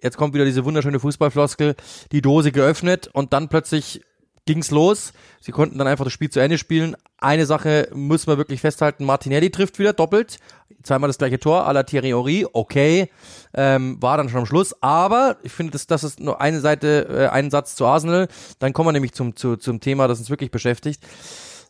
jetzt 0.02 0.16
kommt 0.16 0.34
wieder 0.34 0.44
diese 0.44 0.64
wunderschöne 0.64 1.00
Fußballfloskel, 1.00 1.74
die 2.12 2.22
Dose 2.22 2.52
geöffnet 2.52 3.08
und 3.12 3.32
dann 3.32 3.48
plötzlich 3.48 4.02
ging's 4.48 4.70
los. 4.70 5.12
Sie 5.40 5.52
konnten 5.52 5.76
dann 5.76 5.86
einfach 5.86 6.04
das 6.04 6.12
Spiel 6.14 6.30
zu 6.30 6.40
Ende 6.40 6.56
spielen. 6.56 6.96
Eine 7.18 7.44
Sache 7.44 7.88
muss 7.92 8.26
man 8.26 8.38
wirklich 8.38 8.62
festhalten, 8.62 9.04
Martinelli 9.04 9.50
trifft 9.50 9.78
wieder 9.78 9.92
doppelt. 9.92 10.38
Zweimal 10.82 11.08
das 11.08 11.18
gleiche 11.18 11.38
Tor, 11.38 11.68
à 11.68 11.72
la 11.72 11.82
Thierry 11.82 12.08
Henry, 12.08 12.46
okay, 12.52 13.10
ähm, 13.52 14.00
war 14.00 14.16
dann 14.16 14.30
schon 14.30 14.40
am 14.40 14.46
Schluss. 14.46 14.74
Aber 14.82 15.36
ich 15.42 15.52
finde, 15.52 15.72
das, 15.72 15.86
das 15.86 16.02
ist 16.02 16.18
nur 16.20 16.40
eine 16.40 16.60
Seite, 16.60 17.08
äh, 17.10 17.26
einen 17.28 17.50
Satz 17.50 17.74
zu 17.74 17.84
Arsenal. 17.84 18.28
Dann 18.58 18.72
kommen 18.72 18.88
wir 18.88 18.92
nämlich 18.92 19.12
zum, 19.12 19.36
zu, 19.36 19.56
zum 19.56 19.80
Thema, 19.80 20.08
das 20.08 20.18
uns 20.18 20.30
wirklich 20.30 20.50
beschäftigt. 20.50 21.02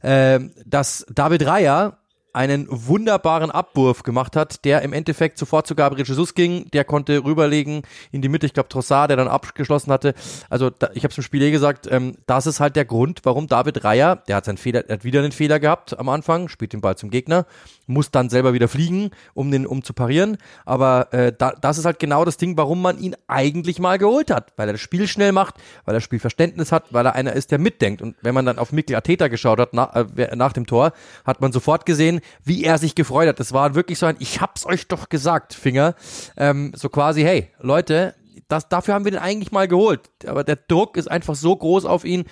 Ähm, 0.02 0.52
dass 0.64 1.04
David 1.10 1.44
Raya 1.44 1.98
einen 2.38 2.68
wunderbaren 2.70 3.50
Abwurf 3.50 4.04
gemacht 4.04 4.36
hat, 4.36 4.64
der 4.64 4.82
im 4.82 4.92
Endeffekt 4.92 5.38
sofort 5.38 5.66
zu 5.66 5.74
Gabriel 5.74 6.06
Jesus 6.06 6.34
ging, 6.34 6.70
der 6.70 6.84
konnte 6.84 7.24
rüberlegen 7.24 7.82
in 8.12 8.22
die 8.22 8.28
Mitte, 8.28 8.46
ich 8.46 8.54
glaube 8.54 8.68
Trossard, 8.68 9.10
der 9.10 9.16
dann 9.16 9.26
abgeschlossen 9.26 9.90
hatte. 9.90 10.14
Also 10.48 10.70
da, 10.70 10.88
ich 10.94 11.02
habe 11.02 11.10
es 11.10 11.16
im 11.16 11.24
Spiel 11.24 11.42
eh 11.42 11.50
gesagt, 11.50 11.88
ähm, 11.90 12.16
das 12.26 12.46
ist 12.46 12.60
halt 12.60 12.76
der 12.76 12.84
Grund, 12.84 13.22
warum 13.24 13.48
David 13.48 13.82
Reier, 13.82 14.22
der 14.28 14.36
hat 14.36 14.44
seinen 14.44 14.56
Fehler, 14.56 14.84
hat 14.88 15.02
wieder 15.02 15.18
einen 15.18 15.32
Fehler 15.32 15.58
gehabt 15.58 15.98
am 15.98 16.08
Anfang, 16.08 16.46
spielt 16.46 16.72
den 16.72 16.80
Ball 16.80 16.96
zum 16.96 17.10
Gegner, 17.10 17.44
muss 17.88 18.12
dann 18.12 18.30
selber 18.30 18.52
wieder 18.52 18.68
fliegen, 18.68 19.10
um 19.34 19.50
den 19.50 19.66
um 19.66 19.82
zu 19.82 19.92
parieren. 19.92 20.36
Aber 20.64 21.12
äh, 21.12 21.32
da, 21.36 21.54
das 21.60 21.76
ist 21.76 21.86
halt 21.86 21.98
genau 21.98 22.24
das 22.24 22.36
Ding, 22.36 22.56
warum 22.56 22.80
man 22.80 23.00
ihn 23.00 23.16
eigentlich 23.26 23.80
mal 23.80 23.98
geholt 23.98 24.30
hat, 24.30 24.52
weil 24.56 24.68
er 24.68 24.74
das 24.74 24.80
Spiel 24.80 25.08
schnell 25.08 25.32
macht, 25.32 25.56
weil 25.84 25.96
er 25.96 26.00
Spielverständnis 26.00 26.70
hat, 26.70 26.92
weil 26.92 27.04
er 27.04 27.16
einer 27.16 27.32
ist, 27.32 27.50
der 27.50 27.58
mitdenkt. 27.58 28.00
Und 28.00 28.14
wenn 28.22 28.34
man 28.34 28.46
dann 28.46 28.60
auf 28.60 28.70
Mikkel 28.70 28.94
Ateta 28.94 29.26
geschaut 29.26 29.58
hat 29.58 29.70
na, 29.72 30.06
äh, 30.16 30.36
nach 30.36 30.52
dem 30.52 30.66
Tor, 30.66 30.92
hat 31.24 31.40
man 31.40 31.50
sofort 31.50 31.84
gesehen, 31.84 32.20
wie 32.44 32.64
er 32.64 32.78
sich 32.78 32.94
gefreut 32.94 33.28
hat. 33.28 33.40
Das 33.40 33.52
war 33.52 33.74
wirklich 33.74 33.98
so 33.98 34.06
ein, 34.06 34.16
ich 34.18 34.40
hab's 34.40 34.66
euch 34.66 34.88
doch 34.88 35.08
gesagt, 35.08 35.54
Finger. 35.54 35.94
Ähm, 36.36 36.72
so 36.74 36.88
quasi, 36.88 37.22
hey, 37.22 37.50
Leute, 37.60 38.14
das, 38.48 38.68
dafür 38.68 38.94
haben 38.94 39.04
wir 39.04 39.12
den 39.12 39.20
eigentlich 39.20 39.52
mal 39.52 39.68
geholt. 39.68 40.08
Aber 40.26 40.44
der 40.44 40.56
Druck 40.56 40.96
ist 40.96 41.10
einfach 41.10 41.34
so 41.34 41.54
groß 41.54 41.84
auf 41.84 42.04
ihn. 42.04 42.24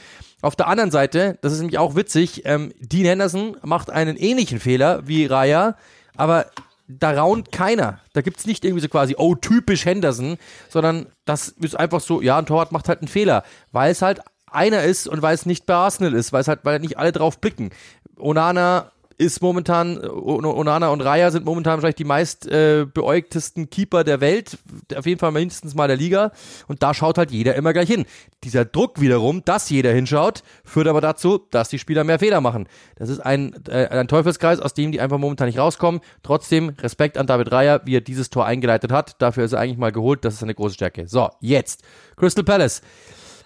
Auf 0.42 0.56
der 0.56 0.68
anderen 0.68 0.90
Seite, 0.90 1.38
das 1.42 1.52
ist 1.52 1.60
nämlich 1.60 1.78
auch 1.78 1.96
witzig, 1.96 2.42
ähm, 2.44 2.72
Dean 2.78 3.06
Henderson 3.06 3.56
macht 3.62 3.90
einen 3.90 4.16
ähnlichen 4.16 4.60
Fehler 4.60 5.06
wie 5.06 5.26
Raya, 5.26 5.76
aber 6.16 6.46
da 6.88 7.12
raunt 7.12 7.52
keiner. 7.52 8.00
Da 8.12 8.20
gibt's 8.20 8.46
nicht 8.46 8.64
irgendwie 8.64 8.82
so 8.82 8.88
quasi, 8.88 9.14
oh, 9.18 9.34
typisch 9.34 9.84
Henderson, 9.84 10.36
sondern 10.68 11.06
das 11.24 11.48
ist 11.48 11.78
einfach 11.78 12.00
so, 12.00 12.20
ja, 12.22 12.38
ein 12.38 12.46
Torwart 12.46 12.72
macht 12.72 12.88
halt 12.88 13.00
einen 13.00 13.08
Fehler, 13.08 13.42
weil 13.72 13.90
es 13.90 14.02
halt 14.02 14.20
einer 14.50 14.82
ist 14.84 15.08
und 15.08 15.22
weil 15.22 15.34
es 15.34 15.46
nicht 15.46 15.66
bei 15.66 15.74
Arsenal 15.74 16.14
ist, 16.14 16.32
weil 16.32 16.40
es 16.40 16.48
halt, 16.48 16.60
weil 16.62 16.78
nicht 16.78 16.98
alle 16.98 17.12
drauf 17.12 17.40
blicken. 17.40 17.70
Onana 18.18 18.92
ist 19.18 19.40
momentan, 19.40 19.98
Onana 19.98 20.88
und 20.88 21.00
Raya 21.00 21.30
sind 21.30 21.44
momentan 21.44 21.74
wahrscheinlich 21.74 21.96
die 21.96 22.04
meist 22.04 22.46
äh, 22.46 22.86
beäugtesten 22.92 23.70
Keeper 23.70 24.04
der 24.04 24.20
Welt, 24.20 24.58
auf 24.94 25.06
jeden 25.06 25.18
Fall 25.18 25.32
mindestens 25.32 25.74
mal 25.74 25.88
der 25.88 25.96
Liga. 25.96 26.32
Und 26.68 26.82
da 26.82 26.92
schaut 26.92 27.16
halt 27.16 27.30
jeder 27.30 27.54
immer 27.54 27.72
gleich 27.72 27.88
hin. 27.88 28.04
Dieser 28.44 28.64
Druck 28.64 29.00
wiederum, 29.00 29.42
dass 29.44 29.70
jeder 29.70 29.92
hinschaut, 29.92 30.42
führt 30.64 30.86
aber 30.86 31.00
dazu, 31.00 31.38
dass 31.50 31.68
die 31.68 31.78
Spieler 31.78 32.04
mehr 32.04 32.18
Fehler 32.18 32.40
machen. 32.40 32.68
Das 32.96 33.08
ist 33.08 33.20
ein, 33.20 33.54
äh, 33.68 33.86
ein 33.88 34.08
Teufelskreis, 34.08 34.60
aus 34.60 34.74
dem 34.74 34.92
die 34.92 35.00
einfach 35.00 35.18
momentan 35.18 35.46
nicht 35.46 35.58
rauskommen. 35.58 36.00
Trotzdem 36.22 36.70
Respekt 36.80 37.16
an 37.16 37.26
David 37.26 37.52
Raya, 37.52 37.80
wie 37.84 37.96
er 37.96 38.02
dieses 38.02 38.28
Tor 38.28 38.44
eingeleitet 38.44 38.92
hat. 38.92 39.20
Dafür 39.22 39.44
ist 39.44 39.52
er 39.52 39.60
eigentlich 39.60 39.78
mal 39.78 39.92
geholt. 39.92 40.24
Das 40.24 40.34
ist 40.34 40.42
eine 40.42 40.54
große 40.54 40.74
Stärke. 40.74 41.08
So, 41.08 41.30
jetzt. 41.40 41.82
Crystal 42.16 42.44
Palace. 42.44 42.82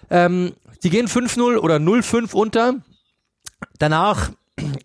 Ähm, 0.09 0.53
die 0.83 0.89
gehen 0.89 1.07
5-0 1.07 1.57
oder 1.57 1.77
0-5 1.77 2.33
unter. 2.33 2.75
Danach 3.77 4.31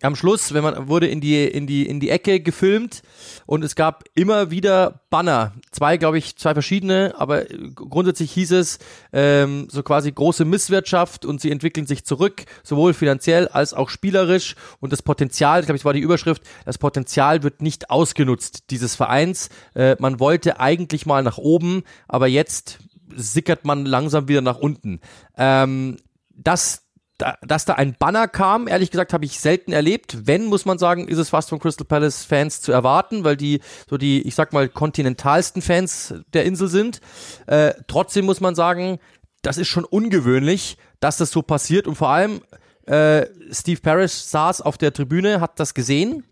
am 0.01 0.15
Schluss, 0.15 0.53
wenn 0.53 0.63
man 0.63 0.87
wurde 0.87 1.07
in 1.07 1.21
die 1.21 1.45
in 1.45 1.67
die 1.67 1.85
in 1.85 1.99
die 1.99 2.09
Ecke 2.09 2.39
gefilmt 2.39 3.01
und 3.45 3.63
es 3.63 3.75
gab 3.75 4.03
immer 4.15 4.51
wieder 4.51 5.01
Banner, 5.09 5.53
zwei 5.71 5.97
glaube 5.97 6.17
ich 6.17 6.37
zwei 6.37 6.53
verschiedene, 6.53 7.13
aber 7.17 7.45
grundsätzlich 7.75 8.31
hieß 8.31 8.51
es 8.51 8.79
ähm, 9.13 9.67
so 9.71 9.83
quasi 9.83 10.11
große 10.11 10.45
Misswirtschaft 10.45 11.25
und 11.25 11.41
sie 11.41 11.51
entwickeln 11.51 11.87
sich 11.87 12.05
zurück, 12.05 12.45
sowohl 12.63 12.93
finanziell 12.93 13.47
als 13.47 13.73
auch 13.73 13.89
spielerisch 13.89 14.55
und 14.79 14.91
das 14.91 15.01
Potenzial, 15.01 15.61
ich 15.61 15.65
glaube, 15.65 15.77
es 15.77 15.85
war 15.85 15.93
die 15.93 15.99
Überschrift, 15.99 16.43
das 16.65 16.77
Potenzial 16.77 17.43
wird 17.43 17.61
nicht 17.61 17.89
ausgenutzt 17.89 18.69
dieses 18.69 18.95
Vereins. 18.95 19.49
Äh, 19.75 19.95
man 19.99 20.19
wollte 20.19 20.59
eigentlich 20.59 21.05
mal 21.05 21.23
nach 21.23 21.37
oben, 21.37 21.83
aber 22.07 22.27
jetzt 22.27 22.79
sickert 23.15 23.65
man 23.65 23.85
langsam 23.85 24.27
wieder 24.27 24.41
nach 24.41 24.57
unten. 24.57 24.99
Ähm, 25.37 25.97
das 26.35 26.86
da, 27.17 27.37
dass 27.41 27.65
da 27.65 27.73
ein 27.73 27.95
Banner 27.97 28.27
kam, 28.27 28.67
ehrlich 28.67 28.91
gesagt, 28.91 29.13
habe 29.13 29.25
ich 29.25 29.39
selten 29.39 29.71
erlebt. 29.71 30.27
Wenn, 30.27 30.45
muss 30.45 30.65
man 30.65 30.77
sagen, 30.77 31.07
ist 31.07 31.17
es 31.17 31.29
fast 31.29 31.49
von 31.49 31.59
Crystal 31.59 31.85
Palace 31.85 32.23
Fans 32.23 32.61
zu 32.61 32.71
erwarten, 32.71 33.23
weil 33.23 33.37
die 33.37 33.61
so 33.89 33.97
die, 33.97 34.21
ich 34.21 34.35
sag 34.35 34.53
mal, 34.53 34.69
kontinentalsten 34.69 35.61
Fans 35.61 36.13
der 36.33 36.45
Insel 36.45 36.67
sind. 36.67 37.01
Äh, 37.47 37.73
trotzdem 37.87 38.25
muss 38.25 38.39
man 38.39 38.55
sagen, 38.55 38.99
das 39.41 39.57
ist 39.57 39.67
schon 39.67 39.85
ungewöhnlich, 39.85 40.77
dass 40.99 41.17
das 41.17 41.31
so 41.31 41.41
passiert 41.41 41.87
und 41.87 41.95
vor 41.95 42.09
allem 42.09 42.41
äh, 42.85 43.25
Steve 43.51 43.81
Parrish 43.81 44.13
saß 44.13 44.61
auf 44.61 44.77
der 44.77 44.93
Tribüne, 44.93 45.41
hat 45.41 45.59
das 45.59 45.73
gesehen. 45.73 46.23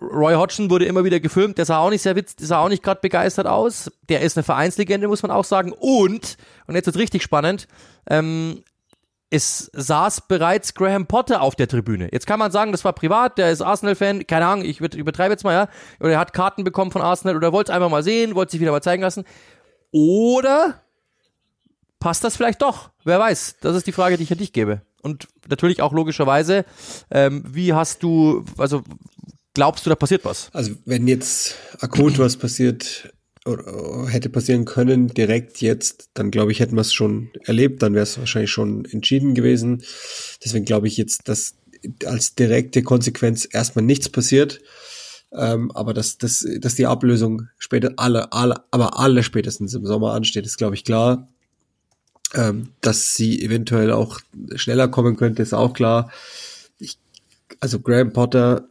Roy 0.00 0.34
Hodgson 0.34 0.68
wurde 0.68 0.84
immer 0.84 1.04
wieder 1.04 1.20
gefilmt, 1.20 1.58
der 1.58 1.64
sah 1.64 1.78
auch 1.78 1.90
nicht 1.90 2.02
sehr 2.02 2.16
witz, 2.16 2.34
der 2.34 2.46
sah 2.46 2.58
auch 2.58 2.68
nicht 2.68 2.82
gerade 2.82 3.00
begeistert 3.00 3.46
aus. 3.46 3.90
Der 4.08 4.20
ist 4.20 4.36
eine 4.36 4.42
Vereinslegende, 4.42 5.06
muss 5.06 5.22
man 5.22 5.30
auch 5.30 5.44
sagen. 5.44 5.72
Und, 5.72 6.36
und 6.66 6.74
jetzt 6.74 6.86
wird 6.86 6.96
richtig 6.96 7.22
spannend, 7.22 7.68
ähm, 8.08 8.64
es 9.32 9.70
saß 9.72 10.28
bereits 10.28 10.74
Graham 10.74 11.06
Potter 11.06 11.40
auf 11.40 11.56
der 11.56 11.66
Tribüne. 11.66 12.10
Jetzt 12.12 12.26
kann 12.26 12.38
man 12.38 12.52
sagen, 12.52 12.70
das 12.70 12.84
war 12.84 12.92
privat, 12.92 13.38
der 13.38 13.50
ist 13.50 13.62
Arsenal-Fan, 13.62 14.26
keine 14.26 14.46
Ahnung, 14.46 14.62
ich 14.62 14.80
übertreibe 14.80 15.32
jetzt 15.32 15.42
mal, 15.42 15.54
ja. 15.54 15.68
Oder 16.00 16.12
er 16.12 16.18
hat 16.18 16.34
Karten 16.34 16.64
bekommen 16.64 16.90
von 16.90 17.00
Arsenal 17.00 17.34
oder 17.34 17.50
wollte 17.50 17.72
es 17.72 17.74
einfach 17.74 17.88
mal 17.88 18.02
sehen, 18.02 18.34
wollte 18.34 18.52
sich 18.52 18.60
wieder 18.60 18.72
mal 18.72 18.82
zeigen 18.82 19.02
lassen. 19.02 19.24
Oder 19.90 20.82
passt 21.98 22.24
das 22.24 22.36
vielleicht 22.36 22.60
doch? 22.60 22.90
Wer 23.04 23.18
weiß? 23.18 23.56
Das 23.62 23.74
ist 23.74 23.86
die 23.86 23.92
Frage, 23.92 24.18
die 24.18 24.24
ich 24.24 24.32
an 24.32 24.38
dich 24.38 24.52
gebe. 24.52 24.82
Und 25.00 25.28
natürlich 25.48 25.80
auch 25.80 25.94
logischerweise, 25.94 26.66
ähm, 27.10 27.42
wie 27.48 27.72
hast 27.72 28.02
du, 28.02 28.44
also 28.58 28.82
glaubst 29.54 29.86
du, 29.86 29.90
da 29.90 29.96
passiert 29.96 30.26
was? 30.26 30.50
Also 30.52 30.72
wenn 30.84 31.08
jetzt 31.08 31.56
akut 31.80 32.18
was 32.18 32.36
passiert, 32.36 33.14
hätte 33.44 34.28
passieren 34.28 34.64
können, 34.64 35.08
direkt 35.08 35.60
jetzt, 35.60 36.10
dann 36.14 36.30
glaube 36.30 36.52
ich, 36.52 36.60
hätten 36.60 36.76
wir 36.76 36.82
es 36.82 36.92
schon 36.92 37.30
erlebt, 37.44 37.82
dann 37.82 37.94
wäre 37.94 38.04
es 38.04 38.18
wahrscheinlich 38.18 38.52
schon 38.52 38.84
entschieden 38.84 39.34
gewesen. 39.34 39.82
Deswegen 40.44 40.64
glaube 40.64 40.86
ich 40.86 40.96
jetzt, 40.96 41.28
dass 41.28 41.56
als 42.04 42.36
direkte 42.36 42.82
Konsequenz 42.82 43.48
erstmal 43.50 43.84
nichts 43.84 44.08
passiert. 44.08 44.60
Ähm, 45.32 45.70
aber 45.72 45.94
dass, 45.94 46.18
dass, 46.18 46.46
dass 46.60 46.74
die 46.74 46.86
Ablösung 46.86 47.48
später 47.58 47.94
alle, 47.96 48.32
alle, 48.32 48.62
aber 48.70 48.98
alle 48.98 49.22
spätestens 49.22 49.74
im 49.74 49.86
Sommer 49.86 50.12
ansteht, 50.12 50.46
ist, 50.46 50.58
glaube 50.58 50.74
ich, 50.74 50.84
klar. 50.84 51.28
Ähm, 52.34 52.68
dass 52.80 53.14
sie 53.14 53.42
eventuell 53.42 53.92
auch 53.92 54.20
schneller 54.54 54.88
kommen 54.88 55.16
könnte, 55.16 55.42
ist 55.42 55.52
auch 55.52 55.72
klar. 55.72 56.10
Ich, 56.78 56.98
also 57.60 57.80
Graham 57.80 58.12
Potter 58.12 58.68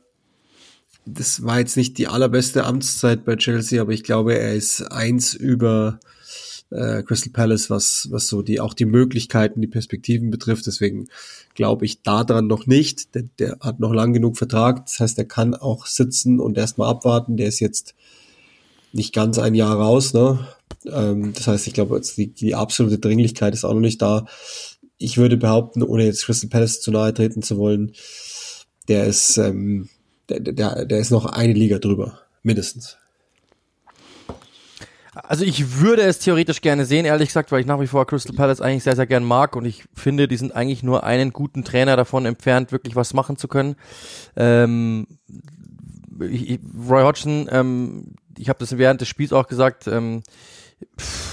das 1.06 1.44
war 1.44 1.60
jetzt 1.60 1.78
nicht 1.78 1.98
die 1.98 2.08
allerbeste 2.08 2.66
Amtszeit 2.66 3.26
bei 3.26 3.36
Chelsea, 3.36 3.82
aber 3.82 3.92
ich 3.92 4.04
glaube, 4.04 4.38
er 4.38 4.54
ist 4.54 4.82
eins 4.82 5.34
über 5.34 6.00
äh, 6.72 7.04
Crystal 7.04 7.32
Palace, 7.32 7.70
was, 7.70 8.08
was 8.12 8.28
so 8.28 8.42
die, 8.42 8.60
auch 8.60 8.74
die 8.74 8.86
Möglichkeiten, 8.86 9.62
die 9.62 9.68
Perspektiven 9.68 10.32
betrifft. 10.32 10.68
Deswegen 10.68 11.08
glaube 11.54 11.86
ich 11.86 12.02
daran 12.02 12.48
noch 12.48 12.66
nicht. 12.66 13.14
Der, 13.16 13.24
der 13.40 13.58
hat 13.60 13.80
noch 13.80 13.94
lang 13.94 14.14
genug 14.14 14.38
Vertrag. 14.38 14.86
Das 14.86 15.00
heißt, 15.00 15.18
er 15.18 15.26
kann 15.26 15.54
auch 15.54 15.86
sitzen 15.86 16.40
und 16.40 16.58
erstmal 16.58 16.90
abwarten. 16.90 17.38
Der 17.38 17.48
ist 17.48 17.60
jetzt 17.60 17.94
nicht 18.94 19.14
ganz 19.14 19.38
ein 19.38 19.56
Jahr 19.56 19.76
raus, 19.76 20.14
ne? 20.14 20.48
Ähm, 20.86 21.34
das 21.34 21.48
heißt, 21.48 21.68
ich 21.68 21.74
glaube, 21.74 22.00
die, 22.18 22.28
die 22.28 22.56
absolute 22.56 23.00
Dringlichkeit 23.00 23.54
ist 23.54 23.66
auch 23.66 23.74
noch 23.74 23.82
nicht 23.82 24.02
da. 24.02 24.26
Ich 24.98 25.18
würde 25.18 25.38
behaupten, 25.38 25.84
ohne 25.84 26.06
jetzt 26.06 26.26
Crystal 26.26 26.50
Palace 26.50 26.82
zu 26.82 26.92
nahe 26.92 27.14
treten 27.14 27.42
zu 27.42 27.58
wollen, 27.58 27.94
der 28.88 29.06
ist, 29.06 29.38
ähm, 29.38 29.90
der, 30.40 30.86
der, 30.86 31.00
ist 31.00 31.12
noch 31.12 31.26
eine 31.26 31.54
Liga 31.54 31.80
drüber, 31.80 32.20
mindestens. 32.44 32.98
Also 35.14 35.44
ich 35.44 35.80
würde 35.80 36.04
es 36.04 36.20
theoretisch 36.20 36.62
gerne 36.62 36.86
sehen, 36.86 37.06
ehrlich 37.06 37.30
gesagt, 37.30 37.52
weil 37.52 37.60
ich 37.60 37.66
nach 37.66 37.82
wie 37.82 37.88
vor 37.88 38.08
Crystal 38.08 38.36
Palace 38.36 38.62
eigentlich 38.62 38.84
sehr, 38.84 38.96
sehr 38.96 39.08
gern 39.08 39.26
mag 39.26 39.56
und 39.56 39.66
ich 39.66 39.84
finde, 39.94 40.28
die 40.28 40.38
sind 40.38 40.56
eigentlich 40.56 40.84
nur 40.84 41.04
einen 41.04 41.34
guten 41.34 41.64
Trainer 41.66 41.98
davon 41.98 42.26
entfernt, 42.26 42.72
wirklich 42.72 42.96
was 42.96 43.14
machen 43.14 43.36
zu 43.36 43.50
können. 43.50 43.76
Ähm, 44.38 45.08
ich, 46.22 46.60
Roy 46.88 47.04
Hodgson, 47.04 47.50
ähm, 47.52 48.16
ich 48.38 48.48
habe 48.48 48.60
das 48.60 48.78
während 48.78 49.02
des 49.02 49.10
Spiels 49.10 49.34
auch 49.34 49.48
gesagt, 49.48 49.88
ähm, 49.88 50.24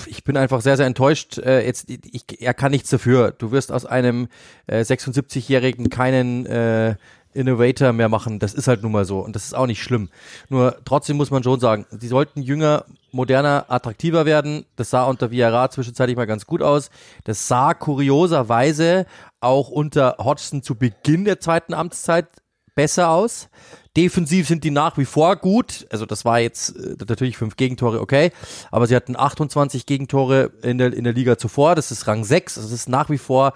ich 0.07 0.25
bin 0.25 0.37
einfach 0.37 0.61
sehr, 0.61 0.77
sehr 0.77 0.87
enttäuscht. 0.87 1.39
Äh, 1.39 1.65
jetzt, 1.65 1.89
ich, 1.89 2.25
er 2.41 2.55
kann 2.55 2.71
nichts 2.71 2.91
dafür. 2.91 3.33
Du 3.33 3.51
wirst 3.53 3.73
aus 3.73 3.87
einem 3.87 4.29
äh, 4.67 4.81
76-Jährigen 4.81 5.91
keinen 5.91 6.47
äh, 6.47 6.97
Innovator 7.39 7.93
mehr 7.93 8.09
machen. 8.09 8.39
Das 8.39 8.55
ist 8.55 8.69
halt 8.69 8.83
nun 8.83 8.93
mal 8.93 9.05
so 9.05 9.21
und 9.21 9.35
das 9.35 9.45
ist 9.45 9.55
auch 9.55 9.67
nicht 9.67 9.83
schlimm. 9.83 10.11
Nur 10.49 10.77
trotzdem 10.85 11.17
muss 11.17 11.31
man 11.31 11.43
schon 11.43 11.61
sagen, 11.61 11.87
sie 11.91 12.09
sollten 12.09 12.43
jünger, 12.43 12.85
moderner, 13.13 13.67
attraktiver 13.69 14.27
werden. 14.27 14.67
Das 14.77 14.91
sah 14.91 15.05
unter 15.05 15.31
Villarra 15.31 15.71
zwischenzeitlich 15.71 16.17
mal 16.17 16.27
ganz 16.27 16.47
gut 16.47 16.63
aus. 16.63 16.91
Das 17.25 17.49
sah 17.49 17.75
kurioserweise 17.75 19.07
auch 19.41 19.69
unter 19.71 20.17
Hodgson 20.19 20.63
zu 20.63 20.75
Beginn 20.75 21.25
der 21.25 21.41
zweiten 21.41 21.75
Amtszeit 21.75 22.27
besser 22.75 23.11
aus. 23.11 23.49
Defensiv 23.97 24.47
sind 24.47 24.63
die 24.63 24.71
nach 24.71 24.97
wie 24.97 25.05
vor 25.05 25.35
gut. 25.35 25.89
Also 25.91 26.07
das 26.07 26.25
war 26.25 26.39
jetzt 26.39 26.77
äh, 26.77 26.95
natürlich 27.09 27.37
fünf 27.37 27.57
Gegentore, 27.57 28.01
okay. 28.01 28.31
Aber 28.71 28.87
sie 28.87 28.95
hatten 28.95 29.17
28 29.17 29.87
Gegentore 29.87 30.53
in 30.63 30.79
der, 30.79 30.93
in 30.93 31.03
der 31.03 31.13
Liga 31.13 31.37
zuvor. 31.37 31.75
Das 31.75 31.91
ist 31.91 32.07
Rang 32.07 32.23
6. 32.23 32.55
Das 32.55 32.71
ist 32.71 32.89
nach 32.89 33.11
wie 33.11 33.19
vor 33.19 33.55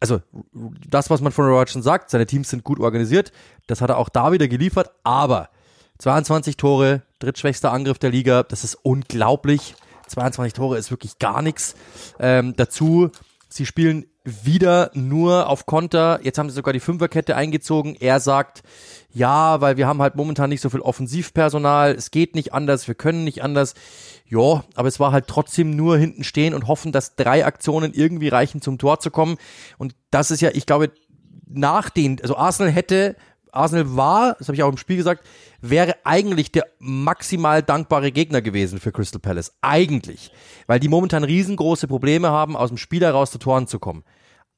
also 0.00 0.20
das, 0.88 1.10
was 1.10 1.20
man 1.20 1.32
von 1.32 1.46
Roy 1.46 1.60
Hodgson 1.60 1.82
sagt, 1.82 2.10
seine 2.10 2.26
Teams 2.26 2.50
sind 2.50 2.64
gut 2.64 2.80
organisiert, 2.80 3.32
das 3.66 3.80
hat 3.80 3.90
er 3.90 3.98
auch 3.98 4.08
da 4.08 4.32
wieder 4.32 4.48
geliefert, 4.48 4.90
aber 5.04 5.48
22 5.98 6.56
Tore, 6.56 7.02
drittschwächster 7.20 7.72
Angriff 7.72 7.98
der 7.98 8.10
Liga, 8.10 8.42
das 8.42 8.64
ist 8.64 8.74
unglaublich. 8.74 9.76
22 10.08 10.52
Tore 10.52 10.76
ist 10.76 10.90
wirklich 10.90 11.18
gar 11.20 11.42
nichts. 11.42 11.76
Ähm, 12.18 12.54
dazu, 12.56 13.10
sie 13.54 13.66
spielen 13.66 14.06
wieder 14.24 14.90
nur 14.94 15.48
auf 15.48 15.66
Konter. 15.66 16.20
Jetzt 16.22 16.38
haben 16.38 16.48
sie 16.48 16.54
sogar 16.54 16.72
die 16.72 16.80
Fünferkette 16.80 17.36
eingezogen. 17.36 17.96
Er 17.98 18.20
sagt, 18.20 18.62
ja, 19.10 19.60
weil 19.60 19.76
wir 19.76 19.86
haben 19.86 20.00
halt 20.00 20.14
momentan 20.14 20.50
nicht 20.50 20.60
so 20.60 20.70
viel 20.70 20.80
Offensivpersonal. 20.80 21.92
Es 21.92 22.10
geht 22.10 22.34
nicht 22.34 22.54
anders. 22.54 22.86
Wir 22.86 22.94
können 22.94 23.24
nicht 23.24 23.42
anders. 23.42 23.74
Ja, 24.26 24.64
aber 24.74 24.88
es 24.88 25.00
war 25.00 25.12
halt 25.12 25.26
trotzdem 25.26 25.74
nur 25.74 25.98
hinten 25.98 26.24
stehen 26.24 26.54
und 26.54 26.68
hoffen, 26.68 26.92
dass 26.92 27.16
drei 27.16 27.44
Aktionen 27.44 27.92
irgendwie 27.94 28.28
reichen, 28.28 28.62
zum 28.62 28.78
Tor 28.78 29.00
zu 29.00 29.10
kommen. 29.10 29.36
Und 29.76 29.94
das 30.10 30.30
ist 30.30 30.40
ja, 30.40 30.50
ich 30.52 30.66
glaube, 30.66 30.92
nach 31.46 31.90
den, 31.90 32.20
also 32.22 32.36
Arsenal 32.36 32.72
hätte, 32.72 33.16
Arsenal 33.52 33.96
war, 33.96 34.34
das 34.38 34.48
habe 34.48 34.56
ich 34.56 34.62
auch 34.62 34.70
im 34.70 34.78
Spiel 34.78 34.96
gesagt, 34.96 35.24
wäre 35.60 35.96
eigentlich 36.04 36.50
der 36.50 36.66
maximal 36.78 37.62
dankbare 37.62 38.10
Gegner 38.10 38.42
gewesen 38.42 38.80
für 38.80 38.92
Crystal 38.92 39.20
Palace. 39.20 39.52
Eigentlich. 39.60 40.32
Weil 40.66 40.80
die 40.80 40.88
momentan 40.88 41.22
riesengroße 41.22 41.86
Probleme 41.86 42.30
haben, 42.30 42.56
aus 42.56 42.70
dem 42.70 42.78
Spiel 42.78 43.02
heraus 43.02 43.30
zu 43.30 43.38
Toren 43.38 43.66
zu 43.66 43.78
kommen. 43.78 44.04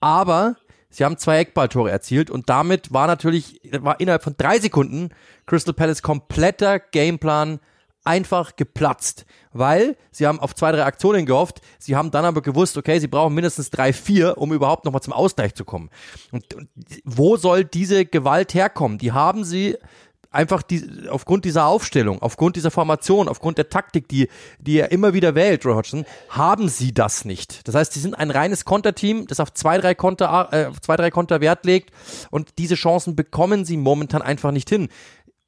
Aber 0.01 0.57
sie 0.89 1.05
haben 1.05 1.19
zwei 1.19 1.39
Eckballtore 1.39 1.91
erzielt 1.91 2.31
und 2.31 2.49
damit 2.49 2.93
war 2.93 3.07
natürlich, 3.07 3.61
war 3.81 4.01
innerhalb 4.01 4.23
von 4.23 4.37
drei 4.37 4.59
Sekunden 4.59 5.11
Crystal 5.47 5.75
Palace 5.75 6.03
kompletter 6.03 6.79
Gameplan 6.79 7.61
einfach 8.05 8.57
geplatzt, 8.57 9.25
weil 9.53 9.97
sie 10.11 10.27
haben 10.27 10.39
auf 10.41 10.55
zwei, 10.55 10.73
drei 10.73 10.85
Aktionen 10.85 11.27
gehofft, 11.27 11.61
sie 11.79 11.97
haben 11.97 12.11
dann 12.11 12.25
aber 12.25 12.43
gewusst, 12.43 12.77
okay, 12.77 12.99
sie 12.99 13.09
brauchen 13.09 13.35
mindestens 13.35 13.71
drei, 13.71 13.93
vier, 13.93 14.39
um 14.39 14.53
überhaupt 14.53 14.85
nochmal 14.85 15.03
zum 15.03 15.13
Ausgleich 15.13 15.55
zu 15.55 15.65
kommen. 15.65 15.91
Und, 16.31 16.55
und 16.55 16.69
wo 17.05 17.37
soll 17.37 17.65
diese 17.65 18.05
Gewalt 18.05 18.55
herkommen? 18.55 18.99
Die 18.99 19.13
haben 19.13 19.45
sie 19.45 19.77
einfach 20.35 20.63
die, 20.63 21.09
aufgrund 21.09 21.45
dieser 21.45 21.67
Aufstellung, 21.67 22.21
aufgrund 22.21 22.57
dieser 22.57 22.71
Formation, 22.71 23.29
aufgrund 23.29 23.57
der 23.57 23.71
Taktik, 23.71 24.09
die, 24.09 24.29
die 24.59 24.79
er 24.79 24.91
immer 24.91 25.15
wieder 25.15 25.35
wählt, 25.35 25.65
Roy 25.65 25.75
Hodgson, 25.75 26.05
haben 26.29 26.69
sie 26.69 26.93
das 26.93 27.25
nicht. 27.25 27.67
Das 27.67 27.75
heißt, 27.75 27.93
sie 27.93 28.01
sind 28.01 28.15
ein 28.15 28.31
reines 28.31 28.65
Konterteam, 28.65 29.27
das 29.27 29.41
auf 29.41 29.55
zwei, 29.55 29.79
drei 29.79 29.95
Konter, 29.95 30.49
äh, 30.53 30.67
auf 30.67 30.81
zwei, 30.81 30.97
drei 30.97 31.11
Konter 31.11 31.41
Wert 31.41 31.65
legt 31.65 31.91
und 32.31 32.59
diese 32.59 32.75
Chancen 32.75 33.17
bekommen 33.17 33.65
sie 33.65 33.77
momentan 33.77 34.23
einfach 34.23 34.51
nicht 34.51 34.69
hin. 34.69 34.89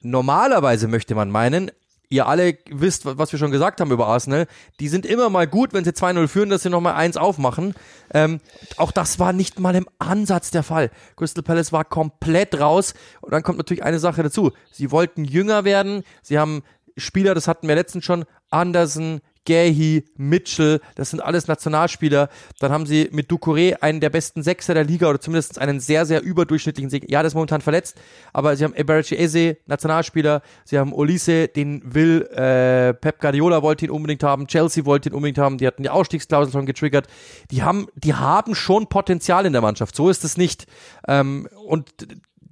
Normalerweise 0.00 0.86
möchte 0.88 1.14
man 1.14 1.30
meinen, 1.30 1.72
ihr 2.08 2.26
alle 2.26 2.56
wisst, 2.70 3.04
was 3.04 3.32
wir 3.32 3.38
schon 3.38 3.50
gesagt 3.50 3.80
haben 3.80 3.90
über 3.90 4.06
Arsenal, 4.06 4.46
die 4.80 4.88
sind 4.88 5.06
immer 5.06 5.28
mal 5.30 5.46
gut, 5.46 5.72
wenn 5.72 5.84
sie 5.84 5.90
2-0 5.90 6.28
führen, 6.28 6.50
dass 6.50 6.62
sie 6.62 6.70
nochmal 6.70 6.94
eins 6.94 7.16
aufmachen. 7.16 7.74
Ähm, 8.12 8.40
auch 8.76 8.92
das 8.92 9.18
war 9.18 9.32
nicht 9.32 9.58
mal 9.58 9.74
im 9.74 9.88
Ansatz 9.98 10.50
der 10.50 10.62
Fall. 10.62 10.90
Crystal 11.16 11.42
Palace 11.42 11.72
war 11.72 11.84
komplett 11.84 12.60
raus. 12.60 12.94
Und 13.20 13.32
dann 13.32 13.42
kommt 13.42 13.58
natürlich 13.58 13.82
eine 13.82 13.98
Sache 13.98 14.22
dazu. 14.22 14.52
Sie 14.70 14.90
wollten 14.90 15.24
jünger 15.24 15.64
werden. 15.64 16.04
Sie 16.22 16.38
haben 16.38 16.62
Spieler, 16.96 17.34
das 17.34 17.48
hatten 17.48 17.68
wir 17.68 17.74
letztens 17.74 18.04
schon, 18.04 18.24
Anderson, 18.50 19.20
Gahi, 19.46 20.04
Mitchell, 20.16 20.80
das 20.94 21.10
sind 21.10 21.20
alles 21.20 21.48
Nationalspieler. 21.48 22.28
Dann 22.58 22.72
haben 22.72 22.86
sie 22.86 23.08
mit 23.12 23.30
Ducouré 23.30 23.76
einen 23.80 24.00
der 24.00 24.10
besten 24.10 24.42
Sechser 24.42 24.74
der 24.74 24.84
Liga 24.84 25.08
oder 25.08 25.20
zumindest 25.20 25.58
einen 25.58 25.80
sehr, 25.80 26.04
sehr 26.04 26.22
überdurchschnittlichen 26.22 26.90
Sieg. 26.90 27.10
Ja, 27.10 27.20
der 27.20 27.28
ist 27.28 27.34
momentan 27.34 27.60
verletzt, 27.60 27.96
aber 28.32 28.56
sie 28.56 28.64
haben 28.64 28.74
Eberici 28.74 29.14
Eze, 29.14 29.56
Nationalspieler. 29.66 30.42
Sie 30.64 30.78
haben 30.78 30.92
Olise, 30.92 31.48
den 31.48 31.82
will 31.94 32.22
äh, 32.32 32.92
Pep 32.92 33.20
Guardiola 33.20 33.62
wollte 33.62 33.86
ihn 33.86 33.90
unbedingt 33.90 34.22
haben, 34.22 34.46
Chelsea 34.46 34.84
wollte 34.84 35.08
ihn 35.08 35.14
unbedingt 35.14 35.38
haben. 35.38 35.58
Die 35.58 35.66
hatten 35.66 35.82
die 35.82 35.90
Ausstiegsklausel 35.90 36.52
schon 36.52 36.66
getriggert. 36.66 37.06
Die 37.50 37.62
haben, 37.62 37.86
die 37.94 38.14
haben 38.14 38.54
schon 38.54 38.88
Potenzial 38.88 39.46
in 39.46 39.52
der 39.52 39.62
Mannschaft. 39.62 39.96
So 39.96 40.10
ist 40.10 40.24
es 40.24 40.36
nicht. 40.36 40.66
Ähm, 41.08 41.48
und 41.66 41.90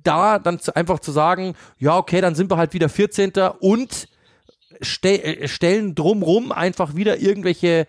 da 0.04 0.38
dann 0.38 0.60
zu, 0.60 0.76
einfach 0.76 1.00
zu 1.00 1.10
sagen, 1.10 1.54
ja, 1.78 1.96
okay, 1.96 2.20
dann 2.20 2.34
sind 2.34 2.50
wir 2.50 2.56
halt 2.56 2.74
wieder 2.74 2.88
14. 2.88 3.32
und 3.60 4.08
ste 4.80 5.22
äh, 5.22 5.48
stellen 5.48 5.94
drumrum 5.94 6.52
einfach 6.52 6.94
wieder 6.94 7.20
irgendwelche 7.20 7.86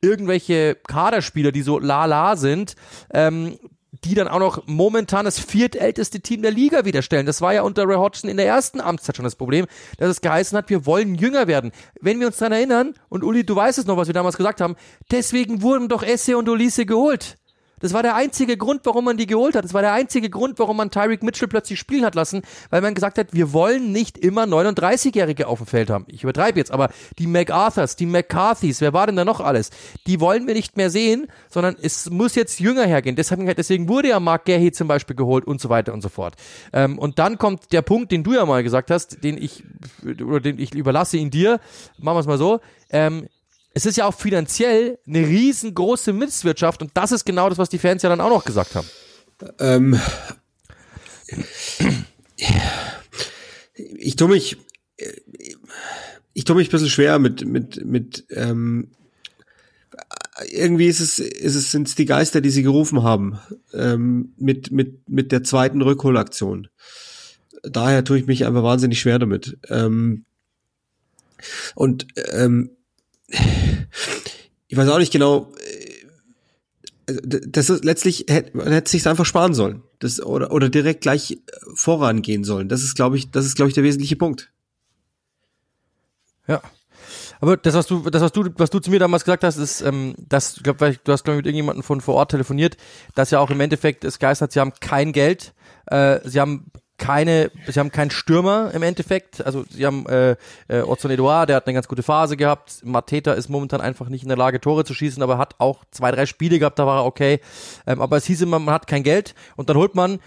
irgendwelche 0.00 0.76
Kaderspieler, 0.86 1.50
die 1.50 1.62
so 1.62 1.78
la-la 1.78 2.36
sind, 2.36 2.76
ähm, 3.12 3.58
die 4.04 4.14
dann 4.14 4.28
auch 4.28 4.38
noch 4.38 4.66
momentan 4.66 5.24
das 5.24 5.38
viertälteste 5.38 6.20
Team 6.20 6.42
der 6.42 6.50
Liga 6.50 6.84
wieder 6.84 7.00
stellen. 7.00 7.26
Das 7.26 7.40
war 7.40 7.54
ja 7.54 7.62
unter 7.62 7.88
Ray 7.88 7.96
Hodgson 7.96 8.28
in 8.28 8.36
der 8.36 8.46
ersten 8.46 8.80
Amtszeit 8.80 9.16
schon 9.16 9.24
das 9.24 9.36
Problem, 9.36 9.66
dass 9.98 10.10
es 10.10 10.20
geheißen 10.20 10.56
hat, 10.58 10.68
wir 10.68 10.84
wollen 10.84 11.14
jünger 11.14 11.46
werden. 11.46 11.72
Wenn 12.00 12.20
wir 12.20 12.26
uns 12.26 12.36
daran 12.36 12.52
erinnern, 12.52 12.94
und 13.08 13.24
Uli, 13.24 13.44
du 13.44 13.56
weißt 13.56 13.78
es 13.78 13.86
noch, 13.86 13.96
was 13.96 14.08
wir 14.08 14.14
damals 14.14 14.36
gesagt 14.36 14.60
haben, 14.60 14.76
deswegen 15.10 15.62
wurden 15.62 15.88
doch 15.88 16.02
Esse 16.02 16.36
und 16.36 16.48
Ulisse 16.48 16.86
geholt. 16.86 17.38
Das 17.84 17.92
war 17.92 18.02
der 18.02 18.14
einzige 18.14 18.56
Grund, 18.56 18.80
warum 18.84 19.04
man 19.04 19.18
die 19.18 19.26
geholt 19.26 19.54
hat. 19.54 19.62
Das 19.62 19.74
war 19.74 19.82
der 19.82 19.92
einzige 19.92 20.30
Grund, 20.30 20.58
warum 20.58 20.78
man 20.78 20.90
Tyreek 20.90 21.22
Mitchell 21.22 21.48
plötzlich 21.48 21.78
spielen 21.78 22.06
hat 22.06 22.14
lassen, 22.14 22.40
weil 22.70 22.80
man 22.80 22.94
gesagt 22.94 23.18
hat, 23.18 23.34
wir 23.34 23.52
wollen 23.52 23.92
nicht 23.92 24.16
immer 24.16 24.44
39-Jährige 24.44 25.46
auf 25.48 25.58
dem 25.58 25.66
Feld 25.66 25.90
haben. 25.90 26.06
Ich 26.08 26.22
übertreibe 26.22 26.58
jetzt, 26.58 26.70
aber 26.70 26.88
die 27.18 27.26
MacArthurs, 27.26 27.96
die 27.96 28.06
McCarthys, 28.06 28.80
wer 28.80 28.94
war 28.94 29.06
denn 29.06 29.16
da 29.16 29.26
noch 29.26 29.40
alles? 29.40 29.68
Die 30.06 30.18
wollen 30.18 30.46
wir 30.46 30.54
nicht 30.54 30.78
mehr 30.78 30.88
sehen, 30.88 31.26
sondern 31.50 31.76
es 31.78 32.08
muss 32.08 32.34
jetzt 32.36 32.58
jünger 32.58 32.86
hergehen. 32.86 33.16
Deswegen, 33.16 33.44
deswegen 33.54 33.86
wurde 33.86 34.08
ja 34.08 34.18
Mark 34.18 34.46
Gahey 34.46 34.72
zum 34.72 34.88
Beispiel 34.88 35.14
geholt 35.14 35.46
und 35.46 35.60
so 35.60 35.68
weiter 35.68 35.92
und 35.92 36.00
so 36.00 36.08
fort. 36.08 36.36
Ähm, 36.72 36.98
und 36.98 37.18
dann 37.18 37.36
kommt 37.36 37.70
der 37.74 37.82
Punkt, 37.82 38.12
den 38.12 38.24
du 38.24 38.32
ja 38.32 38.46
mal 38.46 38.62
gesagt 38.62 38.90
hast, 38.90 39.22
den 39.22 39.36
ich, 39.36 39.62
oder 40.02 40.40
den 40.40 40.58
ich 40.58 40.74
überlasse 40.74 41.18
ihn 41.18 41.30
dir. 41.30 41.60
Machen 41.98 42.16
wir 42.16 42.20
es 42.20 42.26
mal 42.26 42.38
so. 42.38 42.60
Ähm, 42.88 43.28
es 43.74 43.86
ist 43.86 43.96
ja 43.96 44.06
auch 44.06 44.14
finanziell 44.14 44.98
eine 45.06 45.26
riesengroße 45.26 46.12
Misswirtschaft 46.12 46.80
und 46.80 46.92
das 46.94 47.12
ist 47.12 47.24
genau 47.24 47.48
das, 47.48 47.58
was 47.58 47.68
die 47.68 47.78
Fans 47.78 48.02
ja 48.02 48.08
dann 48.08 48.20
auch 48.20 48.30
noch 48.30 48.44
gesagt 48.44 48.76
haben. 48.76 48.88
Ähm, 49.58 50.00
ich 53.76 54.14
tue 54.14 54.28
mich, 54.28 54.56
ich 56.32 56.44
tue 56.44 56.56
mich 56.56 56.68
ein 56.68 56.70
bisschen 56.70 56.88
schwer 56.88 57.18
mit, 57.18 57.44
mit, 57.44 57.84
mit, 57.84 58.24
ähm, 58.30 58.92
irgendwie 60.50 60.86
ist 60.86 61.00
es, 61.00 61.18
ist 61.18 61.56
es, 61.56 61.72
sind 61.72 61.88
es 61.88 61.96
die 61.96 62.06
Geister, 62.06 62.40
die 62.40 62.50
sie 62.50 62.62
gerufen 62.62 63.02
haben, 63.02 63.40
ähm, 63.72 64.34
mit, 64.36 64.70
mit, 64.70 65.08
mit 65.08 65.32
der 65.32 65.42
zweiten 65.42 65.82
Rückholaktion. 65.82 66.68
Daher 67.62 68.04
tue 68.04 68.18
ich 68.18 68.26
mich 68.26 68.46
einfach 68.46 68.62
wahnsinnig 68.62 69.00
schwer 69.00 69.18
damit. 69.18 69.58
Ähm, 69.68 70.24
und 71.74 72.06
ähm, 72.32 72.70
ich 74.68 74.76
weiß 74.76 74.88
auch 74.88 74.98
nicht 74.98 75.12
genau, 75.12 75.52
äh, 77.06 77.14
das 77.26 77.70
ist 77.70 77.84
letztlich 77.84 78.26
hätte 78.28 78.56
man 78.56 78.72
hätte 78.72 78.90
sich 78.90 79.06
einfach 79.06 79.26
sparen 79.26 79.54
sollen, 79.54 79.82
das 79.98 80.20
oder 80.20 80.52
oder 80.52 80.68
direkt 80.68 81.02
gleich 81.02 81.32
äh, 81.32 81.36
vorangehen 81.74 82.44
sollen. 82.44 82.68
Das 82.68 82.82
ist 82.82 82.94
glaube 82.94 83.16
ich, 83.16 83.30
das 83.30 83.44
ist 83.44 83.56
glaube 83.56 83.68
ich 83.68 83.74
der 83.74 83.84
wesentliche 83.84 84.16
Punkt. 84.16 84.50
Ja. 86.46 86.62
Aber 87.40 87.56
das, 87.56 87.74
was 87.74 87.86
du, 87.86 88.08
das, 88.08 88.22
was 88.22 88.32
du, 88.32 88.48
was 88.56 88.70
du 88.70 88.78
zu 88.78 88.90
mir 88.90 88.98
damals 88.98 89.24
gesagt 89.24 89.44
hast, 89.44 89.56
ist, 89.56 89.82
ähm, 89.82 90.14
dass, 90.18 90.56
ich 90.56 90.62
glaube, 90.62 90.96
du 91.04 91.12
hast, 91.12 91.24
glaube 91.24 91.36
ich, 91.36 91.38
mit 91.38 91.46
irgendjemandem 91.46 91.82
von 91.82 92.00
vor 92.00 92.14
Ort 92.14 92.30
telefoniert, 92.30 92.76
dass 93.14 93.30
ja 93.30 93.38
auch 93.40 93.50
im 93.50 93.60
Endeffekt 93.60 94.04
es 94.04 94.18
geistert, 94.18 94.52
sie 94.52 94.60
haben 94.60 94.72
kein 94.80 95.12
Geld, 95.12 95.52
äh, 95.86 96.20
sie 96.24 96.40
haben 96.40 96.70
keine, 96.96 97.50
sie 97.66 97.80
haben 97.80 97.90
keinen 97.90 98.10
Stürmer 98.10 98.70
im 98.72 98.82
Endeffekt. 98.82 99.44
Also 99.44 99.64
sie 99.68 99.84
haben 99.84 100.06
äh, 100.06 100.36
äh, 100.68 100.82
Ozon 100.82 101.10
Edouard, 101.10 101.48
der 101.48 101.56
hat 101.56 101.66
eine 101.66 101.74
ganz 101.74 101.88
gute 101.88 102.02
Phase 102.02 102.36
gehabt. 102.36 102.84
Mateta 102.84 103.32
ist 103.32 103.48
momentan 103.48 103.80
einfach 103.80 104.08
nicht 104.08 104.22
in 104.22 104.28
der 104.28 104.38
Lage, 104.38 104.60
Tore 104.60 104.84
zu 104.84 104.94
schießen, 104.94 105.22
aber 105.22 105.38
hat 105.38 105.56
auch 105.58 105.84
zwei, 105.90 106.12
drei 106.12 106.26
Spiele 106.26 106.58
gehabt, 106.58 106.78
da 106.78 106.86
war 106.86 107.00
er 107.00 107.04
okay. 107.04 107.40
Ähm, 107.86 108.00
aber 108.00 108.16
es 108.16 108.26
hieß 108.26 108.42
immer, 108.42 108.58
man 108.58 108.74
hat 108.74 108.86
kein 108.86 109.02
Geld 109.02 109.34
und 109.56 109.68
dann 109.68 109.76
holt 109.76 109.94
man 109.94 110.20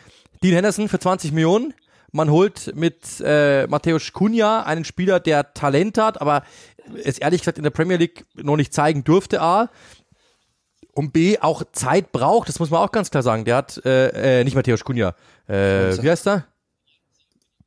Dean 0.44 0.54
Henderson 0.54 0.90
für 0.90 1.00
20 1.00 1.32
Millionen. 1.32 1.74
Man 2.12 2.32
holt 2.32 2.74
mit 2.76 3.22
äh, 3.24 3.68
Matthäus 3.68 4.14
Cunha 4.14 4.64
einen 4.64 4.86
Spieler, 4.86 5.20
der 5.20 5.54
Talent 5.54 5.98
hat, 5.98 6.22
aber 6.22 6.44
es 7.04 7.18
ehrlich 7.18 7.42
gesagt 7.42 7.58
in 7.58 7.64
der 7.64 7.72
Premier 7.72 7.98
League 7.98 8.26
noch 8.36 8.56
nicht 8.56 8.74
zeigen 8.74 9.04
durfte, 9.04 9.42
A 9.42 9.70
und 10.94 11.14
B 11.14 11.38
auch 11.40 11.64
Zeit 11.74 12.12
braucht, 12.12 12.50
das 12.50 12.60
muss 12.60 12.70
man 12.70 12.82
auch 12.82 12.92
ganz 12.92 13.12
klar 13.12 13.24
sagen. 13.24 13.46
Der 13.46 13.56
hat, 13.58 13.82
äh, 13.86 14.40
äh, 14.40 14.44
nicht 14.44 14.56
Matthäus 14.56 14.84
Cunha, 14.84 15.16
äh, 15.48 16.02
wie 16.02 16.10
heißt 16.10 16.28
er? 16.28 16.46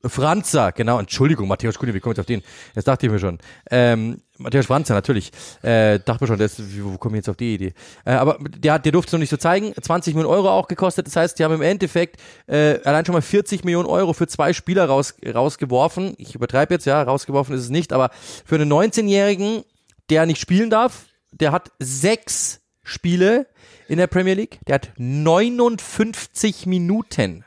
Franza, 0.04 0.70
genau, 0.70 0.98
Entschuldigung, 0.98 1.46
Matthäus 1.48 1.78
Kunde, 1.78 1.94
wie 1.94 2.00
komme 2.00 2.14
ich 2.14 2.20
auf 2.20 2.26
den? 2.26 2.42
Das 2.74 2.84
dachte 2.84 3.06
ich 3.06 3.12
mir 3.12 3.18
schon. 3.18 3.38
Ähm, 3.70 4.22
Matthäus 4.38 4.66
Franza, 4.66 4.94
natürlich. 4.94 5.30
Äh, 5.62 5.98
dachte 5.98 6.24
mir 6.24 6.28
schon, 6.28 6.38
das, 6.38 6.60
wo 6.82 6.96
komme 6.96 7.16
ich 7.16 7.20
jetzt 7.20 7.28
auf 7.28 7.36
die 7.36 7.54
Idee? 7.54 7.74
Äh, 8.06 8.12
aber 8.12 8.38
der, 8.40 8.78
der 8.78 8.92
durfte 8.92 9.10
es 9.10 9.12
noch 9.12 9.20
nicht 9.20 9.28
so 9.28 9.36
zeigen. 9.36 9.74
20 9.78 10.14
Millionen 10.14 10.34
Euro 10.34 10.50
auch 10.50 10.68
gekostet. 10.68 11.06
Das 11.06 11.16
heißt, 11.16 11.38
die 11.38 11.44
haben 11.44 11.54
im 11.54 11.62
Endeffekt 11.62 12.18
äh, 12.46 12.78
allein 12.84 13.04
schon 13.04 13.12
mal 13.14 13.22
40 13.22 13.64
Millionen 13.64 13.88
Euro 13.88 14.14
für 14.14 14.26
zwei 14.26 14.54
Spieler 14.54 14.86
raus, 14.86 15.14
rausgeworfen. 15.22 16.14
Ich 16.16 16.34
übertreibe 16.34 16.74
jetzt, 16.74 16.86
ja, 16.86 17.02
rausgeworfen 17.02 17.54
ist 17.54 17.62
es 17.62 17.70
nicht, 17.70 17.92
aber 17.92 18.10
für 18.46 18.54
einen 18.54 18.72
19-Jährigen, 18.72 19.64
der 20.08 20.24
nicht 20.24 20.40
spielen 20.40 20.70
darf, 20.70 21.04
der 21.32 21.52
hat 21.52 21.70
sechs 21.78 22.60
Spiele 22.82 23.46
in 23.88 23.98
der 23.98 24.06
Premier 24.06 24.34
League, 24.34 24.60
der 24.66 24.76
hat 24.76 24.92
59 24.96 26.66
Minuten 26.66 27.44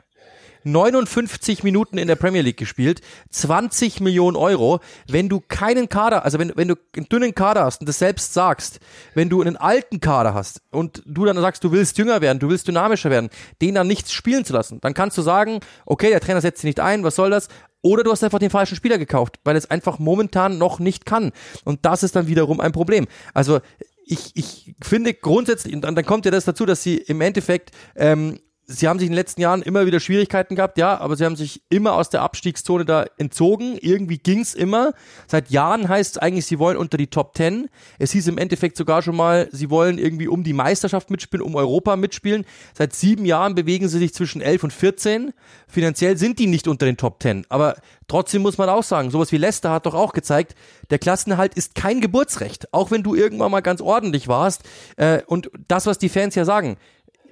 59 0.64 1.62
Minuten 1.62 1.98
in 1.98 2.08
der 2.08 2.16
Premier 2.16 2.42
League 2.42 2.56
gespielt, 2.56 3.00
20 3.30 4.00
Millionen 4.00 4.36
Euro. 4.36 4.80
Wenn 5.08 5.28
du 5.28 5.40
keinen 5.40 5.88
Kader, 5.88 6.24
also 6.24 6.38
wenn, 6.38 6.52
wenn 6.56 6.68
du 6.68 6.74
einen 6.96 7.08
dünnen 7.08 7.34
Kader 7.34 7.64
hast 7.64 7.80
und 7.80 7.88
das 7.88 7.98
selbst 7.98 8.34
sagst, 8.34 8.80
wenn 9.14 9.28
du 9.28 9.40
einen 9.40 9.56
alten 9.56 10.00
Kader 10.00 10.34
hast 10.34 10.62
und 10.70 11.02
du 11.06 11.24
dann 11.24 11.36
sagst, 11.36 11.62
du 11.64 11.72
willst 11.72 11.98
jünger 11.98 12.20
werden, 12.20 12.38
du 12.38 12.48
willst 12.48 12.66
dynamischer 12.66 13.10
werden, 13.10 13.30
den 13.62 13.74
dann 13.74 13.86
nichts 13.86 14.12
spielen 14.12 14.44
zu 14.44 14.52
lassen, 14.52 14.80
dann 14.80 14.94
kannst 14.94 15.18
du 15.18 15.22
sagen, 15.22 15.60
okay, 15.86 16.10
der 16.10 16.20
Trainer 16.20 16.40
setzt 16.40 16.60
sich 16.60 16.68
nicht 16.68 16.80
ein, 16.80 17.04
was 17.04 17.16
soll 17.16 17.30
das? 17.30 17.48
Oder 17.82 18.02
du 18.02 18.10
hast 18.10 18.24
einfach 18.24 18.38
den 18.38 18.48
falschen 18.48 18.76
Spieler 18.76 18.96
gekauft, 18.96 19.40
weil 19.44 19.56
es 19.56 19.70
einfach 19.70 19.98
momentan 19.98 20.56
noch 20.56 20.78
nicht 20.78 21.04
kann. 21.04 21.32
Und 21.64 21.84
das 21.84 22.02
ist 22.02 22.16
dann 22.16 22.26
wiederum 22.26 22.58
ein 22.58 22.72
Problem. 22.72 23.06
Also 23.34 23.60
ich, 24.06 24.30
ich 24.34 24.74
finde 24.82 25.14
grundsätzlich, 25.14 25.74
und 25.74 25.82
dann, 25.82 26.04
kommt 26.04 26.24
ja 26.24 26.30
das 26.30 26.44
dazu, 26.44 26.66
dass 26.66 26.82
sie 26.82 26.96
im 26.96 27.20
Endeffekt 27.20 27.72
ähm, 27.96 28.38
sie 28.66 28.88
haben 28.88 28.98
sich 28.98 29.06
in 29.06 29.12
den 29.12 29.16
letzten 29.16 29.40
Jahren 29.40 29.62
immer 29.62 29.86
wieder 29.86 30.00
Schwierigkeiten 30.00 30.56
gehabt, 30.56 30.78
ja, 30.78 30.98
aber 30.98 31.16
sie 31.16 31.24
haben 31.24 31.36
sich 31.36 31.62
immer 31.68 31.94
aus 31.94 32.10
der 32.10 32.22
Abstiegszone 32.22 32.84
da 32.84 33.06
entzogen. 33.18 33.76
Irgendwie 33.80 34.18
ging's 34.18 34.54
immer. 34.54 34.92
Seit 35.26 35.50
Jahren 35.50 35.88
heißt 35.88 36.16
es 36.16 36.18
eigentlich, 36.18 36.46
sie 36.46 36.58
wollen 36.58 36.76
unter 36.76 36.96
die 36.96 37.08
Top 37.08 37.34
Ten. 37.34 37.68
Es 37.98 38.12
hieß 38.12 38.26
im 38.28 38.38
Endeffekt 38.38 38.76
sogar 38.76 39.02
schon 39.02 39.16
mal, 39.16 39.48
sie 39.52 39.70
wollen 39.70 39.98
irgendwie 39.98 40.28
um 40.28 40.44
die 40.44 40.52
Meisterschaft 40.52 41.10
mitspielen, 41.10 41.44
um 41.44 41.54
Europa 41.54 41.96
mitspielen. 41.96 42.44
Seit 42.72 42.94
sieben 42.94 43.26
Jahren 43.26 43.54
bewegen 43.54 43.88
sie 43.88 43.98
sich 43.98 44.14
zwischen 44.14 44.40
elf 44.40 44.64
und 44.64 44.72
14. 44.72 45.32
Finanziell 45.68 46.16
sind 46.16 46.38
die 46.38 46.46
nicht 46.46 46.66
unter 46.66 46.86
den 46.86 46.96
Top 46.96 47.20
Ten. 47.20 47.44
Aber 47.50 47.76
trotzdem 48.08 48.42
muss 48.42 48.58
man 48.58 48.68
auch 48.68 48.82
sagen, 48.82 49.10
sowas 49.10 49.32
wie 49.32 49.38
Leicester 49.38 49.70
hat 49.70 49.86
doch 49.86 49.94
auch 49.94 50.12
gezeigt, 50.12 50.54
der 50.90 50.98
Klassenerhalt 50.98 51.54
ist 51.54 51.74
kein 51.74 52.00
Geburtsrecht. 52.00 52.72
Auch 52.72 52.90
wenn 52.90 53.02
du 53.02 53.14
irgendwann 53.14 53.50
mal 53.50 53.60
ganz 53.60 53.80
ordentlich 53.80 54.28
warst. 54.28 54.62
Äh, 54.96 55.22
und 55.26 55.50
das, 55.68 55.86
was 55.86 55.98
die 55.98 56.08
Fans 56.08 56.34
ja 56.34 56.44
sagen, 56.44 56.76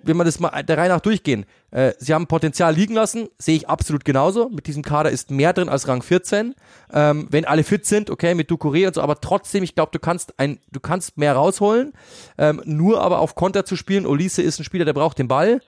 wenn 0.04 0.16
wir 0.16 0.24
das 0.24 0.40
mal 0.40 0.62
der 0.62 0.78
Reihe 0.78 0.88
nach 0.88 1.00
durchgehen, 1.00 1.46
äh, 1.72 1.94
sie 1.98 2.12
haben 2.12 2.26
Potenzial 2.26 2.74
liegen 2.74 2.94
lassen, 2.94 3.28
sehe 3.38 3.56
ich 3.56 3.68
absolut 3.68 4.04
genauso. 4.04 4.48
Mit 4.50 4.66
diesem 4.66 4.82
Kader 4.82 5.10
ist 5.10 5.30
mehr 5.30 5.52
drin 5.52 5.68
als 5.68 5.88
Rang 5.88 6.02
14. 6.02 6.54
Ähm, 6.92 7.26
wenn 7.30 7.46
alle 7.46 7.64
fit 7.64 7.86
sind, 7.86 8.10
okay, 8.10 8.34
mit 8.34 8.50
Ducouré 8.50 8.86
und 8.86 8.94
so, 8.94 9.00
aber 9.00 9.20
trotzdem, 9.20 9.62
ich 9.62 9.74
glaube, 9.74 9.90
du 9.92 9.98
kannst 9.98 10.38
ein, 10.38 10.58
du 10.70 10.80
kannst 10.80 11.16
mehr 11.16 11.34
rausholen. 11.34 11.92
Ähm, 12.36 12.60
nur 12.64 13.00
aber 13.00 13.20
auf 13.20 13.34
Konter 13.34 13.64
zu 13.64 13.76
spielen, 13.76 14.06
Olise 14.06 14.42
ist 14.42 14.60
ein 14.60 14.64
Spieler, 14.64 14.84
der 14.84 14.92
braucht 14.92 15.18
den 15.18 15.28
Ball. 15.28 15.60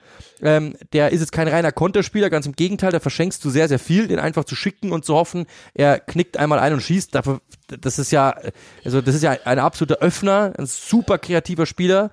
Ähm, 0.43 0.77
der 0.93 1.11
ist 1.11 1.21
jetzt 1.21 1.33
kein 1.33 1.49
reiner 1.49 1.73
Konterspieler, 1.73 2.29
ganz 2.29 2.45
im 2.45 2.53
Gegenteil, 2.53 2.93
da 2.93 3.01
verschenkst 3.01 3.43
du 3.45 3.49
sehr, 3.49 3.69
sehr 3.69 3.79
viel, 3.79 4.09
den 4.09 4.19
einfach 4.19 4.45
zu 4.45 4.57
schicken 4.57 4.93
und 4.93 5.05
zu 5.05 5.15
hoffen, 5.15 5.47
er 5.73 6.01
knickt 6.01 6.37
einmal 6.37 6.59
ein 6.59 6.75
und 6.75 6.83
schießt. 6.83 7.15
Dafür, 7.15 7.41
das 7.67 7.99
ist 7.99 8.13
ja, 8.13 8.37
also 8.85 9.01
das 9.01 9.15
ist 9.15 9.23
ja 9.23 9.37
ein 9.45 9.59
absoluter 9.59 10.01
Öffner, 10.01 10.53
ein 10.59 10.67
super 10.67 11.19
kreativer 11.19 11.65
Spieler, 11.65 12.11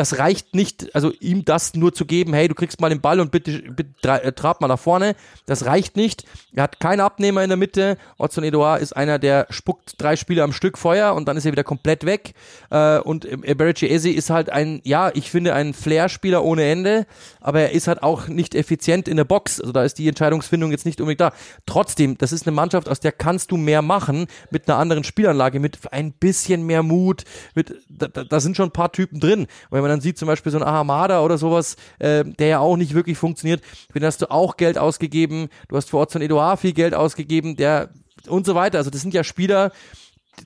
das 0.00 0.18
reicht 0.18 0.54
nicht, 0.54 0.94
also 0.94 1.12
ihm 1.20 1.44
das 1.44 1.74
nur 1.74 1.92
zu 1.92 2.06
geben, 2.06 2.32
hey, 2.32 2.48
du 2.48 2.54
kriegst 2.54 2.80
mal 2.80 2.88
den 2.88 3.02
Ball 3.02 3.20
und 3.20 3.30
bitte, 3.30 3.60
bitte 3.70 4.10
äh, 4.10 4.32
trab 4.32 4.62
mal 4.62 4.68
nach 4.68 4.78
vorne. 4.78 5.14
Das 5.44 5.66
reicht 5.66 5.94
nicht. 5.94 6.24
Er 6.54 6.62
hat 6.62 6.80
keinen 6.80 7.00
Abnehmer 7.00 7.42
in 7.42 7.50
der 7.50 7.58
Mitte. 7.58 7.98
Otson 8.16 8.42
Edouard 8.42 8.80
ist 8.80 8.96
einer, 8.96 9.18
der 9.18 9.46
spuckt 9.50 10.00
drei 10.00 10.16
Spiele 10.16 10.42
am 10.42 10.54
Stück 10.54 10.78
Feuer 10.78 11.14
und 11.14 11.28
dann 11.28 11.36
ist 11.36 11.44
er 11.44 11.52
wieder 11.52 11.64
komplett 11.64 12.06
weg. 12.06 12.32
Äh, 12.70 13.00
und 13.00 13.26
Eberici 13.26 13.88
Eze 13.88 14.08
ist 14.08 14.30
halt 14.30 14.48
ein, 14.48 14.80
ja, 14.84 15.10
ich 15.12 15.30
finde, 15.30 15.52
ein 15.52 15.74
Flair-Spieler 15.74 16.42
ohne 16.44 16.64
Ende, 16.64 17.06
aber 17.42 17.60
er 17.60 17.72
ist 17.72 17.86
halt 17.86 18.02
auch 18.02 18.26
nicht 18.26 18.54
effizient 18.54 19.06
in 19.06 19.18
der 19.18 19.24
Box. 19.24 19.60
Also 19.60 19.72
da 19.72 19.84
ist 19.84 19.98
die 19.98 20.08
Entscheidungsfindung 20.08 20.70
jetzt 20.70 20.86
nicht 20.86 21.02
unbedingt 21.02 21.20
da. 21.20 21.34
Trotzdem, 21.66 22.16
das 22.16 22.32
ist 22.32 22.46
eine 22.46 22.56
Mannschaft, 22.56 22.88
aus 22.88 23.00
der 23.00 23.12
kannst 23.12 23.50
du 23.50 23.58
mehr 23.58 23.82
machen 23.82 24.28
mit 24.50 24.66
einer 24.66 24.78
anderen 24.78 25.04
Spielanlage, 25.04 25.60
mit 25.60 25.92
ein 25.92 26.12
bisschen 26.12 26.62
mehr 26.62 26.82
Mut. 26.82 27.24
Mit, 27.54 27.74
da, 27.90 28.08
da 28.08 28.40
sind 28.40 28.56
schon 28.56 28.68
ein 28.68 28.72
paar 28.72 28.92
Typen 28.92 29.20
drin. 29.20 29.40
Und 29.40 29.72
wenn 29.72 29.82
man 29.82 29.89
dann 29.90 30.00
sieht 30.00 30.18
zum 30.18 30.26
Beispiel 30.26 30.52
so 30.52 30.58
ein 30.58 30.64
Ahamada 30.64 31.20
oder 31.22 31.38
sowas, 31.38 31.76
äh, 31.98 32.24
der 32.24 32.46
ja 32.46 32.58
auch 32.60 32.76
nicht 32.76 32.94
wirklich 32.94 33.18
funktioniert, 33.18 33.62
für 33.92 33.98
den 34.00 34.06
hast 34.06 34.22
du 34.22 34.30
auch 34.30 34.56
Geld 34.56 34.78
ausgegeben, 34.78 35.48
du 35.68 35.76
hast 35.76 35.90
vor 35.90 36.00
Ort 36.00 36.12
von 36.12 36.22
Eduard 36.22 36.60
viel 36.60 36.72
Geld 36.72 36.94
ausgegeben, 36.94 37.56
der 37.56 37.90
und 38.28 38.46
so 38.46 38.54
weiter. 38.54 38.78
Also 38.78 38.90
das 38.90 39.00
sind 39.00 39.14
ja 39.14 39.24
Spieler, 39.24 39.72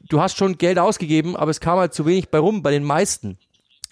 du 0.09 0.20
hast 0.20 0.36
schon 0.36 0.59
Geld 0.59 0.78
ausgegeben, 0.78 1.36
aber 1.36 1.51
es 1.51 1.61
kam 1.61 1.78
halt 1.78 1.95
zu 1.95 2.07
wenig 2.07 2.30
bei 2.30 2.38
rum, 2.38 2.62
bei 2.62 2.70
den 2.70 2.84
meisten. 2.84 3.38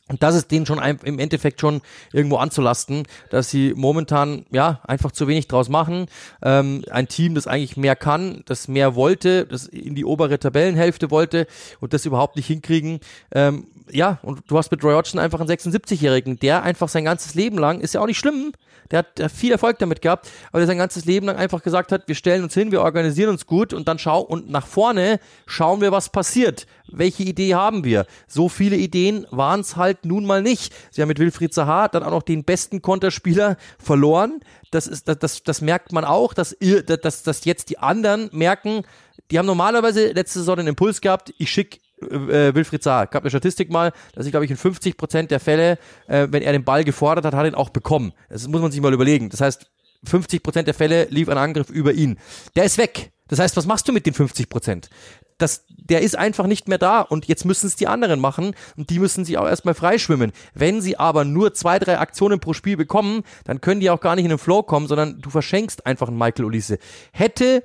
Und 0.09 0.23
das 0.23 0.35
ist 0.35 0.51
denen 0.51 0.67
schon 0.67 0.79
im 0.79 1.19
Endeffekt 1.19 1.61
schon 1.61 1.81
irgendwo 2.13 2.37
anzulasten, 2.37 3.05
dass 3.31 3.51
sie 3.51 3.73
momentan 3.75 4.45
ja 4.51 4.81
einfach 4.87 5.13
zu 5.13 5.27
wenig 5.27 5.49
draus 5.49 5.69
machen. 5.69 6.07
Ähm, 6.43 6.85
ein 6.91 7.09
Team, 7.09 7.35
das 7.35 7.47
eigentlich 7.47 7.77
mehr 7.77 7.97
kann, 7.97 8.43
das 8.47 8.69
mehr 8.69 8.95
wollte, 8.95 9.47
das 9.47 9.67
in 9.67 9.95
die 9.95 10.05
obere 10.05 10.39
Tabellenhälfte 10.39 11.11
wollte 11.11 11.47
und 11.81 11.95
das 11.95 12.05
überhaupt 12.05 12.37
nicht 12.37 12.47
hinkriegen. 12.47 13.01
Ähm, 13.33 13.69
ja, 13.91 14.19
und 14.23 14.43
du 14.49 14.59
hast 14.59 14.71
mit 14.71 14.83
Roy 14.85 14.95
Hodgson 14.95 15.21
einfach 15.21 15.41
einen 15.41 15.49
76-Jährigen, 15.49 16.39
der 16.39 16.63
einfach 16.63 16.89
sein 16.89 17.05
ganzes 17.05 17.35
Leben 17.35 17.59
lang, 17.59 17.81
ist 17.81 17.95
ja 17.95 18.01
auch 18.01 18.07
nicht 18.07 18.19
schlimm, 18.19 18.53
der 18.91 19.01
hat, 19.01 19.33
viel 19.33 19.53
Erfolg 19.53 19.79
damit 19.79 20.03
gehabt, 20.03 20.29
aber 20.51 20.59
der 20.59 20.67
sein 20.67 20.79
ganzes 20.79 21.05
Leben 21.05 21.27
lang 21.27 21.37
einfach 21.37 21.63
gesagt 21.63 21.93
hat, 21.93 22.09
wir 22.09 22.15
stellen 22.15 22.43
uns 22.43 22.55
hin, 22.55 22.71
wir 22.73 22.83
organisieren 22.83 23.31
uns 23.31 23.47
gut 23.47 23.73
und 23.73 23.89
dann 23.89 23.99
schau 23.99 24.21
und 24.21 24.51
nach 24.51 24.67
vorne 24.67 25.19
schauen 25.47 25.81
wir, 25.81 25.93
was 25.93 26.11
passiert. 26.11 26.67
Welche 26.89 27.23
Idee 27.23 27.55
haben 27.55 27.85
wir? 27.85 28.07
So 28.27 28.49
viele 28.49 28.77
Ideen 28.77 29.27
waren 29.31 29.61
es 29.61 29.77
halt 29.77 30.05
nun 30.05 30.27
mal 30.27 30.43
nicht. 30.43 30.75
Sie 30.91 31.01
haben 31.01 31.09
mit 31.09 31.19
Wilfried 31.19 31.55
Zaha 31.55 31.89
dann 31.89 32.03
auch 32.03 32.11
noch 32.11 32.23
den 32.23 32.45
besten 32.45 32.83
Konterspieler 32.83 33.57
verloren. 33.79 34.41
Das 34.71 34.87
ist, 34.87 35.09
das, 35.09 35.19
das, 35.19 35.43
das 35.43 35.61
merkt 35.63 35.93
man 35.93 36.05
auch, 36.05 36.35
dass, 36.35 36.55
ihr, 36.61 36.83
dass, 36.83 37.23
dass 37.23 37.45
jetzt 37.45 37.71
die 37.71 37.79
anderen 37.79 38.29
merken, 38.33 38.83
die 39.31 39.39
haben 39.39 39.47
normalerweise 39.47 40.13
letzte 40.13 40.41
Saison 40.41 40.57
den 40.57 40.67
Impuls 40.67 41.01
gehabt, 41.01 41.33
ich 41.39 41.51
schicke 41.51 41.79
äh, 42.11 42.55
Wilfried 42.55 42.83
Zaha. 42.83 43.07
Gab 43.07 43.23
eine 43.23 43.31
Statistik 43.31 43.71
mal, 43.71 43.93
dass 44.15 44.27
ich 44.27 44.33
glaube 44.33 44.45
ich 44.45 44.51
in 44.51 44.57
50 44.57 44.97
Prozent 44.97 45.31
der 45.31 45.41
Fälle, 45.41 45.79
äh, 46.07 46.29
wenn 46.31 46.43
er 46.43 46.53
den 46.53 46.65
Ball 46.65 46.85
gefordert 46.85 47.25
hat, 47.25 47.35
hat 47.35 47.45
er 47.45 47.49
ihn 47.49 47.55
auch 47.55 47.71
bekommen. 47.71 48.13
Das 48.29 48.47
muss 48.49 48.61
man 48.61 48.71
sich 48.71 48.81
mal 48.81 48.93
überlegen. 48.93 49.31
Das 49.31 49.41
heißt, 49.41 49.71
50 50.05 50.43
Prozent 50.43 50.67
der 50.67 50.75
Fälle 50.75 51.07
lief 51.11 51.29
ein 51.29 51.39
Angriff 51.39 51.71
über 51.71 51.93
ihn. 51.93 52.19
Der 52.57 52.65
ist 52.65 52.79
weg. 52.79 53.13
Das 53.29 53.39
heißt, 53.39 53.57
was 53.57 53.67
machst 53.67 53.89
du 53.89 53.93
mit 53.93 54.05
den 54.05 54.15
50 54.15 54.49
Prozent? 54.49 54.91
Das, 55.39 55.65
der 55.69 56.03
ist 56.03 56.19
einfach 56.19 56.47
nicht 56.47 56.69
mehr 56.69 56.79
da 56.79 57.01
und 57.01 57.27
jetzt 57.27 57.45
müssen 57.45 57.67
es 57.67 57.77
die 57.77 57.87
anderen 57.87 58.21
machen 58.21 58.55
und 58.77 58.91
die 58.91 58.99
müssen 58.99 59.25
sich 59.25 59.39
auch 59.39 59.47
erstmal 59.47 59.75
freischwimmen. 59.75 60.33
Wenn 60.55 60.81
sie 60.81 60.99
aber 60.99 61.25
nur 61.25 61.55
zwei, 61.55 61.79
drei 61.79 61.99
Aktionen 61.99 62.41
pro 62.41 62.53
Spiel 62.53 62.77
bekommen, 62.77 63.23
dann 63.45 63.61
können 63.61 63.81
die 63.81 63.91
auch 63.91 64.01
gar 64.01 64.17
nicht 64.17 64.25
in 64.25 64.31
den 64.31 64.39
Flow 64.39 64.63
kommen, 64.63 64.87
sondern 64.87 65.21
du 65.21 65.31
verschenkst 65.31 65.87
einfach 65.87 66.09
einen 66.09 66.19
Michael 66.19 66.45
Ulisse. 66.45 66.79
Hätte 67.13 67.65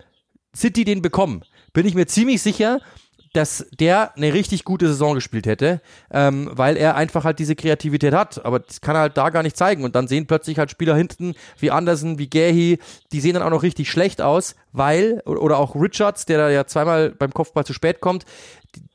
City 0.55 0.85
den 0.85 1.01
bekommen, 1.01 1.43
bin 1.73 1.85
ich 1.85 1.93
mir 1.93 2.07
ziemlich 2.07 2.41
sicher, 2.41 2.79
dass 3.37 3.67
der 3.79 4.17
eine 4.17 4.33
richtig 4.33 4.63
gute 4.63 4.87
Saison 4.87 5.13
gespielt 5.13 5.45
hätte, 5.45 5.79
ähm, 6.11 6.49
weil 6.51 6.75
er 6.75 6.95
einfach 6.95 7.23
halt 7.23 7.37
diese 7.37 7.55
Kreativität 7.55 8.13
hat. 8.13 8.43
Aber 8.43 8.57
das 8.57 8.81
kann 8.81 8.95
er 8.95 9.01
halt 9.01 9.17
da 9.17 9.29
gar 9.29 9.43
nicht 9.43 9.55
zeigen. 9.55 9.83
Und 9.83 9.95
dann 9.95 10.07
sehen 10.07 10.25
plötzlich 10.25 10.57
halt 10.57 10.71
Spieler 10.71 10.95
hinten 10.95 11.35
wie 11.59 11.69
Andersen, 11.69 12.17
wie 12.17 12.31
Gehi, 12.31 12.79
die 13.11 13.19
sehen 13.19 13.35
dann 13.35 13.43
auch 13.43 13.51
noch 13.51 13.61
richtig 13.61 13.91
schlecht 13.91 14.21
aus, 14.21 14.55
weil, 14.71 15.21
oder 15.25 15.59
auch 15.59 15.75
Richards, 15.75 16.25
der 16.25 16.39
da 16.39 16.49
ja 16.49 16.65
zweimal 16.65 17.11
beim 17.11 17.31
Kopfball 17.31 17.63
zu 17.63 17.73
spät 17.73 18.01
kommt, 18.01 18.25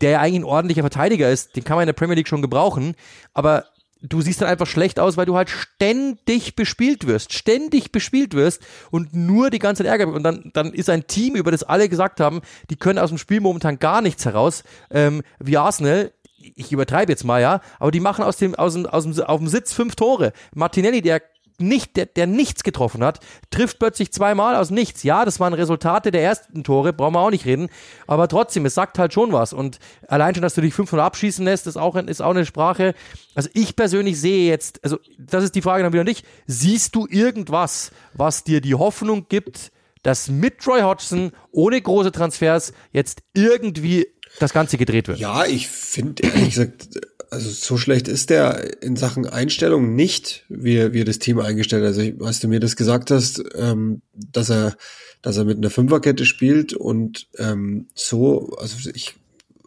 der 0.00 0.10
ja 0.10 0.20
eigentlich 0.20 0.40
ein 0.40 0.44
ordentlicher 0.44 0.82
Verteidiger 0.82 1.30
ist, 1.30 1.54
den 1.54 1.62
kann 1.62 1.76
man 1.76 1.84
in 1.84 1.88
der 1.88 1.92
Premier 1.94 2.16
League 2.16 2.28
schon 2.28 2.42
gebrauchen. 2.42 2.96
Aber 3.34 3.66
du 4.02 4.20
siehst 4.20 4.40
dann 4.40 4.48
einfach 4.48 4.66
schlecht 4.66 4.98
aus, 4.98 5.16
weil 5.16 5.26
du 5.26 5.36
halt 5.36 5.50
ständig 5.50 6.56
bespielt 6.56 7.06
wirst, 7.06 7.32
ständig 7.32 7.92
bespielt 7.92 8.34
wirst 8.34 8.62
und 8.90 9.14
nur 9.14 9.50
die 9.50 9.58
ganze 9.58 9.86
Ärger. 9.86 10.08
Und 10.08 10.22
dann, 10.22 10.50
dann 10.52 10.72
ist 10.72 10.90
ein 10.90 11.06
Team, 11.06 11.36
über 11.36 11.50
das 11.50 11.62
alle 11.62 11.88
gesagt 11.88 12.20
haben, 12.20 12.42
die 12.70 12.76
können 12.76 12.98
aus 12.98 13.10
dem 13.10 13.18
Spiel 13.18 13.40
momentan 13.40 13.78
gar 13.78 14.02
nichts 14.02 14.24
heraus, 14.24 14.64
ähm, 14.90 15.22
wie 15.38 15.56
Arsenal. 15.56 16.12
Ich 16.36 16.72
übertreibe 16.72 17.12
jetzt 17.12 17.24
mal, 17.24 17.40
ja, 17.40 17.60
aber 17.78 17.92
die 17.92 18.00
machen 18.00 18.24
aus 18.24 18.36
dem, 18.36 18.56
aus 18.56 18.74
dem, 18.74 18.86
aus 18.86 19.04
dem, 19.04 19.20
auf 19.20 19.38
dem 19.38 19.48
Sitz 19.48 19.72
fünf 19.72 19.94
Tore. 19.94 20.32
Martinelli, 20.54 21.00
der 21.00 21.22
nicht, 21.58 21.96
der, 21.96 22.06
der 22.06 22.26
nichts 22.26 22.62
getroffen 22.62 23.04
hat, 23.04 23.20
trifft 23.50 23.78
plötzlich 23.78 24.12
zweimal 24.12 24.56
aus 24.56 24.70
nichts. 24.70 25.02
Ja, 25.02 25.24
das 25.24 25.40
waren 25.40 25.54
Resultate 25.54 26.10
der 26.10 26.22
ersten 26.22 26.64
Tore, 26.64 26.92
brauchen 26.92 27.14
wir 27.14 27.20
auch 27.20 27.30
nicht 27.30 27.44
reden. 27.44 27.68
Aber 28.06 28.28
trotzdem, 28.28 28.66
es 28.66 28.74
sagt 28.74 28.98
halt 28.98 29.12
schon 29.12 29.32
was. 29.32 29.52
Und 29.52 29.78
allein 30.08 30.34
schon, 30.34 30.42
dass 30.42 30.54
du 30.54 30.60
dich 30.60 30.74
500 30.74 31.04
abschießen 31.06 31.44
lässt, 31.44 31.66
ist 31.66 31.76
auch, 31.76 31.96
ist 31.96 32.22
auch 32.22 32.30
eine 32.30 32.46
Sprache. 32.46 32.94
Also 33.34 33.48
ich 33.54 33.76
persönlich 33.76 34.20
sehe 34.20 34.48
jetzt, 34.48 34.82
also 34.84 34.98
das 35.18 35.44
ist 35.44 35.54
die 35.54 35.62
Frage 35.62 35.82
dann 35.82 35.92
wieder 35.92 36.04
nicht, 36.04 36.26
siehst 36.46 36.94
du 36.94 37.06
irgendwas, 37.08 37.92
was 38.14 38.44
dir 38.44 38.60
die 38.60 38.74
Hoffnung 38.74 39.26
gibt, 39.28 39.72
dass 40.02 40.28
mit 40.28 40.58
Troy 40.58 40.82
Hodgson 40.82 41.32
ohne 41.52 41.80
große 41.80 42.12
Transfers 42.12 42.72
jetzt 42.92 43.22
irgendwie 43.34 44.06
das 44.38 44.52
Ganze 44.52 44.78
gedreht 44.78 45.08
wird? 45.08 45.18
Ja, 45.18 45.44
ich 45.44 45.68
finde 45.68 46.22
ehrlich 46.24 46.50
gesagt, 46.50 47.00
also 47.32 47.48
so 47.48 47.78
schlecht 47.78 48.08
ist 48.08 48.28
der 48.28 48.82
in 48.82 48.94
Sachen 48.94 49.26
Einstellung 49.26 49.94
nicht, 49.94 50.44
wie, 50.50 50.92
wie 50.92 51.00
er 51.00 51.06
das 51.06 51.18
Team 51.18 51.38
eingestellt 51.38 51.82
hat. 51.82 51.88
Also, 51.88 52.02
ich, 52.02 52.20
als 52.20 52.40
du 52.40 52.48
mir 52.48 52.60
das 52.60 52.76
gesagt 52.76 53.10
hast, 53.10 53.42
ähm, 53.54 54.02
dass 54.12 54.50
er, 54.50 54.76
dass 55.22 55.38
er 55.38 55.44
mit 55.44 55.56
einer 55.56 55.70
Fünferkette 55.70 56.26
spielt 56.26 56.74
und 56.74 57.28
ähm, 57.38 57.88
so, 57.94 58.50
also 58.58 58.90
ich, 58.92 59.14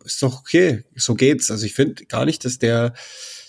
ist 0.03 0.21
doch 0.21 0.41
okay, 0.41 0.83
so 0.95 1.15
geht's. 1.15 1.49
Also 1.49 1.65
ich 1.65 1.73
finde 1.73 2.05
gar 2.05 2.25
nicht, 2.25 2.45
dass 2.45 2.59
der, 2.59 2.93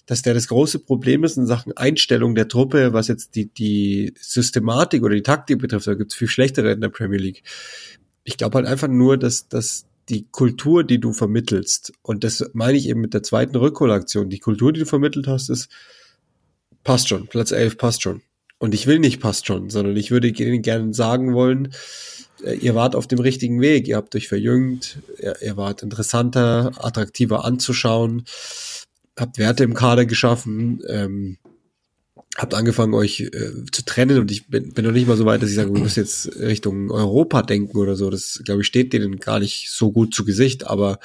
dass 0.06 0.22
der 0.22 0.32
das 0.32 0.48
große 0.48 0.78
Problem 0.78 1.22
ist 1.22 1.36
in 1.36 1.46
Sachen 1.46 1.76
Einstellung 1.76 2.34
der 2.34 2.48
Truppe, 2.48 2.94
was 2.94 3.08
jetzt 3.08 3.34
die, 3.34 3.52
die 3.52 4.14
Systematik 4.18 5.02
oder 5.02 5.14
die 5.14 5.22
Taktik 5.22 5.58
betrifft. 5.58 5.88
Da 5.88 5.94
gibt's 5.94 6.14
viel 6.14 6.28
schlechtere 6.28 6.72
in 6.72 6.80
der 6.80 6.88
Premier 6.88 7.18
League. 7.18 7.42
Ich 8.24 8.38
glaube 8.38 8.56
halt 8.56 8.66
einfach 8.66 8.88
nur, 8.88 9.18
dass, 9.18 9.48
dass 9.48 9.84
die 10.08 10.26
Kultur, 10.30 10.84
die 10.84 11.00
du 11.00 11.12
vermittelst, 11.12 11.92
und 12.02 12.24
das 12.24 12.50
meine 12.52 12.78
ich 12.78 12.88
eben 12.88 13.00
mit 13.00 13.14
der 13.14 13.22
zweiten 13.22 13.56
Rückholaktion, 13.56 14.30
die 14.30 14.38
Kultur, 14.38 14.72
die 14.72 14.80
du 14.80 14.86
vermittelt 14.86 15.26
hast, 15.26 15.48
ist, 15.48 15.68
passt 16.84 17.08
schon, 17.08 17.26
Platz 17.26 17.50
11 17.50 17.78
passt 17.78 18.02
schon. 18.02 18.22
Und 18.58 18.72
ich 18.72 18.86
will 18.86 18.98
nicht 18.98 19.20
passt 19.20 19.46
schon, 19.46 19.68
sondern 19.68 19.96
ich 19.96 20.10
würde 20.10 20.28
ihnen 20.28 20.62
gerne 20.62 20.94
sagen 20.94 21.34
wollen, 21.34 21.74
äh, 22.42 22.54
ihr 22.54 22.74
wart 22.74 22.94
auf 22.94 23.06
dem 23.06 23.18
richtigen 23.18 23.60
Weg, 23.60 23.88
ihr 23.88 23.96
habt 23.96 24.14
euch 24.14 24.28
verjüngt, 24.28 24.98
ihr, 25.18 25.36
ihr 25.42 25.56
wart 25.56 25.82
interessanter, 25.82 26.72
attraktiver 26.78 27.44
anzuschauen, 27.44 28.24
habt 29.18 29.38
Werte 29.38 29.64
im 29.64 29.74
Kader 29.74 30.06
geschaffen, 30.06 30.82
ähm, 30.88 31.38
habt 32.36 32.54
angefangen, 32.54 32.94
euch 32.94 33.20
äh, 33.20 33.52
zu 33.72 33.84
trennen 33.84 34.18
und 34.18 34.30
ich 34.30 34.48
bin, 34.48 34.72
bin 34.72 34.84
noch 34.84 34.92
nicht 34.92 35.06
mal 35.06 35.16
so 35.16 35.24
weit, 35.24 35.42
dass 35.42 35.50
ich 35.50 35.56
sage, 35.56 35.72
wir 35.72 35.80
müssen 35.80 36.00
jetzt 36.00 36.36
Richtung 36.38 36.90
Europa 36.90 37.42
denken 37.42 37.78
oder 37.78 37.96
so. 37.96 38.10
Das, 38.10 38.42
glaube 38.44 38.60
ich, 38.60 38.66
steht 38.66 38.92
denen 38.92 39.18
gar 39.18 39.40
nicht 39.40 39.70
so 39.70 39.90
gut 39.90 40.14
zu 40.14 40.24
Gesicht, 40.24 40.66
aber 40.66 40.98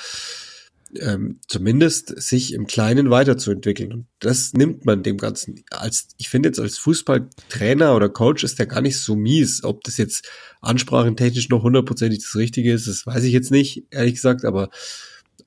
ähm, 1.00 1.40
zumindest 1.48 2.22
sich 2.22 2.54
im 2.54 2.68
Kleinen 2.68 3.10
weiterzuentwickeln. 3.10 3.94
Und 3.94 4.08
das 4.20 4.54
nimmt 4.54 4.86
man 4.86 5.04
dem 5.04 5.18
Ganzen. 5.18 5.64
Als, 5.70 6.10
ich 6.18 6.30
finde 6.30 6.50
jetzt 6.50 6.60
als 6.60 6.78
Fußballtrainer 6.80 7.96
oder 7.96 8.10
Coach 8.10 8.44
ist 8.44 8.60
der 8.60 8.66
gar 8.66 8.82
nicht 8.82 9.00
so 9.00 9.16
mies. 9.16 9.64
Ob 9.64 9.84
das 9.84 9.98
jetzt 9.98 10.28
ansprachentechnisch 10.60 11.50
noch 11.50 11.64
hundertprozentig 11.64 12.20
das 12.20 12.36
Richtige 12.36 12.74
ist, 12.74 12.88
das 12.88 13.06
weiß 13.06 13.24
ich 13.24 13.32
jetzt 13.32 13.52
nicht, 13.52 13.86
ehrlich 13.92 14.16
gesagt, 14.16 14.44
aber 14.44 14.70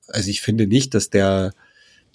also 0.08 0.30
ich 0.30 0.40
finde 0.40 0.66
nicht, 0.66 0.94
dass 0.94 1.10
der 1.10 1.52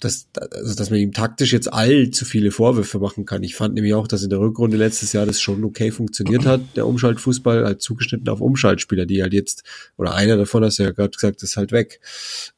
dass, 0.00 0.28
also 0.34 0.74
dass 0.74 0.90
man 0.90 0.98
ihm 0.98 1.12
taktisch 1.12 1.52
jetzt 1.52 1.72
allzu 1.72 2.24
viele 2.24 2.50
Vorwürfe 2.50 2.98
machen 2.98 3.26
kann. 3.26 3.42
Ich 3.42 3.54
fand 3.54 3.74
nämlich 3.74 3.94
auch, 3.94 4.08
dass 4.08 4.22
in 4.22 4.30
der 4.30 4.40
Rückrunde 4.40 4.76
letztes 4.76 5.12
Jahr 5.12 5.26
das 5.26 5.40
schon 5.40 5.62
okay 5.64 5.90
funktioniert 5.90 6.46
hat, 6.46 6.60
der 6.76 6.86
Umschaltfußball, 6.86 7.64
halt 7.64 7.82
zugeschnitten 7.82 8.28
auf 8.28 8.40
Umschaltspieler, 8.40 9.06
die 9.06 9.22
halt 9.22 9.32
jetzt, 9.32 9.64
oder 9.96 10.14
einer 10.14 10.36
davon, 10.36 10.64
hast 10.64 10.78
du 10.78 10.84
ja 10.84 10.90
gerade 10.90 11.10
gesagt, 11.10 11.42
ist 11.42 11.56
halt 11.56 11.72
weg. 11.72 12.00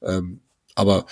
Ähm, 0.03 0.40
aber 0.74 1.07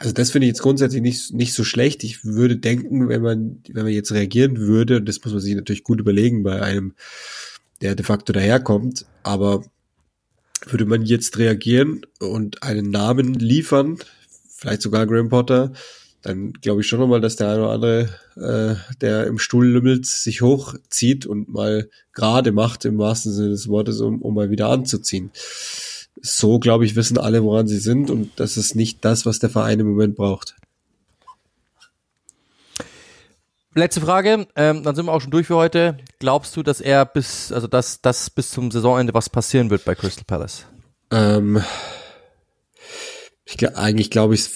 also 0.00 0.12
das 0.12 0.30
finde 0.30 0.46
ich 0.46 0.50
jetzt 0.50 0.62
grundsätzlich 0.62 1.02
nicht, 1.02 1.32
nicht 1.32 1.54
so 1.54 1.64
schlecht. 1.64 2.04
Ich 2.04 2.24
würde 2.24 2.56
denken, 2.56 3.08
wenn 3.08 3.22
man, 3.22 3.62
wenn 3.68 3.84
man 3.84 3.92
jetzt 3.92 4.12
reagieren 4.12 4.58
würde, 4.58 4.98
und 4.98 5.08
das 5.08 5.22
muss 5.24 5.32
man 5.32 5.40
sich 5.40 5.54
natürlich 5.54 5.84
gut 5.84 6.00
überlegen 6.00 6.42
bei 6.42 6.60
einem, 6.60 6.94
der 7.80 7.94
de 7.94 8.04
facto 8.04 8.32
daherkommt, 8.32 9.06
aber 9.22 9.64
würde 10.66 10.86
man 10.86 11.02
jetzt 11.02 11.38
reagieren 11.38 12.02
und 12.18 12.62
einen 12.62 12.90
Namen 12.90 13.34
liefern, 13.34 13.98
vielleicht 14.56 14.82
sogar 14.82 15.06
Graham 15.06 15.28
Potter, 15.28 15.72
dann 16.22 16.52
glaube 16.54 16.80
ich 16.80 16.88
schon 16.88 16.98
nochmal, 16.98 17.20
dass 17.20 17.36
der 17.36 17.50
eine 17.50 17.62
oder 17.62 17.72
andere, 17.72 18.08
äh, 18.36 18.94
der 19.00 19.26
im 19.26 19.38
Stuhl 19.38 19.66
lümmelt, 19.66 20.06
sich 20.06 20.42
hochzieht 20.42 21.24
und 21.26 21.48
mal 21.48 21.88
gerade 22.12 22.52
macht, 22.52 22.84
im 22.84 22.98
wahrsten 22.98 23.32
Sinne 23.32 23.50
des 23.50 23.68
Wortes, 23.68 24.00
um, 24.00 24.22
um 24.22 24.34
mal 24.34 24.50
wieder 24.50 24.68
anzuziehen. 24.68 25.30
So, 26.20 26.58
glaube 26.58 26.84
ich, 26.84 26.96
wissen 26.96 27.18
alle, 27.18 27.44
woran 27.44 27.68
sie 27.68 27.78
sind 27.78 28.10
und 28.10 28.32
das 28.36 28.56
ist 28.56 28.74
nicht 28.74 29.04
das, 29.04 29.26
was 29.26 29.38
der 29.38 29.50
Verein 29.50 29.78
im 29.78 29.88
Moment 29.88 30.16
braucht. 30.16 30.56
Letzte 33.74 34.00
Frage, 34.00 34.48
ähm, 34.56 34.82
dann 34.82 34.96
sind 34.96 35.04
wir 35.04 35.12
auch 35.12 35.20
schon 35.20 35.30
durch 35.30 35.46
für 35.46 35.56
heute. 35.56 35.98
Glaubst 36.18 36.56
du, 36.56 36.62
dass 36.62 36.80
er 36.80 37.04
bis, 37.04 37.52
also 37.52 37.66
dass, 37.66 38.00
dass 38.00 38.30
bis 38.30 38.50
zum 38.50 38.70
Saisonende 38.70 39.12
was 39.12 39.28
passieren 39.28 39.68
wird 39.68 39.84
bei 39.84 39.94
Crystal 39.94 40.24
Palace? 40.26 40.64
Ähm, 41.10 41.62
ich, 43.46 43.76
eigentlich 43.76 44.10
glaube 44.10 44.34
ich 44.34 44.50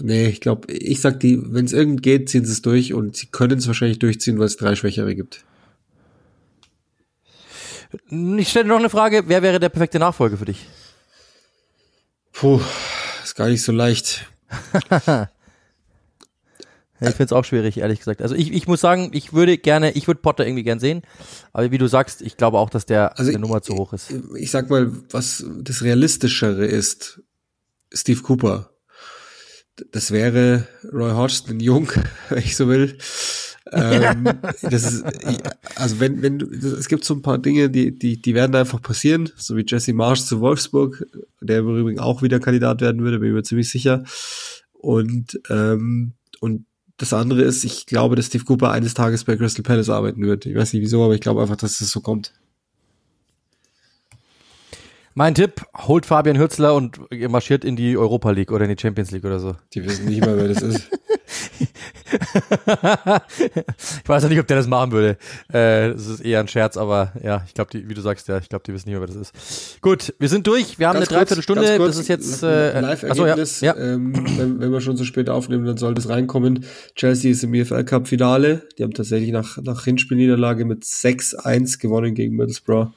nee, 0.00 0.28
ich 0.28 0.40
glaube, 0.40 0.72
ich 0.72 1.00
sag 1.00 1.20
die, 1.20 1.40
wenn 1.52 1.64
es 1.64 1.72
irgend 1.72 2.02
geht, 2.02 2.28
ziehen 2.28 2.44
sie 2.44 2.52
es 2.52 2.62
durch 2.62 2.94
und 2.94 3.16
sie 3.16 3.26
können 3.26 3.58
es 3.58 3.66
wahrscheinlich 3.66 3.98
durchziehen, 3.98 4.38
weil 4.38 4.46
es 4.46 4.56
drei 4.56 4.74
Schwächere 4.74 5.14
gibt. 5.14 5.44
Ich 8.10 8.48
stelle 8.48 8.68
noch 8.68 8.78
eine 8.78 8.90
Frage, 8.90 9.24
wer 9.26 9.42
wäre 9.42 9.60
der 9.60 9.70
perfekte 9.70 9.98
Nachfolger 9.98 10.36
für 10.36 10.44
dich? 10.44 10.66
Puh, 12.32 12.60
ist 13.24 13.34
gar 13.34 13.48
nicht 13.48 13.62
so 13.62 13.72
leicht. 13.72 14.26
ich 17.00 17.08
finde 17.08 17.24
es 17.24 17.32
auch 17.32 17.44
schwierig, 17.44 17.78
ehrlich 17.78 17.98
gesagt. 17.98 18.20
Also 18.20 18.34
ich, 18.34 18.52
ich 18.52 18.68
muss 18.68 18.80
sagen, 18.80 19.10
ich 19.14 19.32
würde 19.32 19.56
gerne, 19.56 19.92
ich 19.92 20.06
würde 20.06 20.20
Potter 20.20 20.46
irgendwie 20.46 20.64
gern 20.64 20.80
sehen, 20.80 21.02
aber 21.52 21.70
wie 21.70 21.78
du 21.78 21.86
sagst, 21.86 22.20
ich 22.20 22.36
glaube 22.36 22.58
auch, 22.58 22.68
dass 22.68 22.84
der 22.84 23.18
Also 23.18 23.30
der 23.30 23.40
Nummer 23.40 23.62
zu 23.62 23.74
hoch 23.74 23.94
ist. 23.94 24.10
Ich, 24.10 24.42
ich 24.42 24.50
sag 24.50 24.68
mal, 24.68 24.92
was 25.10 25.44
das 25.62 25.82
Realistischere 25.82 26.66
ist, 26.66 27.22
Steve 27.92 28.22
Cooper. 28.22 28.70
Das 29.92 30.10
wäre 30.10 30.66
Roy 30.92 31.12
Hodgson 31.12 31.60
jung, 31.60 31.90
wenn 32.28 32.38
ich 32.38 32.56
so 32.56 32.68
will. 32.68 32.98
ähm, 33.72 34.24
das 34.62 34.92
ist, 34.92 35.04
also 35.76 36.00
wenn, 36.00 36.22
wenn 36.22 36.38
du, 36.38 36.46
es 36.46 36.88
gibt 36.88 37.04
so 37.04 37.14
ein 37.14 37.22
paar 37.22 37.38
Dinge, 37.38 37.70
die, 37.70 37.96
die, 37.96 38.20
die 38.20 38.34
werden 38.34 38.56
einfach 38.56 38.82
passieren, 38.82 39.30
so 39.36 39.56
wie 39.56 39.64
Jesse 39.66 39.92
Marsh 39.92 40.24
zu 40.24 40.40
Wolfsburg, 40.40 41.06
der 41.40 41.60
im 41.60 41.78
Übrigen 41.78 42.00
auch 42.00 42.22
wieder 42.22 42.40
Kandidat 42.40 42.80
werden 42.80 43.02
würde, 43.02 43.18
bin 43.18 43.28
ich 43.28 43.34
mir 43.34 43.42
ziemlich 43.42 43.70
sicher. 43.70 44.04
Und, 44.72 45.40
ähm, 45.50 46.14
und 46.40 46.66
das 46.98 47.12
andere 47.12 47.42
ist, 47.42 47.64
ich 47.64 47.86
glaube, 47.86 48.16
dass 48.16 48.26
Steve 48.26 48.44
Cooper 48.44 48.72
eines 48.72 48.94
Tages 48.94 49.24
bei 49.24 49.36
Crystal 49.36 49.62
Palace 49.62 49.88
arbeiten 49.88 50.22
wird. 50.22 50.46
Ich 50.46 50.56
weiß 50.56 50.72
nicht 50.72 50.82
wieso, 50.82 51.04
aber 51.04 51.14
ich 51.14 51.20
glaube 51.20 51.40
einfach, 51.40 51.56
dass 51.56 51.78
das 51.78 51.90
so 51.90 52.00
kommt. 52.00 52.32
Mein 55.18 55.34
Tipp, 55.34 55.66
holt 55.76 56.06
Fabian 56.06 56.38
Hürzler 56.38 56.76
und 56.76 57.00
ihr 57.10 57.28
marschiert 57.28 57.64
in 57.64 57.74
die 57.74 57.96
Europa 57.96 58.30
League 58.30 58.52
oder 58.52 58.66
in 58.66 58.76
die 58.76 58.80
Champions 58.80 59.10
League 59.10 59.24
oder 59.24 59.40
so. 59.40 59.56
Die 59.74 59.84
wissen 59.84 60.04
nicht 60.04 60.20
mal, 60.20 60.36
wer 60.36 60.46
das 60.46 60.62
ist. 60.62 60.88
ich 64.04 64.08
weiß 64.08 64.22
ja 64.22 64.28
nicht, 64.28 64.38
ob 64.38 64.46
der 64.46 64.58
das 64.58 64.68
machen 64.68 64.92
würde. 64.92 65.18
Äh, 65.48 65.90
das 65.90 66.06
ist 66.06 66.20
eher 66.20 66.38
ein 66.38 66.46
Scherz, 66.46 66.76
aber 66.76 67.14
ja, 67.20 67.42
ich 67.48 67.54
glaube, 67.54 67.70
wie 67.72 67.94
du 67.94 68.00
sagst, 68.00 68.28
ja, 68.28 68.38
ich 68.38 68.48
glaube, 68.48 68.62
die 68.64 68.72
wissen 68.72 68.90
nicht 68.90 68.96
mehr, 68.96 69.00
wer 69.00 69.12
das 69.12 69.32
ist. 69.32 69.80
Gut, 69.80 70.14
wir 70.20 70.28
sind 70.28 70.46
durch. 70.46 70.78
Wir 70.78 70.86
haben 70.86 71.00
Ganz 71.00 71.08
eine 71.08 71.18
Dreiviertelstunde. 71.18 71.78
das 71.78 71.96
ist 71.96 72.06
jetzt 72.06 72.44
äh, 72.44 72.80
Live-Ergebnis. 72.80 73.60
ja, 73.60 73.76
ja. 73.76 73.94
ähm, 73.94 74.12
wenn, 74.36 74.60
wenn 74.60 74.70
wir 74.70 74.80
schon 74.80 74.96
so 74.96 75.04
spät 75.04 75.28
aufnehmen, 75.28 75.66
dann 75.66 75.78
soll 75.78 75.94
das 75.94 76.08
reinkommen. 76.08 76.64
Chelsea 76.94 77.32
ist 77.32 77.42
im 77.42 77.54
EFL 77.54 77.82
Cup 77.82 78.06
Finale. 78.06 78.68
Die 78.78 78.84
haben 78.84 78.94
tatsächlich 78.94 79.32
nach, 79.32 79.58
nach 79.62 79.82
Hinspielniederlage 79.82 80.64
mit 80.64 80.84
6-1 80.84 81.80
gewonnen 81.80 82.14
gegen 82.14 82.36
Middlesbrough 82.36 82.92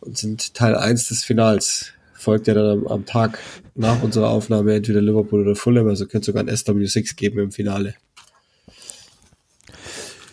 und 0.00 0.18
sind 0.18 0.54
Teil 0.54 0.76
1 0.76 1.08
des 1.08 1.24
Finals. 1.24 1.92
Folgt 2.14 2.46
ja 2.48 2.54
dann 2.54 2.80
am, 2.80 2.86
am 2.86 3.06
Tag 3.06 3.38
nach 3.74 4.02
unserer 4.02 4.28
Aufnahme 4.28 4.74
entweder 4.74 5.00
Liverpool 5.00 5.42
oder 5.42 5.56
Fulham, 5.56 5.88
also 5.88 6.06
könnte 6.06 6.26
sogar 6.26 6.42
ein 6.42 6.50
SW6 6.50 7.16
geben 7.16 7.38
im 7.38 7.52
Finale. 7.52 7.94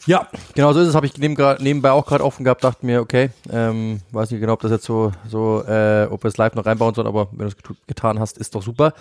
Ja, 0.07 0.30
genau 0.55 0.72
so 0.72 0.80
ist 0.80 0.88
es. 0.88 0.95
Habe 0.95 1.05
ich 1.05 1.18
neben, 1.18 1.36
nebenbei 1.59 1.91
auch 1.91 2.05
gerade 2.05 2.24
offen 2.24 2.45
gehabt, 2.45 2.63
dachte 2.63 2.86
mir, 2.86 3.01
okay, 3.01 3.30
ähm, 3.51 3.99
weiß 4.11 4.32
nicht 4.32 4.39
genau, 4.39 4.53
ob 4.53 4.61
das 4.61 4.72
jetzt 4.72 4.86
so, 4.86 5.11
so 5.28 5.65
äh, 5.68 6.07
ob 6.09 6.24
wir 6.24 6.30
es 6.30 6.38
live 6.38 6.55
noch 6.55 6.65
reinbauen 6.65 6.95
sollen, 6.95 7.07
aber 7.07 7.28
wenn 7.32 7.49
du 7.49 7.53
es 7.53 7.78
getan 7.88 8.18
hast, 8.18 8.38
ist 8.38 8.55
doch 8.55 8.63
super. 8.63 8.93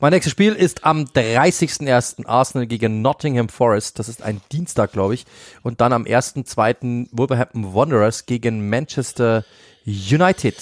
Mein 0.00 0.14
nächstes 0.14 0.32
Spiel 0.32 0.54
ist 0.54 0.86
am 0.86 1.04
30.01. 1.04 2.26
Arsenal 2.26 2.66
gegen 2.66 3.02
Nottingham 3.02 3.50
Forest. 3.50 3.98
Das 3.98 4.08
ist 4.08 4.22
ein 4.22 4.40
Dienstag, 4.52 4.92
glaube 4.92 5.12
ich. 5.12 5.26
Und 5.62 5.82
dann 5.82 5.92
am 5.92 6.04
1.2. 6.04 7.08
Wolverhampton 7.12 7.74
Wanderers 7.74 8.24
gegen 8.24 8.70
Manchester 8.70 9.44
United. 9.86 10.54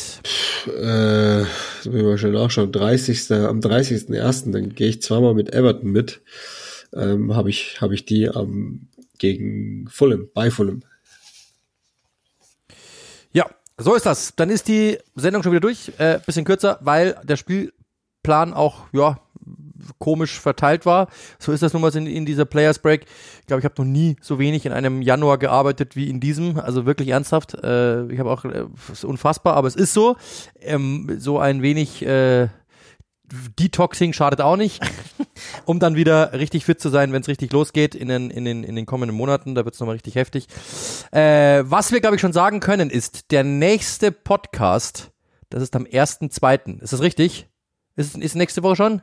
Äh, 0.67 1.45
das 1.45 1.87
müssen 1.87 2.07
wir 2.07 2.19
schnell 2.19 2.33
nachschauen. 2.33 2.73
30. 2.73 3.31
Am 3.33 3.61
30.01. 3.61 4.53
dann 4.53 4.75
gehe 4.75 4.89
ich 4.89 5.03
zweimal 5.03 5.35
mit 5.35 5.53
Everton 5.55 5.91
mit. 5.91 6.23
Ähm, 6.93 7.35
habe 7.35 7.51
ich, 7.51 7.81
hab 7.81 7.93
ich 7.93 8.05
die 8.05 8.29
am 8.29 8.89
gegen 9.19 9.89
Fulham, 9.89 10.29
bei 10.35 10.51
Fulham. 10.51 10.83
Ja, 13.33 13.47
so 13.79 13.95
ist 13.95 14.05
das. 14.05 14.35
Dann 14.35 14.51
ist 14.51 14.67
die 14.67 14.99
Sendung 15.15 15.43
schon 15.43 15.53
wieder 15.53 15.61
durch. 15.61 15.93
Äh, 15.99 16.19
bisschen 16.27 16.45
kürzer, 16.45 16.79
weil 16.81 17.17
der 17.23 17.37
Spielplan 17.37 18.53
auch, 18.53 18.87
ja, 18.93 19.21
komisch 19.99 20.39
verteilt 20.39 20.87
war. 20.87 21.09
So 21.39 21.53
ist 21.53 21.63
das 21.63 21.73
nun 21.73 21.83
mal 21.83 21.95
in, 21.97 22.07
in 22.07 22.27
dieser 22.27 22.45
Players 22.45 22.79
Break. 22.79 23.07
Ich 23.41 23.47
glaube, 23.47 23.61
ich 23.61 23.65
habe 23.65 23.75
noch 23.79 23.85
nie 23.85 24.17
so 24.21 24.39
wenig 24.39 24.67
in 24.67 24.73
einem 24.73 25.03
Januar 25.03 25.39
gearbeitet 25.39 25.97
wie 25.97 26.09
in 26.09 26.21
diesem. 26.21 26.59
Also 26.59 26.87
wirklich 26.87 27.09
ernsthaft. 27.09 27.55
Äh, 27.55 28.07
ich 28.07 28.19
habe 28.19 28.31
auch, 28.31 28.45
äh, 28.45 28.65
ist 28.91 29.05
unfassbar, 29.05 29.55
aber 29.55 29.69
es 29.69 29.77
ist 29.77 29.93
so. 29.93 30.17
Ähm, 30.61 31.17
so 31.19 31.39
ein 31.39 31.63
wenig 31.63 32.05
äh, 32.05 32.49
Detoxing 33.59 34.13
schadet 34.13 34.41
auch 34.41 34.57
nicht, 34.57 34.83
um 35.65 35.79
dann 35.79 35.97
wieder 35.97 36.33
richtig 36.35 36.65
fit 36.65 36.81
zu 36.81 36.91
sein, 36.91 37.13
wenn 37.13 37.23
es 37.23 37.29
richtig 37.29 37.53
losgeht 37.53 37.95
in 37.95 38.09
den, 38.09 38.31
in, 38.31 38.45
den, 38.45 38.63
in 38.65 38.77
den 38.77 38.87
kommenden 38.87 39.17
Monaten. 39.17 39.55
Da 39.55 39.65
wird 39.65 39.75
es 39.75 39.81
nochmal 39.81 39.95
richtig 39.95 40.17
heftig. 40.17 40.47
Äh, 41.13 41.65
was 41.65 41.93
wir, 41.93 42.01
glaube 42.01 42.17
ich, 42.17 42.21
schon 42.21 42.33
sagen 42.33 42.61
können, 42.61 42.91
ist, 42.91 43.31
der 43.31 43.45
nächste 43.45 44.13
Podcast, 44.13 45.11
das 45.51 45.63
ist 45.63 45.75
am 45.75 45.85
1.2. 45.85 46.81
Ist 46.81 46.93
das 46.93 47.01
richtig? 47.01 47.49
Ist, 47.97 48.17
ist 48.17 48.37
nächste 48.37 48.63
Woche 48.63 48.77
schon? 48.77 49.03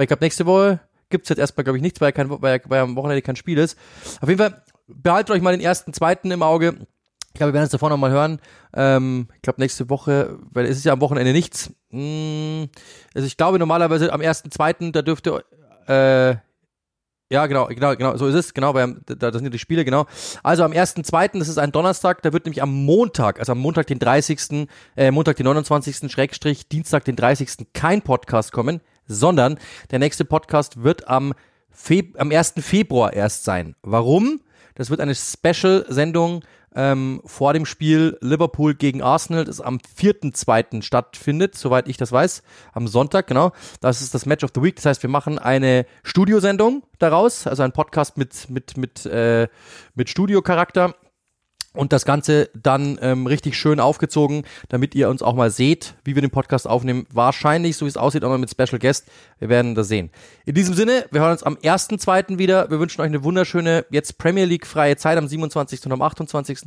Weil 0.00 0.04
ich 0.04 0.08
glaube, 0.08 0.24
nächste 0.24 0.46
Woche 0.46 0.80
gibt's 1.10 1.28
jetzt 1.28 1.40
erstmal, 1.40 1.64
glaube 1.64 1.76
ich, 1.76 1.82
nichts, 1.82 2.00
weil, 2.00 2.10
kein, 2.10 2.30
weil, 2.30 2.62
weil 2.64 2.80
am 2.80 2.96
Wochenende 2.96 3.20
kein 3.20 3.36
Spiel 3.36 3.58
ist. 3.58 3.76
Auf 4.22 4.30
jeden 4.30 4.38
Fall, 4.38 4.62
behaltet 4.86 5.30
euch 5.30 5.42
mal 5.42 5.50
den 5.50 5.60
ersten, 5.60 5.92
zweiten 5.92 6.30
im 6.30 6.42
Auge. 6.42 6.86
Ich 7.28 7.34
glaube, 7.34 7.50
wir 7.50 7.52
werden 7.52 7.66
es 7.66 7.70
davor 7.70 7.90
nochmal 7.90 8.10
hören. 8.10 8.40
Ähm, 8.72 9.28
ich 9.34 9.42
glaube, 9.42 9.60
nächste 9.60 9.90
Woche, 9.90 10.38
weil 10.52 10.64
es 10.64 10.78
ist 10.78 10.86
ja 10.86 10.94
am 10.94 11.02
Wochenende 11.02 11.32
nichts. 11.32 11.74
Hm, 11.90 12.70
also 13.14 13.26
ich 13.26 13.36
glaube 13.36 13.58
normalerweise 13.58 14.10
am 14.10 14.22
1.2., 14.22 14.90
da 14.90 15.02
dürfte, 15.02 15.44
äh, 15.86 16.36
ja, 17.30 17.46
genau, 17.46 17.66
genau, 17.66 17.94
genau, 17.94 18.16
so 18.16 18.26
ist 18.26 18.36
es, 18.36 18.54
genau, 18.54 18.72
weil 18.72 19.02
da, 19.04 19.14
da 19.16 19.32
sind 19.34 19.44
ja 19.44 19.50
die 19.50 19.58
Spiele, 19.58 19.84
genau. 19.84 20.06
Also 20.42 20.64
am 20.64 20.72
1.2., 20.72 21.38
das 21.38 21.48
ist 21.48 21.58
ein 21.58 21.72
Donnerstag, 21.72 22.22
da 22.22 22.32
wird 22.32 22.46
nämlich 22.46 22.62
am 22.62 22.72
Montag, 22.86 23.38
also 23.38 23.52
am 23.52 23.58
Montag 23.58 23.86
den 23.86 23.98
30., 23.98 24.66
äh, 24.96 25.10
Montag 25.10 25.36
den 25.36 25.44
29., 25.44 26.10
Schrägstrich, 26.10 26.68
Dienstag 26.68 27.04
den 27.04 27.16
30. 27.16 27.66
kein 27.74 28.00
Podcast 28.00 28.50
kommen, 28.52 28.80
sondern 29.10 29.58
der 29.90 29.98
nächste 29.98 30.24
Podcast 30.24 30.82
wird 30.82 31.08
am, 31.08 31.34
Feb 31.70 32.20
am 32.20 32.30
1. 32.30 32.54
Februar 32.60 33.12
erst 33.12 33.44
sein. 33.44 33.74
Warum? 33.82 34.40
Das 34.74 34.90
wird 34.90 35.00
eine 35.00 35.14
Special-Sendung 35.14 36.42
ähm, 36.74 37.20
vor 37.24 37.52
dem 37.52 37.66
Spiel 37.66 38.16
Liverpool 38.20 38.74
gegen 38.74 39.02
Arsenal, 39.02 39.44
das 39.44 39.60
am 39.60 39.78
4.2. 39.78 40.82
stattfindet, 40.82 41.56
soweit 41.56 41.88
ich 41.88 41.96
das 41.96 42.12
weiß, 42.12 42.42
am 42.72 42.86
Sonntag, 42.86 43.26
genau. 43.26 43.52
Das 43.80 44.00
ist 44.00 44.14
das 44.14 44.26
Match 44.26 44.44
of 44.44 44.50
the 44.54 44.62
Week. 44.62 44.76
Das 44.76 44.86
heißt, 44.86 45.02
wir 45.02 45.10
machen 45.10 45.38
eine 45.38 45.84
Studiosendung 46.02 46.84
daraus, 46.98 47.46
also 47.46 47.62
ein 47.62 47.72
Podcast 47.72 48.16
mit, 48.16 48.48
mit, 48.48 48.76
mit, 48.76 49.04
äh, 49.06 49.48
mit 49.94 50.08
Studiocharakter 50.08 50.94
und 51.72 51.92
das 51.92 52.04
Ganze 52.04 52.50
dann 52.54 52.98
ähm, 53.00 53.26
richtig 53.26 53.56
schön 53.56 53.78
aufgezogen, 53.78 54.44
damit 54.68 54.94
ihr 54.94 55.08
uns 55.08 55.22
auch 55.22 55.34
mal 55.34 55.50
seht, 55.50 55.94
wie 56.04 56.14
wir 56.14 56.22
den 56.22 56.30
Podcast 56.30 56.66
aufnehmen. 56.68 57.06
Wahrscheinlich, 57.12 57.76
so 57.76 57.86
wie 57.86 57.90
es 57.90 57.96
aussieht, 57.96 58.24
auch 58.24 58.28
mal 58.28 58.38
mit 58.38 58.50
Special 58.50 58.78
Guest. 58.78 59.06
Wir 59.38 59.48
werden 59.48 59.74
das 59.74 59.88
sehen. 59.88 60.10
In 60.46 60.54
diesem 60.54 60.74
Sinne, 60.74 61.06
wir 61.12 61.20
hören 61.20 61.32
uns 61.32 61.42
am 61.42 61.54
1.2. 61.54 62.38
wieder. 62.38 62.70
Wir 62.70 62.80
wünschen 62.80 63.00
euch 63.00 63.06
eine 63.06 63.22
wunderschöne, 63.22 63.86
jetzt 63.90 64.18
Premier 64.18 64.46
League 64.46 64.66
freie 64.66 64.96
Zeit 64.96 65.16
am 65.16 65.28
27. 65.28 65.86
und 65.86 65.92
am 65.92 66.02
28. 66.02 66.62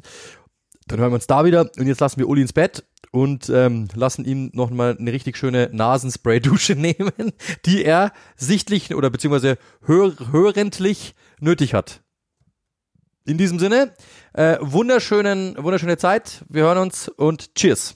Dann 0.88 1.00
hören 1.00 1.12
wir 1.12 1.16
uns 1.16 1.28
da 1.28 1.44
wieder. 1.44 1.70
Und 1.78 1.88
jetzt 1.88 2.00
lassen 2.00 2.20
wir 2.20 2.30
Uli 2.30 2.42
ins 2.42 2.54
Bett 2.54 2.84
und 3.12 3.50
ähm, 3.50 3.90
lassen 3.94 4.26
ihm 4.26 4.52
noch 4.54 4.70
mal 4.70 4.98
eine 4.98 5.12
richtig 5.12 5.38
schöne 5.38 5.70
Nasenspray-Dusche 5.72 6.76
nehmen, 6.78 7.34
die 7.66 7.84
er 7.84 8.14
sichtlich 8.36 8.96
oder 8.96 9.10
beziehungsweise 9.10 9.58
hör 9.82 10.14
hörendlich 10.32 11.14
nötig 11.40 11.74
hat. 11.74 12.02
In 13.26 13.38
diesem 13.38 13.60
Sinne, 13.60 13.94
äh, 14.34 14.58
wunderschönen, 14.60 15.56
wunderschöne 15.58 15.98
Zeit. 15.98 16.44
Wir 16.50 16.64
hören 16.64 16.78
uns 16.78 17.08
und 17.10 17.56
Cheers. 17.56 17.94